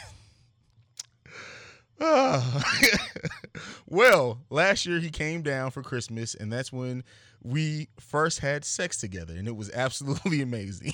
Ah. 2.00 2.64
well, 3.86 4.40
last 4.50 4.84
year 4.84 4.98
he 4.98 5.10
came 5.10 5.42
down 5.42 5.70
for 5.70 5.82
Christmas, 5.82 6.34
and 6.34 6.52
that's 6.52 6.72
when 6.72 7.04
we 7.42 7.88
first 8.00 8.40
had 8.40 8.64
sex 8.64 8.98
together, 8.98 9.34
and 9.36 9.46
it 9.46 9.56
was 9.56 9.70
absolutely 9.72 10.42
amazing. 10.42 10.92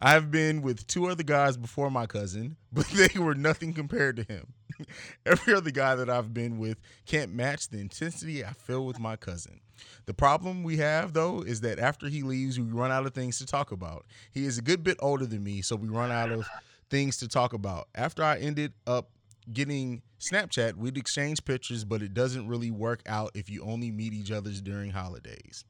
I've 0.00 0.30
been 0.30 0.62
with 0.62 0.86
two 0.86 1.06
other 1.06 1.22
guys 1.22 1.56
before 1.56 1.90
my 1.90 2.06
cousin, 2.06 2.56
but 2.72 2.86
they 2.88 3.18
were 3.18 3.34
nothing 3.34 3.72
compared 3.72 4.16
to 4.16 4.22
him. 4.24 4.52
Every 5.26 5.54
other 5.54 5.70
guy 5.70 5.94
that 5.94 6.08
I've 6.08 6.32
been 6.32 6.58
with 6.58 6.78
can't 7.06 7.32
match 7.32 7.68
the 7.68 7.78
intensity 7.78 8.44
I 8.44 8.52
feel 8.52 8.86
with 8.86 8.98
my 8.98 9.16
cousin. 9.16 9.60
The 10.06 10.14
problem 10.14 10.62
we 10.62 10.78
have, 10.78 11.12
though, 11.12 11.42
is 11.42 11.60
that 11.62 11.78
after 11.78 12.08
he 12.08 12.22
leaves, 12.22 12.58
we 12.58 12.66
run 12.66 12.90
out 12.90 13.06
of 13.06 13.14
things 13.14 13.38
to 13.38 13.46
talk 13.46 13.72
about. 13.72 14.06
He 14.32 14.44
is 14.44 14.58
a 14.58 14.62
good 14.62 14.82
bit 14.82 14.96
older 15.00 15.26
than 15.26 15.42
me, 15.42 15.62
so 15.62 15.76
we 15.76 15.88
run 15.88 16.10
out 16.10 16.30
of 16.30 16.46
things 16.90 17.16
to 17.18 17.28
talk 17.28 17.52
about. 17.52 17.88
After 17.94 18.22
I 18.22 18.38
ended 18.38 18.72
up 18.86 19.10
getting 19.52 20.02
Snapchat, 20.20 20.76
we'd 20.76 20.96
exchange 20.96 21.44
pictures, 21.44 21.84
but 21.84 22.02
it 22.02 22.14
doesn't 22.14 22.48
really 22.48 22.70
work 22.70 23.02
out 23.06 23.30
if 23.34 23.48
you 23.48 23.62
only 23.62 23.90
meet 23.90 24.12
each 24.12 24.30
other's 24.30 24.60
during 24.60 24.90
holidays. 24.90 25.64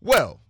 Well, 0.00 0.40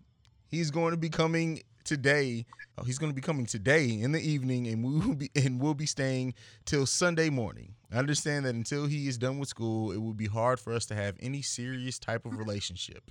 he's 0.49 0.71
going 0.71 0.91
to 0.91 0.97
be 0.97 1.09
coming 1.09 1.63
today. 1.85 2.45
Oh, 2.77 2.85
he's 2.85 2.99
going 2.99 3.11
to 3.11 3.15
be 3.15 3.23
coming 3.23 3.47
today 3.47 3.89
in 3.89 4.13
the 4.13 4.21
evening, 4.21 4.67
and 4.69 4.85
we 4.85 4.99
will 4.99 5.15
be 5.15 5.31
and 5.37 5.61
we'll 5.61 5.75
be 5.75 5.87
staying 5.87 6.35
till 6.65 6.87
Sunday 6.87 7.31
morning. 7.31 7.75
I 7.93 7.97
understand 7.97 8.45
that 8.45 8.55
until 8.55 8.87
he 8.87 9.09
is 9.09 9.17
done 9.17 9.39
with 9.39 9.49
school, 9.49 9.93
it 9.93 9.97
would 9.99 10.17
be 10.17 10.27
hard 10.27 10.61
for 10.61 10.75
us 10.75 10.85
to 10.87 10.95
have 10.95 11.17
any 11.21 11.41
serious 11.41 11.99
type 11.99 12.27
of 12.27 12.37
relationship 12.37 13.11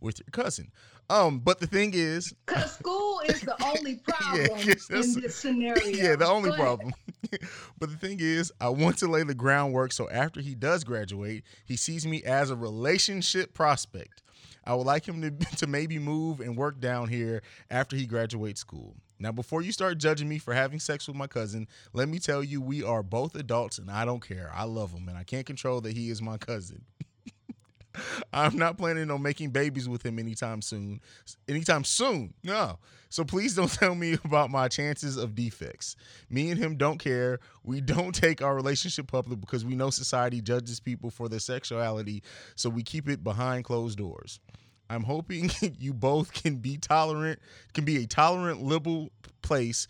with 0.00 0.18
your 0.18 0.26
cousin. 0.32 0.70
Um, 1.08 1.38
but 1.38 1.60
the 1.60 1.66
thing 1.66 1.92
is, 1.94 2.34
Because 2.46 2.72
school 2.72 3.20
is 3.20 3.40
the 3.40 3.56
only 3.64 3.96
problem 3.96 4.58
yes, 4.68 4.90
in 4.90 5.22
this 5.22 5.34
scenario. 5.34 5.82
yeah, 5.86 6.14
the 6.16 6.26
only 6.26 6.52
problem. 6.52 6.92
but 7.78 7.88
the 7.88 7.96
thing 7.96 8.18
is, 8.20 8.52
I 8.60 8.68
want 8.68 8.98
to 8.98 9.08
lay 9.08 9.22
the 9.22 9.34
groundwork 9.34 9.92
so 9.92 10.10
after 10.10 10.42
he 10.42 10.54
does 10.54 10.84
graduate, 10.84 11.44
he 11.64 11.76
sees 11.76 12.06
me 12.06 12.22
as 12.24 12.50
a 12.50 12.56
relationship 12.56 13.54
prospect. 13.54 14.22
I 14.68 14.74
would 14.74 14.86
like 14.86 15.08
him 15.08 15.22
to, 15.22 15.30
to 15.56 15.66
maybe 15.66 15.98
move 15.98 16.40
and 16.40 16.54
work 16.56 16.78
down 16.78 17.08
here 17.08 17.42
after 17.70 17.96
he 17.96 18.06
graduates 18.06 18.60
school. 18.60 18.94
Now, 19.18 19.32
before 19.32 19.62
you 19.62 19.72
start 19.72 19.98
judging 19.98 20.28
me 20.28 20.38
for 20.38 20.52
having 20.52 20.78
sex 20.78 21.08
with 21.08 21.16
my 21.16 21.26
cousin, 21.26 21.66
let 21.94 22.08
me 22.08 22.18
tell 22.18 22.44
you 22.44 22.60
we 22.60 22.84
are 22.84 23.02
both 23.02 23.34
adults 23.34 23.78
and 23.78 23.90
I 23.90 24.04
don't 24.04 24.20
care. 24.20 24.52
I 24.54 24.64
love 24.64 24.92
him 24.92 25.08
and 25.08 25.16
I 25.16 25.24
can't 25.24 25.46
control 25.46 25.80
that 25.80 25.96
he 25.96 26.10
is 26.10 26.22
my 26.22 26.36
cousin. 26.36 26.82
I'm 28.32 28.56
not 28.56 28.78
planning 28.78 29.10
on 29.10 29.22
making 29.22 29.50
babies 29.50 29.88
with 29.88 30.04
him 30.04 30.18
anytime 30.18 30.62
soon. 30.62 31.00
Anytime 31.48 31.84
soon. 31.84 32.34
No. 32.42 32.78
So 33.10 33.24
please 33.24 33.54
don't 33.54 33.72
tell 33.72 33.94
me 33.94 34.16
about 34.24 34.50
my 34.50 34.68
chances 34.68 35.16
of 35.16 35.34
defects. 35.34 35.96
Me 36.30 36.50
and 36.50 36.58
him 36.58 36.76
don't 36.76 36.98
care. 36.98 37.40
We 37.64 37.80
don't 37.80 38.14
take 38.14 38.42
our 38.42 38.54
relationship 38.54 39.06
public 39.06 39.40
because 39.40 39.64
we 39.64 39.74
know 39.74 39.90
society 39.90 40.40
judges 40.40 40.80
people 40.80 41.10
for 41.10 41.28
their 41.28 41.38
sexuality, 41.38 42.22
so 42.54 42.68
we 42.68 42.82
keep 42.82 43.08
it 43.08 43.24
behind 43.24 43.64
closed 43.64 43.98
doors. 43.98 44.40
I'm 44.90 45.04
hoping 45.04 45.50
you 45.78 45.92
both 45.92 46.32
can 46.32 46.56
be 46.56 46.76
tolerant, 46.78 47.38
can 47.74 47.84
be 47.84 48.02
a 48.02 48.06
tolerant 48.06 48.62
liberal 48.62 49.10
place, 49.42 49.88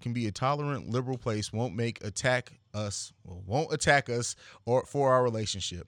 can 0.00 0.12
be 0.12 0.26
a 0.26 0.32
tolerant 0.32 0.88
liberal 0.90 1.18
place, 1.18 1.52
won't 1.52 1.74
make 1.74 2.02
attack 2.04 2.52
us, 2.74 3.12
won't 3.24 3.72
attack 3.72 4.08
us 4.08 4.36
or 4.64 4.84
for 4.84 5.12
our 5.12 5.22
relationship. 5.22 5.86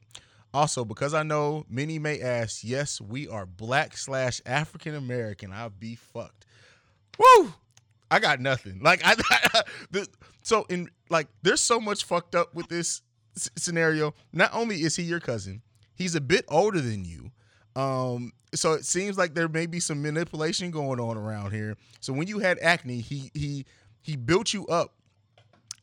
Also, 0.55 0.85
because 0.85 1.13
I 1.13 1.23
know 1.23 1.65
many 1.69 1.99
may 1.99 2.21
ask, 2.21 2.65
yes, 2.65 3.01
we 3.01 3.29
are 3.29 3.45
black 3.45 3.97
slash 3.97 4.41
African 4.47 4.95
American. 4.95 5.53
I'll 5.53 5.71
be 5.71 5.95
fucked. 5.95 6.47
Woo! 7.19 7.53
I 8.11 8.19
got 8.19 8.41
nothing. 8.41 8.81
Like 8.83 9.03
I, 9.05 9.15
the, 9.91 10.09
so 10.43 10.65
in 10.71 10.89
like, 11.11 11.29
there's 11.43 11.61
so 11.61 11.79
much 11.79 12.05
fucked 12.05 12.35
up 12.35 12.55
with 12.55 12.69
this 12.69 13.03
s- 13.37 13.51
scenario. 13.57 14.15
Not 14.33 14.51
only 14.55 14.83
is 14.83 14.97
he 14.97 15.03
your 15.03 15.21
cousin, 15.21 15.63
he's 15.95 16.15
a 16.15 16.21
bit 16.21 16.45
older 16.49 16.81
than 16.81 17.05
you. 17.05 17.31
Um, 17.77 18.33
so 18.55 18.73
it 18.73 18.87
seems 18.87 19.19
like 19.19 19.35
there 19.35 19.49
may 19.49 19.67
be 19.67 19.81
some 19.81 20.01
manipulation 20.01 20.71
going 20.71 20.99
on 20.99 21.17
around 21.19 21.53
here. 21.53 21.77
So 22.01 22.13
when 22.13 22.27
you 22.27 22.39
had 22.39 22.59
acne, 22.61 23.01
he 23.01 23.31
he 23.35 23.67
he 24.01 24.17
built 24.17 24.55
you 24.55 24.67
up, 24.69 24.95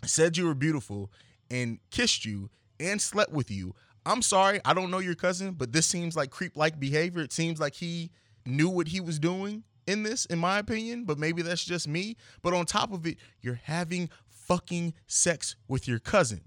said 0.03 0.35
you 0.37 0.45
were 0.47 0.55
beautiful, 0.55 1.11
and 1.51 1.79
kissed 1.91 2.25
you 2.25 2.49
and 2.79 2.99
slept 2.99 3.31
with 3.31 3.51
you. 3.51 3.75
I'm 4.05 4.21
sorry, 4.21 4.59
I 4.63 4.73
don't 4.73 4.91
know 4.91 4.99
your 4.99 5.15
cousin, 5.15 5.53
but 5.53 5.71
this 5.71 5.85
seems 5.85 6.15
like 6.15 6.29
creep 6.29 6.55
like 6.55 6.79
behavior. 6.79 7.21
It 7.21 7.33
seems 7.33 7.59
like 7.59 7.75
he 7.75 8.11
knew 8.45 8.69
what 8.69 8.87
he 8.87 9.01
was 9.01 9.19
doing 9.19 9.63
in 9.87 10.03
this, 10.03 10.25
in 10.25 10.39
my 10.39 10.59
opinion, 10.59 11.05
but 11.05 11.17
maybe 11.17 11.41
that's 11.41 11.63
just 11.63 11.87
me. 11.87 12.17
But 12.41 12.53
on 12.53 12.65
top 12.65 12.93
of 12.93 13.05
it, 13.05 13.17
you're 13.41 13.59
having 13.63 14.09
fucking 14.27 14.93
sex 15.07 15.55
with 15.67 15.87
your 15.87 15.99
cousin. 15.99 16.41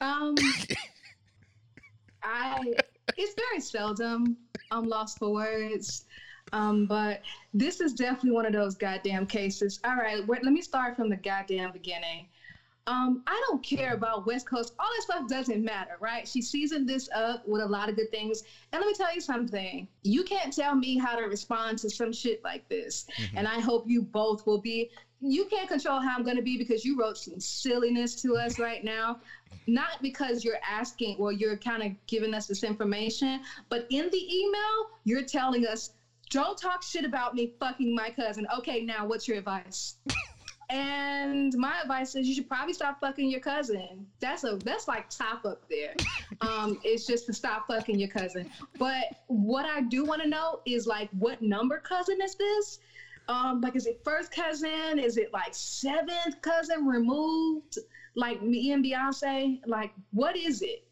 Um, 0.00 0.34
I 2.22 2.74
it's 3.16 3.34
very 3.34 3.60
seldom 3.60 4.36
I'm 4.70 4.84
lost 4.84 5.18
for 5.18 5.32
words. 5.32 6.04
Um, 6.52 6.86
but 6.86 7.22
this 7.52 7.80
is 7.80 7.92
definitely 7.92 8.30
one 8.30 8.46
of 8.46 8.52
those 8.52 8.74
goddamn 8.74 9.26
cases. 9.26 9.80
All 9.84 9.96
right, 9.96 10.26
wait, 10.26 10.42
let 10.44 10.52
me 10.52 10.62
start 10.62 10.96
from 10.96 11.10
the 11.10 11.16
goddamn 11.16 11.72
beginning. 11.72 12.28
Um, 12.88 13.22
I 13.26 13.38
don't 13.46 13.62
care 13.62 13.92
about 13.92 14.24
West 14.24 14.48
Coast. 14.48 14.72
All 14.78 14.86
that 14.96 15.02
stuff 15.02 15.28
doesn't 15.28 15.62
matter, 15.62 15.98
right? 16.00 16.26
She 16.26 16.40
seasoned 16.40 16.88
this 16.88 17.06
up 17.14 17.46
with 17.46 17.60
a 17.60 17.66
lot 17.66 17.90
of 17.90 17.96
good 17.96 18.10
things. 18.10 18.42
And 18.72 18.80
let 18.80 18.86
me 18.86 18.94
tell 18.94 19.14
you 19.14 19.20
something. 19.20 19.86
You 20.04 20.24
can't 20.24 20.50
tell 20.50 20.74
me 20.74 20.96
how 20.96 21.14
to 21.14 21.24
respond 21.24 21.76
to 21.80 21.90
some 21.90 22.14
shit 22.14 22.42
like 22.42 22.66
this. 22.70 23.04
And 23.34 23.46
I 23.46 23.60
hope 23.60 23.84
you 23.86 24.00
both 24.00 24.46
will 24.46 24.56
be. 24.56 24.88
You 25.20 25.44
can't 25.44 25.68
control 25.68 26.00
how 26.00 26.16
I'm 26.16 26.22
going 26.22 26.36
to 26.36 26.42
be 26.42 26.56
because 26.56 26.82
you 26.82 26.98
wrote 26.98 27.18
some 27.18 27.38
silliness 27.38 28.22
to 28.22 28.36
us 28.36 28.58
right 28.58 28.82
now. 28.82 29.18
Not 29.66 30.00
because 30.00 30.42
you're 30.42 30.60
asking 30.66 31.16
or 31.18 31.30
you're 31.30 31.58
kind 31.58 31.82
of 31.82 31.92
giving 32.06 32.32
us 32.32 32.46
this 32.46 32.62
information, 32.62 33.42
but 33.68 33.86
in 33.90 34.08
the 34.10 34.34
email, 34.34 34.88
you're 35.04 35.24
telling 35.24 35.66
us, 35.66 35.90
don't 36.30 36.56
talk 36.56 36.82
shit 36.82 37.04
about 37.04 37.34
me 37.34 37.52
fucking 37.60 37.94
my 37.94 38.08
cousin. 38.08 38.46
Okay, 38.56 38.80
now 38.80 39.04
what's 39.04 39.28
your 39.28 39.36
advice? 39.36 39.96
And 40.70 41.56
my 41.56 41.80
advice 41.80 42.14
is 42.14 42.28
you 42.28 42.34
should 42.34 42.48
probably 42.48 42.74
stop 42.74 43.00
fucking 43.00 43.30
your 43.30 43.40
cousin. 43.40 44.06
That's 44.20 44.44
a 44.44 44.58
that's 44.64 44.86
like 44.86 45.08
top 45.08 45.44
up 45.44 45.62
there. 45.68 45.94
Um, 46.40 46.78
it's 46.84 47.04
just 47.04 47.26
to 47.26 47.32
stop 47.32 47.66
fucking 47.66 47.98
your 47.98 48.08
cousin. 48.08 48.48
But 48.78 49.06
what 49.26 49.66
I 49.66 49.80
do 49.80 50.04
want 50.04 50.22
to 50.22 50.28
know 50.28 50.60
is 50.66 50.86
like 50.86 51.08
what 51.18 51.42
number 51.42 51.78
cousin 51.78 52.18
is 52.22 52.36
this? 52.36 52.78
Um, 53.28 53.60
like 53.60 53.74
is 53.74 53.86
it 53.86 54.00
first 54.04 54.30
cousin? 54.30 55.00
Is 55.00 55.16
it 55.16 55.32
like 55.32 55.52
seventh 55.52 56.40
cousin 56.42 56.86
removed? 56.86 57.78
Like 58.14 58.40
me 58.40 58.70
and 58.70 58.84
Beyonce? 58.84 59.58
Like 59.66 59.90
what 60.12 60.36
is 60.36 60.62
it? 60.62 60.84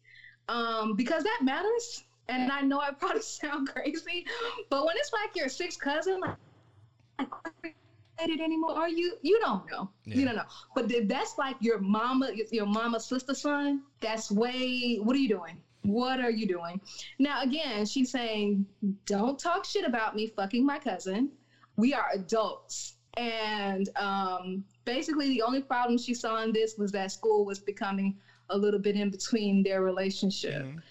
Um, 0.48 0.94
because 0.94 1.22
that 1.22 1.40
matters. 1.44 2.02
And 2.28 2.50
I 2.50 2.60
know 2.62 2.80
I 2.80 2.90
probably 2.90 3.20
sound 3.22 3.68
crazy, 3.68 4.26
but 4.68 4.84
when 4.84 4.96
it's 4.96 5.12
like 5.12 5.36
your 5.36 5.48
sixth 5.48 5.78
cousin, 5.78 6.20
like, 6.20 7.28
like 7.62 7.76
related 8.18 8.42
anymore? 8.42 8.72
Are 8.72 8.88
you? 8.88 9.16
You 9.22 9.38
don't 9.40 9.68
know. 9.70 9.88
You 10.04 10.24
don't 10.24 10.36
know. 10.36 10.44
But 10.74 10.90
if 10.90 11.08
that's 11.08 11.36
like 11.38 11.56
your 11.60 11.78
mama, 11.78 12.30
your 12.50 12.66
mama's 12.66 13.04
sister 13.06 13.34
son, 13.34 13.82
that's 14.00 14.30
way. 14.30 14.96
What 14.96 15.16
are 15.16 15.18
you 15.18 15.28
doing? 15.28 15.60
What 15.82 16.20
are 16.20 16.30
you 16.30 16.46
doing? 16.46 16.80
Now 17.18 17.42
again, 17.42 17.86
she's 17.86 18.10
saying, 18.10 18.66
don't 19.04 19.38
talk 19.38 19.64
shit 19.64 19.84
about 19.84 20.16
me 20.16 20.26
fucking 20.26 20.64
my 20.64 20.78
cousin. 20.78 21.30
We 21.76 21.94
are 21.94 22.06
adults. 22.14 22.94
And 23.16 23.88
um, 23.96 24.64
basically, 24.84 25.28
the 25.28 25.42
only 25.42 25.62
problem 25.62 25.96
she 25.96 26.12
saw 26.12 26.42
in 26.42 26.52
this 26.52 26.76
was 26.76 26.92
that 26.92 27.12
school 27.12 27.44
was 27.46 27.58
becoming 27.58 28.14
a 28.50 28.58
little 28.58 28.80
bit 28.80 28.96
in 28.96 29.10
between 29.10 29.62
their 29.62 29.82
relationship. 29.82 30.62
Mhm. 30.62 30.82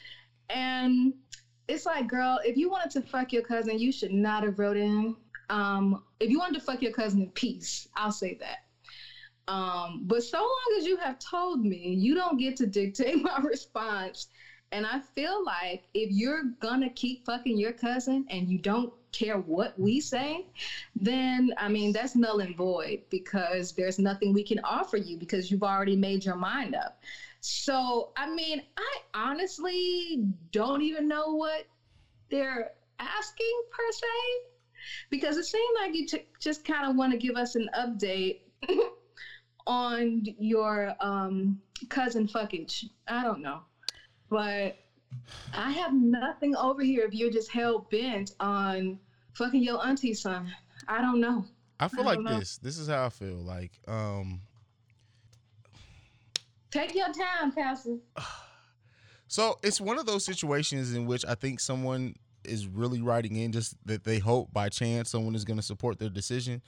And 0.50 1.14
it's 1.68 1.86
like, 1.86 2.08
girl, 2.08 2.40
if 2.44 2.58
you 2.58 2.70
wanted 2.70 2.92
to 2.92 3.02
fuck 3.02 3.32
your 3.34 3.42
cousin, 3.42 3.80
you 3.80 3.92
should 3.92 4.12
not 4.12 4.44
have 4.44 4.60
wrote 4.60 4.78
in. 4.78 5.16
Um, 5.50 6.04
if 6.20 6.30
you 6.30 6.40
wanted 6.40 6.60
to 6.60 6.66
fuck 6.66 6.82
your 6.82 6.92
cousin 6.92 7.22
in 7.22 7.30
peace, 7.32 7.88
I'll 7.96 8.12
say 8.12 8.38
that. 8.40 8.60
Um, 9.48 10.02
but 10.06 10.24
so 10.24 10.40
long 10.40 10.78
as 10.80 10.86
you 10.86 10.98
have 10.98 11.20
told 11.20 11.64
me, 11.64 11.94
you 11.94 12.16
don't 12.16 12.38
get 12.38 12.56
to 12.58 12.66
dictate 12.66 13.22
my 13.22 13.38
response. 13.40 14.28
And 14.72 14.86
I 14.86 15.00
feel 15.00 15.44
like 15.46 15.84
if 15.94 16.10
you're 16.10 16.44
gonna 16.60 16.90
keep 16.90 17.26
fucking 17.26 17.58
your 17.58 17.72
cousin 17.72 18.26
and 18.30 18.50
you 18.50 18.58
don't 18.58 18.92
care 19.12 19.38
what 19.38 19.78
we 19.80 20.00
say, 20.00 20.48
then 20.96 21.54
I 21.58 21.70
mean 21.70 21.94
that's 21.94 22.16
null 22.16 22.40
and 22.40 22.58
void 22.58 23.00
because 23.10 23.72
there's 23.72 24.00
nothing 24.00 24.34
we 24.34 24.44
can 24.44 24.60
offer 24.64 24.98
you 24.98 25.18
because 25.18 25.50
you've 25.50 25.64
already 25.64 25.96
made 25.96 26.26
your 26.26 26.36
mind 26.36 26.76
up. 26.76 27.00
So 27.40 28.12
I 28.18 28.28
mean, 28.28 28.62
I 28.76 28.98
honestly 29.14 30.26
don't 30.52 30.82
even 30.82 31.08
know 31.08 31.36
what 31.36 31.66
they're 32.30 32.72
asking 33.00 33.62
per 33.72 33.92
se 33.92 34.55
because 35.10 35.38
it 35.38 35.46
seemed 35.46 35.76
like 35.80 35.96
you 35.96 36.08
t- 36.08 36.28
just 36.40 36.66
kind 36.66 36.90
of 36.90 36.96
want 36.96 37.12
to 37.12 37.18
give 37.18 37.36
us 37.36 37.56
an 37.56 37.70
update 37.78 38.42
on 39.68 40.24
your 40.40 40.94
um, 41.02 41.60
cousin 41.90 42.28
fucking. 42.28 42.68
I 43.08 43.24
don't 43.24 43.42
know, 43.42 43.62
but 44.30 44.78
I 45.54 45.72
have 45.72 45.94
nothing 45.94 46.56
over 46.56 46.84
here 46.84 47.06
if 47.06 47.14
you're 47.14 47.32
just 47.32 47.52
hell 47.52 47.88
bent 47.92 48.32
on 48.40 49.00
fucking 49.34 49.64
your 49.64 49.86
auntie 49.86 50.14
son. 50.14 50.52
I 50.88 51.02
don't 51.02 51.20
know. 51.20 51.46
I 51.80 51.88
feel 51.88 52.02
I 52.02 52.14
like 52.14 52.20
know. 52.22 52.40
this. 52.40 52.58
This 52.58 52.78
is 52.78 52.88
how 52.88 53.06
I 53.06 53.10
feel. 53.10 53.38
Like, 53.38 53.72
um, 53.88 54.42
Take 56.72 56.94
your 56.94 57.08
time, 57.08 57.54
Pastor. 57.54 57.98
so 59.28 59.58
it's 59.64 59.80
one 59.80 59.98
of 59.98 60.06
those 60.06 60.26
situations 60.26 60.94
in 60.94 61.06
which 61.06 61.26
I 61.26 61.36
think 61.36 61.60
someone 61.60 62.16
is 62.46 62.68
really 62.68 63.02
writing 63.02 63.36
in 63.36 63.52
just 63.52 63.76
that 63.86 64.04
they 64.04 64.20
hope 64.20 64.54
by 64.54 64.70
chance 64.70 65.10
someone 65.10 65.36
is 65.36 65.46
going 65.46 65.58
to 65.58 65.64
support 65.64 66.00
their 66.00 66.10
decision 66.10 66.62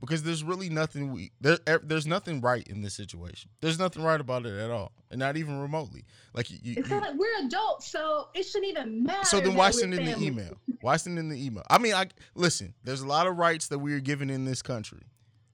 because 0.00 0.22
there's 0.22 0.42
really 0.42 0.68
nothing 0.68 1.12
we 1.12 1.30
there 1.40 1.58
er, 1.68 1.80
there's 1.84 2.06
nothing 2.06 2.40
right 2.40 2.66
in 2.66 2.82
this 2.82 2.94
situation. 2.94 3.50
There's 3.60 3.78
nothing 3.78 4.02
right 4.02 4.20
about 4.20 4.46
it 4.46 4.58
at 4.58 4.70
all, 4.70 4.92
and 5.10 5.18
not 5.18 5.36
even 5.36 5.60
remotely. 5.60 6.04
Like 6.34 6.50
you, 6.50 6.58
you, 6.62 6.82
of 6.82 6.90
we're 7.16 7.46
adults, 7.46 7.88
so 7.88 8.28
it 8.34 8.44
shouldn't 8.44 8.70
even 8.70 9.04
matter. 9.04 9.24
so 9.24 9.40
then 9.40 9.54
why 9.54 9.70
send 9.70 9.94
in 9.94 10.04
the 10.04 10.18
email? 10.18 10.56
Why 10.80 10.96
send 10.96 11.18
in 11.18 11.28
the 11.28 11.44
email? 11.44 11.64
I 11.68 11.78
mean, 11.78 11.94
I 11.94 12.06
listen. 12.34 12.74
There's 12.82 13.02
a 13.02 13.06
lot 13.06 13.26
of 13.26 13.36
rights 13.36 13.68
that 13.68 13.78
we 13.78 13.92
are 13.92 14.00
given 14.00 14.30
in 14.30 14.44
this 14.44 14.62
country. 14.62 15.02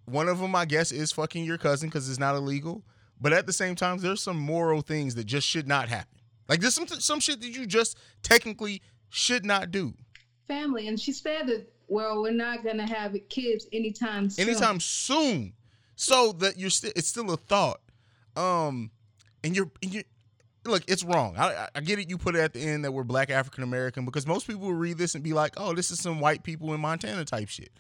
One 0.04 0.28
of 0.28 0.38
them, 0.38 0.54
I 0.54 0.64
guess, 0.64 0.92
is 0.92 1.10
fucking 1.12 1.44
your 1.44 1.58
cousin 1.58 1.88
because 1.88 2.08
it's 2.08 2.20
not 2.20 2.36
illegal. 2.36 2.84
But 3.20 3.32
at 3.32 3.46
the 3.46 3.52
same 3.52 3.74
time, 3.74 3.98
there's 3.98 4.22
some 4.22 4.38
moral 4.38 4.82
things 4.82 5.14
that 5.14 5.24
just 5.24 5.48
should 5.48 5.66
not 5.66 5.88
happen. 5.88 6.18
Like 6.48 6.60
there's 6.60 6.74
some 6.74 6.86
some 6.86 7.18
shit 7.18 7.40
that 7.40 7.48
you 7.48 7.66
just 7.66 7.98
technically 8.22 8.82
should 9.10 9.44
not 9.44 9.70
do. 9.70 9.94
family, 10.48 10.86
and 10.88 10.98
she 11.00 11.12
said 11.12 11.46
that. 11.48 11.72
Well, 11.88 12.20
we're 12.22 12.32
not 12.32 12.64
gonna 12.64 12.86
have 12.86 13.14
kids 13.28 13.66
anytime 13.72 14.28
soon. 14.28 14.48
anytime 14.48 14.80
soon. 14.80 15.52
So 15.94 16.32
that 16.32 16.58
you're 16.58 16.68
still 16.70 16.90
it's 16.96 17.06
still 17.08 17.30
a 17.32 17.36
thought. 17.36 17.80
Um 18.36 18.90
and 19.44 19.54
you're 19.54 19.70
and 19.80 19.94
you 19.94 20.02
look, 20.64 20.82
it's 20.88 21.04
wrong. 21.04 21.36
I, 21.38 21.54
I- 21.54 21.68
I 21.76 21.80
get 21.80 22.00
it 22.00 22.10
you 22.10 22.18
put 22.18 22.34
it 22.34 22.40
at 22.40 22.52
the 22.54 22.60
end 22.60 22.84
that 22.84 22.90
we're 22.92 23.04
black 23.04 23.30
African 23.30 23.62
American 23.62 24.04
because 24.04 24.26
most 24.26 24.48
people 24.48 24.62
will 24.62 24.74
read 24.74 24.98
this 24.98 25.14
and 25.14 25.22
be 25.22 25.32
like, 25.32 25.54
"Oh, 25.56 25.74
this 25.74 25.92
is 25.92 26.00
some 26.00 26.18
white 26.18 26.42
people 26.42 26.74
in 26.74 26.80
Montana 26.80 27.24
type 27.24 27.48
shit." 27.48 27.70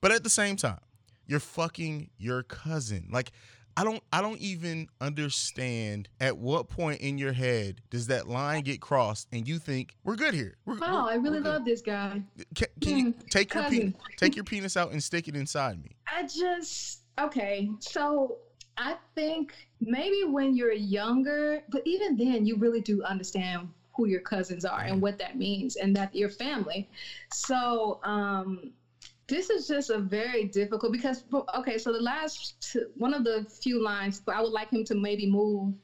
But 0.00 0.10
at 0.10 0.24
the 0.24 0.30
same 0.30 0.56
time, 0.56 0.80
you're 1.28 1.38
fucking 1.38 2.10
your 2.18 2.42
cousin. 2.42 3.08
Like 3.12 3.30
I 3.76 3.84
don't 3.84 4.02
I 4.12 4.20
don't 4.20 4.38
even 4.40 4.88
understand 5.00 6.08
at 6.20 6.36
what 6.36 6.68
point 6.68 7.00
in 7.00 7.16
your 7.18 7.32
head 7.32 7.80
does 7.90 8.06
that 8.08 8.28
line 8.28 8.62
get 8.62 8.80
crossed 8.80 9.28
and 9.32 9.48
you 9.48 9.58
think 9.58 9.94
we're 10.04 10.16
good 10.16 10.34
here. 10.34 10.56
We're, 10.66 10.78
Wow, 10.78 11.04
we're- 11.04 11.12
I 11.12 11.14
really 11.16 11.40
love 11.40 11.64
this 11.64 11.80
guy. 11.80 12.22
Can, 12.54 12.68
can 12.80 12.96
you 12.98 13.04
Mm, 13.06 13.28
take 13.30 13.54
your 13.54 13.64
penis, 13.64 13.94
take 14.16 14.36
your 14.36 14.44
penis 14.44 14.76
out 14.76 14.92
and 14.92 15.02
stick 15.02 15.26
it 15.28 15.36
inside 15.36 15.82
me? 15.82 15.96
I 16.06 16.22
just 16.24 17.00
okay. 17.18 17.70
So 17.80 18.38
I 18.76 18.96
think 19.14 19.54
maybe 19.80 20.24
when 20.24 20.54
you're 20.54 20.72
younger, 20.72 21.62
but 21.70 21.82
even 21.86 22.16
then, 22.16 22.44
you 22.46 22.56
really 22.56 22.80
do 22.80 23.02
understand 23.04 23.68
who 23.94 24.06
your 24.06 24.20
cousins 24.20 24.64
are 24.64 24.80
and 24.80 25.00
what 25.02 25.18
that 25.18 25.36
means, 25.36 25.76
and 25.76 25.94
that 25.96 26.14
you're 26.14 26.30
family. 26.30 26.88
So 27.32 28.00
um, 28.04 28.72
this 29.28 29.50
is 29.50 29.66
just 29.66 29.90
a 29.90 29.98
very 29.98 30.44
difficult 30.44 30.92
because 30.92 31.24
okay. 31.54 31.78
So 31.78 31.92
the 31.92 32.00
last 32.00 32.76
one 32.96 33.14
of 33.14 33.24
the 33.24 33.46
few 33.62 33.82
lines, 33.82 34.20
I 34.28 34.40
would 34.40 34.52
like 34.52 34.70
him 34.70 34.84
to 34.84 34.94
maybe 34.94 35.26
move 35.26 35.74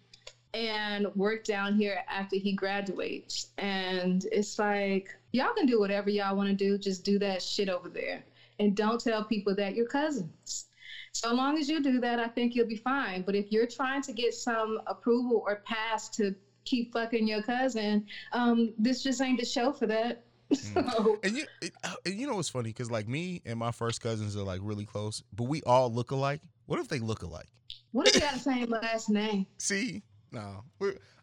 and 0.55 1.07
work 1.15 1.45
down 1.45 1.77
here 1.77 2.03
after 2.09 2.37
he 2.37 2.53
graduates. 2.53 3.49
And 3.59 4.25
it's 4.33 4.59
like, 4.59 5.15
y'all 5.33 5.53
can 5.57 5.67
do 5.67 5.79
whatever 5.79 6.11
y'all 6.11 6.37
want 6.37 6.49
to 6.49 6.55
do, 6.55 6.79
just 6.79 7.05
do 7.05 7.19
that 7.19 7.43
shit 7.43 7.69
over 7.69 7.89
there. 7.89 8.25
And 8.59 8.75
don't 8.75 9.01
tell 9.01 9.23
people 9.23 9.55
that 9.55 9.75
you're 9.75 9.87
cousins. 9.87 10.67
So 11.13 11.33
long 11.33 11.59
as 11.59 11.69
you 11.69 11.81
do 11.81 12.01
that, 12.01 12.19
I 12.19 12.29
think 12.29 12.55
you'll 12.55 12.67
be 12.67 12.77
fine. 12.77 13.23
But 13.23 13.35
if 13.35 13.47
you're 13.51 13.67
trying 13.67 14.03
to 14.03 14.13
get 14.13 14.35
some 14.35 14.81
approval 14.87 15.43
or 15.47 15.57
pass 15.65 16.09
to 16.11 16.35
keep 16.65 16.93
fucking 16.93 17.27
your 17.27 17.43
cousin, 17.43 18.05
um, 18.33 18.73
this 18.79 19.03
just 19.03 19.21
ain't 19.21 19.39
the 19.39 19.45
show 19.45 19.73
for 19.73 19.87
that. 19.87 20.23
So, 20.55 21.19
And 21.23 21.37
you, 21.37 21.45
it, 21.61 21.73
uh, 21.85 21.95
and 22.07 22.15
you 22.15 22.27
know 22.27 22.37
what's 22.37 22.49
funny? 22.49 22.71
Because 22.71 22.91
like 22.91 23.07
me 23.09 23.43
and 23.45 23.59
my 23.59 23.71
first 23.71 24.01
cousins 24.01 24.37
are 24.37 24.43
like 24.43 24.61
really 24.63 24.87
close, 24.87 25.23
but 25.35 25.45
we 25.45 25.63
all 25.63 25.93
look 25.93 26.11
alike. 26.11 26.41
What 26.67 26.79
if 26.79 26.89
they 26.89 26.99
look 27.01 27.23
alike? 27.23 27.49
what 27.93 28.09
if 28.09 28.15
you 28.15 28.21
got 28.21 28.35
the 28.35 28.41
same 28.41 28.71
last 28.71 29.11
name? 29.11 29.47
See, 29.59 30.03
no, 30.33 30.65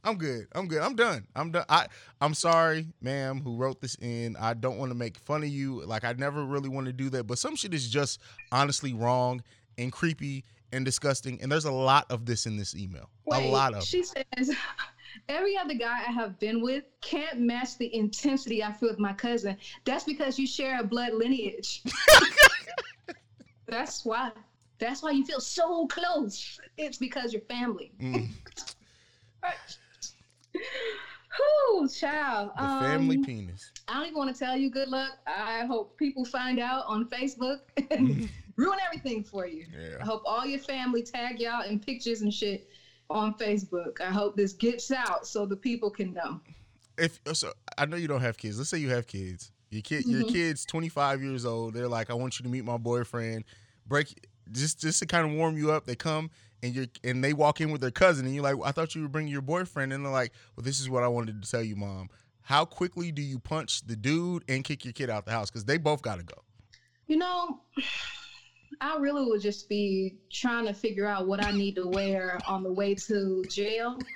I'm 0.04 0.18
good. 0.18 0.48
I'm 0.54 0.68
good. 0.68 0.82
I'm 0.82 0.96
done. 0.96 1.26
I'm 1.36 1.52
done. 1.52 1.66
I, 1.70 1.88
I'm 2.22 2.34
sorry, 2.34 2.88
ma'am, 3.02 3.42
who 3.42 3.56
wrote 3.56 3.82
this 3.82 3.96
in. 4.02 4.36
I 4.40 4.54
don't 4.54 4.78
want 4.78 4.92
to 4.92 4.96
make 4.96 5.18
fun 5.18 5.44
of 5.44 5.50
you. 5.50 5.84
Like 5.86 6.04
I 6.04 6.14
never 6.14 6.44
really 6.46 6.70
want 6.70 6.88
to 6.88 6.94
do 6.94 7.10
that, 7.12 7.26
but 7.26 7.38
some 7.40 7.56
shit 7.56 7.74
is 7.74 7.90
just 7.90 8.20
honestly 8.52 8.94
wrong 8.94 9.42
and 9.78 9.92
creepy 9.92 10.44
and 10.72 10.86
disgusting. 10.86 11.42
And 11.42 11.52
there's 11.52 11.66
a 11.66 11.72
lot 11.72 12.06
of 12.10 12.26
this 12.26 12.46
in 12.46 12.58
this 12.58 12.76
email. 12.76 13.10
a 13.32 13.40
lot 13.50 13.74
of. 13.74 13.84
She 13.84 14.04
says, 14.04 14.52
every 15.30 15.58
other 15.58 15.74
guy 15.74 16.00
I 16.08 16.12
have 16.12 16.40
been 16.40 16.62
with 16.62 16.84
can't 17.02 17.40
match 17.40 17.78
the 17.78 17.94
intensity 17.96 18.64
I 18.64 18.72
feel 18.74 18.90
with 18.90 19.00
my 19.00 19.14
cousin. 19.14 19.58
That's 19.86 20.04
because 20.04 20.38
you 20.40 20.48
share 20.48 20.80
a 20.80 20.84
blood 20.84 21.14
lineage. 21.14 21.84
That's 23.68 24.06
why. 24.06 24.32
That's 24.78 25.02
why 25.02 25.12
you 25.12 25.26
feel 25.26 25.40
so 25.40 25.88
close. 25.88 26.60
It's 26.78 26.98
because 26.98 27.32
you're 27.34 27.42
family. 27.44 27.92
Mm, 28.00 28.30
Whoo, 31.74 31.88
child. 31.90 32.52
the 32.56 32.62
family 32.62 33.18
Um, 33.18 33.24
penis. 33.26 33.72
I 33.88 33.94
don't 33.96 34.04
even 34.06 34.18
want 34.18 34.34
to 34.36 34.40
tell 34.40 34.56
you 34.56 34.70
good 34.70 34.88
luck. 34.88 35.18
I 35.28 35.66
hope 35.66 35.98
people 35.98 36.24
find 36.26 36.60
out 36.60 36.86
on 36.88 37.10
Facebook 37.10 37.60
and 37.92 38.30
ruin 38.56 38.80
everything 38.86 39.24
for 39.24 39.46
you. 39.46 39.66
Yeah. 39.74 39.98
I 40.02 40.06
hope 40.06 40.24
all 40.26 40.46
your 40.46 40.60
family 40.60 41.04
tag 41.04 41.40
y'all 41.40 41.64
in 41.64 41.80
pictures 41.80 42.22
and 42.22 42.34
shit 42.34 42.70
on 43.10 43.34
Facebook. 43.36 44.02
I 44.02 44.06
hope 44.12 44.36
this 44.36 44.54
gets 44.54 44.92
out 44.92 45.28
so 45.28 45.46
the 45.46 45.56
people 45.56 45.90
can 45.90 46.14
know. 46.14 46.40
if 46.98 47.20
so 47.34 47.52
I 47.78 47.86
know 47.86 47.98
you 47.98 48.08
don't 48.08 48.22
have 48.22 48.38
kids. 48.38 48.58
Let's 48.58 48.70
say 48.70 48.78
you 48.78 48.90
have 48.90 49.06
kids. 49.08 49.52
Your 49.70 49.82
kid 49.82 50.06
your 50.06 50.24
Mhm. 50.24 50.32
kid's 50.32 50.66
25 50.66 51.22
years 51.22 51.46
old. 51.46 51.74
They're 51.74 51.88
like, 51.90 52.10
I 52.10 52.14
want 52.14 52.40
you 52.40 52.44
to 52.44 52.50
meet 52.50 52.64
my 52.64 52.78
boyfriend. 52.78 53.44
Break 53.86 54.26
just 54.52 54.80
just 54.80 55.00
to 55.00 55.06
kind 55.06 55.30
of 55.30 55.36
warm 55.38 55.58
you 55.58 55.72
up. 55.72 55.86
They 55.86 55.96
come 55.96 56.30
and 56.64 56.74
you're 56.74 56.88
and 57.04 57.22
they 57.24 57.34
walk 57.34 57.60
in 57.60 57.72
with 57.72 57.82
their 57.82 57.92
cousin 57.92 58.26
and 58.26 58.34
you're 58.34 58.44
like, 58.44 58.56
I 58.64 58.72
thought 58.72 58.96
you 58.96 59.02
were 59.02 59.10
bringing 59.10 59.32
your 59.34 59.42
boyfriend. 59.42 59.92
And 59.92 60.06
they're 60.06 60.12
like, 60.12 60.32
Well, 60.56 60.64
this 60.64 60.80
is 60.80 60.90
what 60.90 61.04
I 61.04 61.08
wanted 61.10 61.42
to 61.42 61.50
tell 61.52 61.64
you, 61.64 61.76
mom. 61.76 62.10
How 62.44 62.64
quickly 62.64 63.12
do 63.12 63.22
you 63.22 63.40
punch 63.40 63.82
the 63.86 63.96
dude 63.96 64.44
and 64.48 64.64
kick 64.64 64.86
your 64.86 64.94
kid 64.94 65.10
out 65.10 65.26
the 65.26 65.32
house? 65.32 65.50
Because 65.50 65.66
they 65.66 65.78
both 65.78 66.02
gotta 66.02 66.24
go. 66.24 66.44
You 67.08 67.18
know, 67.18 67.60
I 68.82 68.98
really 68.98 69.26
would 69.26 69.42
just 69.42 69.70
be 69.70 70.16
trying 70.32 70.66
to 70.66 70.74
figure 70.74 71.06
out 71.06 71.28
what 71.28 71.44
I 71.44 71.52
need 71.52 71.76
to 71.76 71.88
wear 71.88 72.40
on 72.48 72.64
the 72.64 72.72
way 72.72 72.96
to 72.96 73.44
jail. 73.50 73.98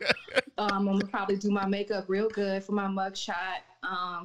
Um, 0.57 0.89
I'm 0.89 0.99
gonna 0.99 1.05
probably 1.05 1.37
do 1.37 1.49
my 1.49 1.65
makeup 1.65 2.03
real 2.09 2.27
good 2.27 2.65
for 2.65 2.73
my 2.73 2.87
mugshot 2.87 3.61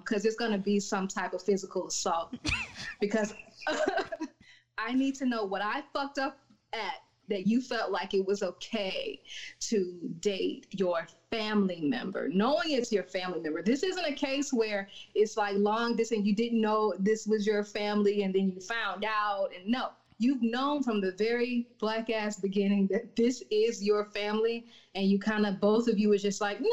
because 0.00 0.24
it's 0.24 0.34
gonna 0.34 0.58
be 0.58 0.80
some 0.80 1.06
type 1.06 1.32
of 1.32 1.40
physical 1.40 1.86
assault. 1.86 2.34
because 3.00 3.34
I 4.78 4.92
need 4.94 5.14
to 5.16 5.26
know 5.26 5.44
what 5.44 5.62
I 5.62 5.84
fucked 5.92 6.18
up 6.18 6.40
at 6.72 7.04
that 7.28 7.46
you 7.46 7.60
felt 7.60 7.90
like 7.90 8.14
it 8.14 8.26
was 8.26 8.42
okay 8.42 9.20
to 9.60 9.98
date 10.20 10.66
your 10.72 11.06
family 11.30 11.80
member, 11.80 12.28
knowing 12.28 12.72
it's 12.72 12.92
your 12.92 13.04
family 13.04 13.40
member. 13.40 13.62
This 13.62 13.82
isn't 13.82 14.04
a 14.04 14.12
case 14.12 14.52
where 14.52 14.88
it's 15.14 15.36
like 15.36 15.56
long 15.56 15.96
distance, 15.96 16.26
you 16.26 16.34
didn't 16.34 16.60
know 16.60 16.94
this 16.98 17.26
was 17.26 17.46
your 17.46 17.64
family 17.64 18.22
and 18.22 18.34
then 18.34 18.50
you 18.50 18.60
found 18.60 19.04
out. 19.04 19.50
And 19.56 19.70
no, 19.70 19.90
you've 20.18 20.42
known 20.42 20.82
from 20.82 21.00
the 21.00 21.12
very 21.12 21.68
black 21.80 22.08
ass 22.10 22.38
beginning 22.38 22.86
that 22.90 23.14
this 23.16 23.42
is 23.50 23.82
your 23.82 24.06
family. 24.06 24.66
And 24.94 25.06
you 25.06 25.18
kind 25.18 25.44
of, 25.46 25.60
both 25.60 25.88
of 25.88 25.98
you 25.98 26.08
was 26.10 26.22
just 26.22 26.40
like, 26.40 26.60
nah, 26.60 26.68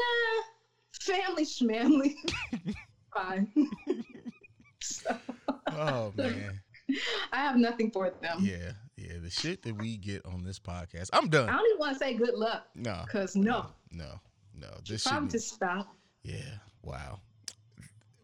family 1.00 1.44
schmamly. 1.44 2.14
Fine. 3.14 3.52
so, 4.80 5.16
Oh 5.68 6.12
man. 6.16 6.60
I 7.32 7.36
have 7.38 7.56
nothing 7.56 7.90
for 7.90 8.10
them. 8.20 8.38
Yeah, 8.40 8.72
yeah. 8.96 9.14
The 9.22 9.30
shit 9.30 9.62
that 9.62 9.76
we 9.76 9.96
get 9.96 10.24
on 10.26 10.42
this 10.44 10.58
podcast. 10.58 11.08
I'm 11.12 11.28
done. 11.28 11.48
I 11.48 11.52
don't 11.56 11.66
even 11.66 11.78
want 11.78 11.92
to 11.94 11.98
say 11.98 12.14
good 12.14 12.34
luck 12.34 12.66
No. 12.74 13.02
because 13.06 13.34
no, 13.36 13.66
No. 13.90 14.20
No. 14.54 14.68
This 14.86 15.06
probably 15.06 15.28
shit. 15.28 15.32
just 15.32 15.54
stop. 15.54 15.94
Yeah. 16.22 16.36
Wow. 16.82 17.20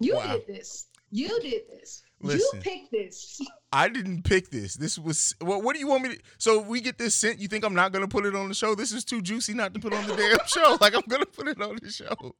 You 0.01 0.17
Wow. 0.17 0.35
did 0.37 0.47
this. 0.47 0.87
You 1.11 1.41
did 1.41 1.63
this. 1.69 2.03
Listen. 2.21 2.41
You 2.55 2.61
picked 2.61 2.91
this. 2.91 3.41
I 3.73 3.89
didn't 3.89 4.23
pick 4.25 4.51
this. 4.51 4.75
This 4.75 4.99
was 4.99 5.35
what 5.41 5.63
what 5.63 5.75
do 5.75 5.81
you 5.81 5.87
want 5.87 6.03
me 6.03 6.17
to 6.17 6.23
so 6.39 6.61
we 6.61 6.81
get 6.81 6.99
this 6.99 7.15
sent, 7.15 7.39
you 7.39 7.49
think 7.49 7.65
I'm 7.65 7.75
not 7.75 7.93
gonna 7.93 8.09
put 8.09 8.25
it 8.25 8.35
on 8.35 8.49
the 8.49 8.55
show? 8.55 8.75
This 8.75 8.93
is 8.93 9.05
too 9.05 9.21
juicy 9.21 9.55
not 9.55 9.75
to 9.75 9.81
put 9.81 9.93
on 9.93 10.07
the 10.07 10.17
damn 10.39 10.47
show. 10.47 10.79
Like 10.81 10.95
I'm 10.95 11.03
gonna 11.09 11.27
put 11.27 11.49
it 11.49 11.61
on 11.61 11.77
the 11.83 11.91
show. 11.91 12.35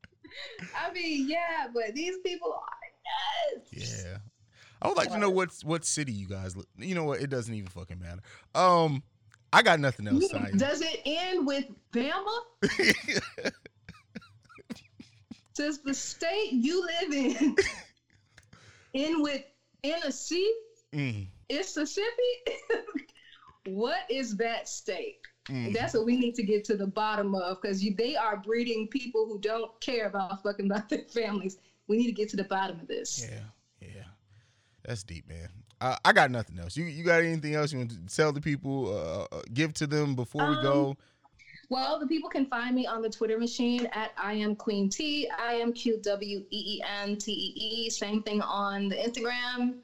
I 0.77 0.93
mean, 0.93 1.29
yeah, 1.29 1.69
but 1.73 1.95
these 1.95 2.17
people 2.25 2.53
are 2.53 3.57
nuts. 3.57 3.71
Yeah. 3.73 4.19
I 4.81 4.89
would 4.89 4.97
like 4.97 5.11
to 5.11 5.19
know 5.19 5.31
what 5.31 5.51
what 5.65 5.85
city 5.85 6.13
you 6.13 6.29
guys 6.29 6.55
you 6.79 6.95
know 6.95 7.05
what, 7.05 7.21
it 7.21 7.29
doesn't 7.31 7.53
even 7.53 7.69
fucking 7.69 7.99
matter. 7.99 8.23
Um 8.55 9.03
I 9.53 9.63
got 9.63 9.81
nothing 9.81 10.09
else, 10.09 10.31
Saya. 10.31 10.53
Does 10.53 10.83
it 10.83 11.01
end 11.07 11.47
with 11.47 11.65
Bama? 11.93 12.41
Does 15.55 15.79
the 15.83 15.95
state 15.95 16.53
you 16.53 16.87
live 16.87 17.13
in 17.13 17.57
end 19.05 19.23
with 19.23 19.43
Tennessee, 19.83 20.53
Mm, 20.95 21.27
Mississippi? 21.51 22.09
what 23.67 24.01
is 24.11 24.37
that 24.37 24.69
state? 24.69 25.19
mm. 25.49 25.73
That's 25.75 25.95
what 25.95 26.07
we 26.07 26.17
need 26.17 26.35
to 26.37 26.43
get 26.43 26.65
to 26.65 26.77
the 26.77 26.87
bottom 26.87 27.35
of 27.35 27.61
because 27.61 27.85
they 27.97 28.17
are 28.17 28.37
breeding 28.39 28.89
people 28.89 29.27
who 29.27 29.39
don't 29.41 29.79
care 29.81 30.07
about 30.07 30.43
fucking 30.43 30.67
about 30.67 30.89
their 30.89 31.05
families. 31.05 31.59
We 31.87 31.97
need 31.99 32.07
to 32.07 32.13
get 32.13 32.29
to 32.31 32.37
the 32.37 32.45
bottom 32.45 32.81
of 32.81 32.89
this. 32.89 33.27
Yeah, 33.31 33.41
yeah. 33.81 34.05
That's 34.85 35.03
deep, 35.03 35.29
man. 35.29 35.49
Uh, 35.81 35.97
I 36.05 36.13
got 36.13 36.31
nothing 36.31 36.59
else. 36.59 36.77
You 36.77 36.87
you 36.87 37.05
got 37.05 37.23
anything 37.23 37.55
else 37.55 37.73
you 37.73 37.79
want 37.79 37.91
to 37.91 38.15
tell 38.17 38.33
the 38.33 38.41
people? 38.41 38.89
Uh, 38.97 39.37
uh, 39.37 39.43
give 39.53 39.73
to 39.75 39.87
them 39.87 40.15
before 40.15 40.49
we 40.49 40.55
go. 40.63 40.97
Well, 41.71 41.99
the 41.99 42.07
people 42.07 42.31
can 42.31 42.47
find 42.47 42.75
me 42.75 42.87
on 42.87 43.03
the 43.03 43.11
Twitter 43.11 43.39
machine 43.39 43.87
at 43.93 44.13
I 44.17 44.33
am 44.35 44.57
Qween 44.57 44.91
Tee. 44.91 45.29
I 45.39 45.55
am 45.55 45.73
Q 45.73 45.99
W 46.03 46.45
E 46.51 46.79
E 46.79 46.83
N 47.03 47.17
T 47.17 47.31
E 47.33 47.85
E. 47.87 47.91
Same 47.91 48.23
thing 48.23 48.41
on 48.41 48.89
the 48.89 48.97
Instagram. 48.97 49.75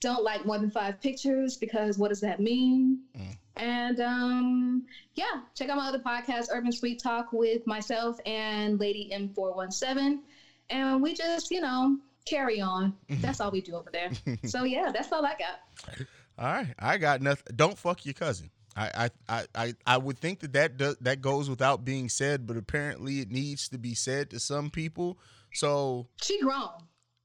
Don't 0.00 0.22
like 0.22 0.44
more 0.44 0.58
than 0.58 0.70
five 0.70 1.00
pictures 1.00 1.56
because 1.56 1.98
what 1.98 2.08
does 2.08 2.20
that 2.20 2.40
mean? 2.40 3.00
Mm. 3.16 3.36
And 3.56 4.00
um, 4.00 4.86
yeah, 5.14 5.40
check 5.54 5.68
out 5.68 5.78
my 5.78 5.88
other 5.88 5.98
podcast, 5.98 6.48
Urban 6.52 6.70
Sweet 6.70 7.02
Talk, 7.02 7.32
with 7.32 7.66
myself 7.66 8.18
and 8.24 8.78
Lady 8.78 9.10
M417. 9.12 10.20
And 10.70 11.02
we 11.02 11.14
just, 11.14 11.50
you 11.50 11.60
know, 11.60 11.98
carry 12.26 12.60
on. 12.60 12.94
That's 13.08 13.40
all 13.40 13.50
we 13.50 13.60
do 13.60 13.74
over 13.74 13.90
there. 13.90 14.10
so 14.44 14.64
yeah, 14.64 14.92
that's 14.92 15.10
all 15.10 15.24
I 15.24 15.34
got. 15.38 15.98
All 16.38 16.46
right, 16.46 16.74
I 16.78 16.98
got 16.98 17.20
nothing. 17.20 17.56
Don't 17.56 17.76
fuck 17.76 18.04
your 18.04 18.14
cousin. 18.14 18.50
I 18.78 19.10
I 19.28 19.44
I 19.54 19.74
I, 19.86 19.96
would 19.98 20.18
think 20.18 20.40
that 20.40 20.52
that 20.52 20.76
does, 20.76 20.96
that 21.00 21.20
goes 21.20 21.48
without 21.50 21.84
being 21.84 22.08
said, 22.08 22.46
but 22.46 22.56
apparently 22.56 23.20
it 23.20 23.30
needs 23.30 23.68
to 23.70 23.78
be 23.78 23.94
said 23.94 24.30
to 24.30 24.38
some 24.40 24.70
people. 24.70 25.18
So 25.54 26.06
She 26.22 26.40
grown. 26.40 26.68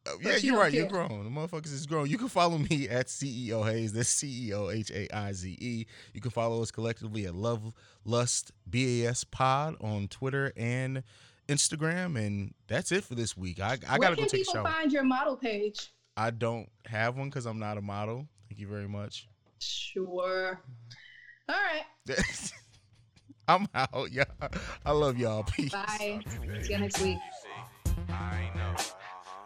uh, 0.07 0.11
yeah, 0.21 0.37
she 0.37 0.47
you're 0.47 0.57
right. 0.57 0.73
You're 0.73 0.87
care. 0.89 1.05
grown. 1.07 1.23
The 1.23 1.29
motherfuckers 1.29 1.73
is 1.73 1.85
grown. 1.85 2.09
You 2.09 2.17
can 2.17 2.29
follow 2.29 2.57
me 2.57 2.87
at 2.89 3.07
CEO 3.07 3.63
Haize. 3.69 3.93
That's 3.93 4.09
C 4.09 4.47
E 4.49 4.53
O 4.53 4.69
H 4.69 4.89
A 4.91 5.13
I 5.15 5.33
Z 5.33 5.57
E. 5.59 5.85
You 6.13 6.21
can 6.21 6.31
follow 6.31 6.61
us 6.61 6.71
collectively 6.71 7.25
at 7.25 7.35
Love 7.35 7.73
Lust 8.05 8.51
BAS 8.65 9.23
Pod 9.25 9.75
on 9.81 10.07
Twitter 10.07 10.51
and 10.57 11.03
Instagram, 11.49 12.17
and 12.17 12.53
that's 12.67 12.91
it 12.91 13.03
for 13.03 13.15
this 13.15 13.35
week. 13.37 13.59
I 13.59 13.77
I 13.89 13.97
gotta 13.97 14.15
go 14.15 14.23
take 14.23 14.33
a 14.33 14.37
people 14.37 14.53
shower. 14.53 14.63
find 14.71 14.91
your 14.91 15.03
model 15.03 15.35
page? 15.35 15.91
I 16.15 16.29
don't 16.31 16.69
have 16.85 17.17
one 17.17 17.29
because 17.29 17.45
I'm 17.45 17.59
not 17.59 17.77
a 17.77 17.81
model. 17.81 18.27
Thank 18.49 18.59
you 18.61 18.67
very 18.67 18.87
much. 18.87 19.27
Sure. 19.59 20.61
All 21.49 21.55
right. 21.55 21.83
I'm 23.47 23.67
out, 23.75 24.11
y'all. 24.11 24.25
I 24.85 24.91
love 24.91 25.17
y'all. 25.17 25.43
Peace. 25.43 25.71
Bye. 25.71 26.21
See 26.61 26.73
you 26.73 26.79
next 26.79 27.01
week. 27.01 27.17
I 28.07 28.49
know. 28.55 28.75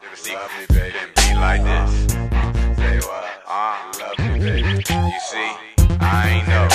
Never 0.04 0.16
see 0.16 0.36
me, 0.36 0.66
baby, 0.70 0.94
be 1.16 1.34
like 1.34 1.64
this. 1.64 2.14
Say 2.78 3.00
what? 3.00 3.26
Uh, 3.48 3.92
love 4.00 4.20
me, 4.20 4.40
baby. 4.40 4.70
You 4.70 4.82
see, 4.84 5.52
I 6.00 6.30
ain't 6.38 6.48
know. 6.48 6.68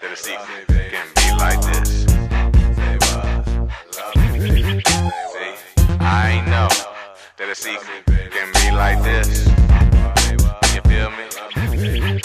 That 0.00 0.12
a 0.12 0.16
secret 0.16 0.66
can 0.66 1.06
be 1.14 1.26
like 1.38 1.60
this. 1.62 2.04
Say 2.76 2.96
what? 3.06 3.46
Love 3.96 4.16
me, 4.16 4.38
baby. 4.40 4.82
See, 4.82 5.96
I 6.00 6.30
ain't 6.32 6.46
know. 6.48 6.68
That 7.36 7.48
a 7.48 7.54
secret 7.54 8.04
can 8.06 8.52
be 8.54 8.70
like 8.74 9.00
this. 9.04 9.46
You 10.74 10.82
feel 10.82 11.10
me? 11.10 12.20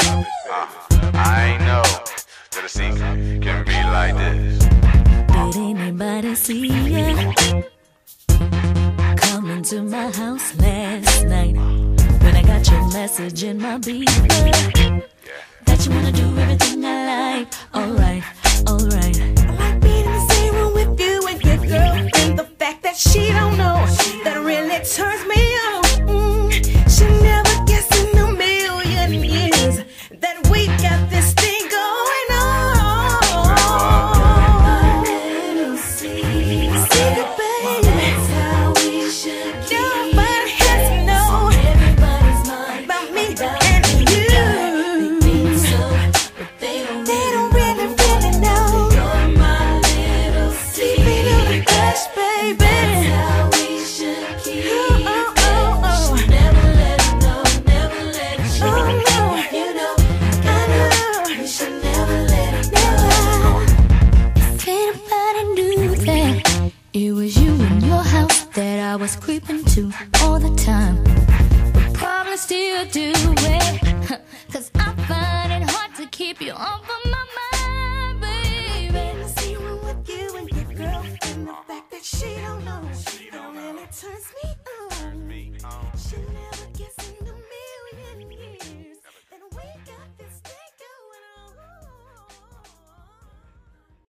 Uh, 0.50 0.68
I 1.14 1.54
ain't 1.54 1.62
know. 1.62 1.73
A 2.64 2.70
secret 2.70 3.42
can 3.42 3.66
be 3.66 3.74
like 3.74 4.16
this. 4.16 4.60
Did 5.28 5.56
anybody 5.58 6.34
see 6.34 6.68
ya? 6.68 7.34
Coming 9.18 9.64
to 9.64 9.82
my 9.82 10.10
house 10.12 10.58
last 10.60 11.26
night 11.26 11.56
when 12.24 12.36
I 12.38 12.42
got 12.42 12.66
your 12.72 12.88
message 12.94 13.44
in 13.44 13.58
my 13.62 13.78
beeper 13.80 15.04
that 15.66 15.86
you 15.86 15.92
wanna 15.92 16.14
do 16.14 16.38
everything 16.40 16.86
I 16.86 17.42
like. 17.42 17.54
Alright, 17.76 18.24
alright. 18.70 19.33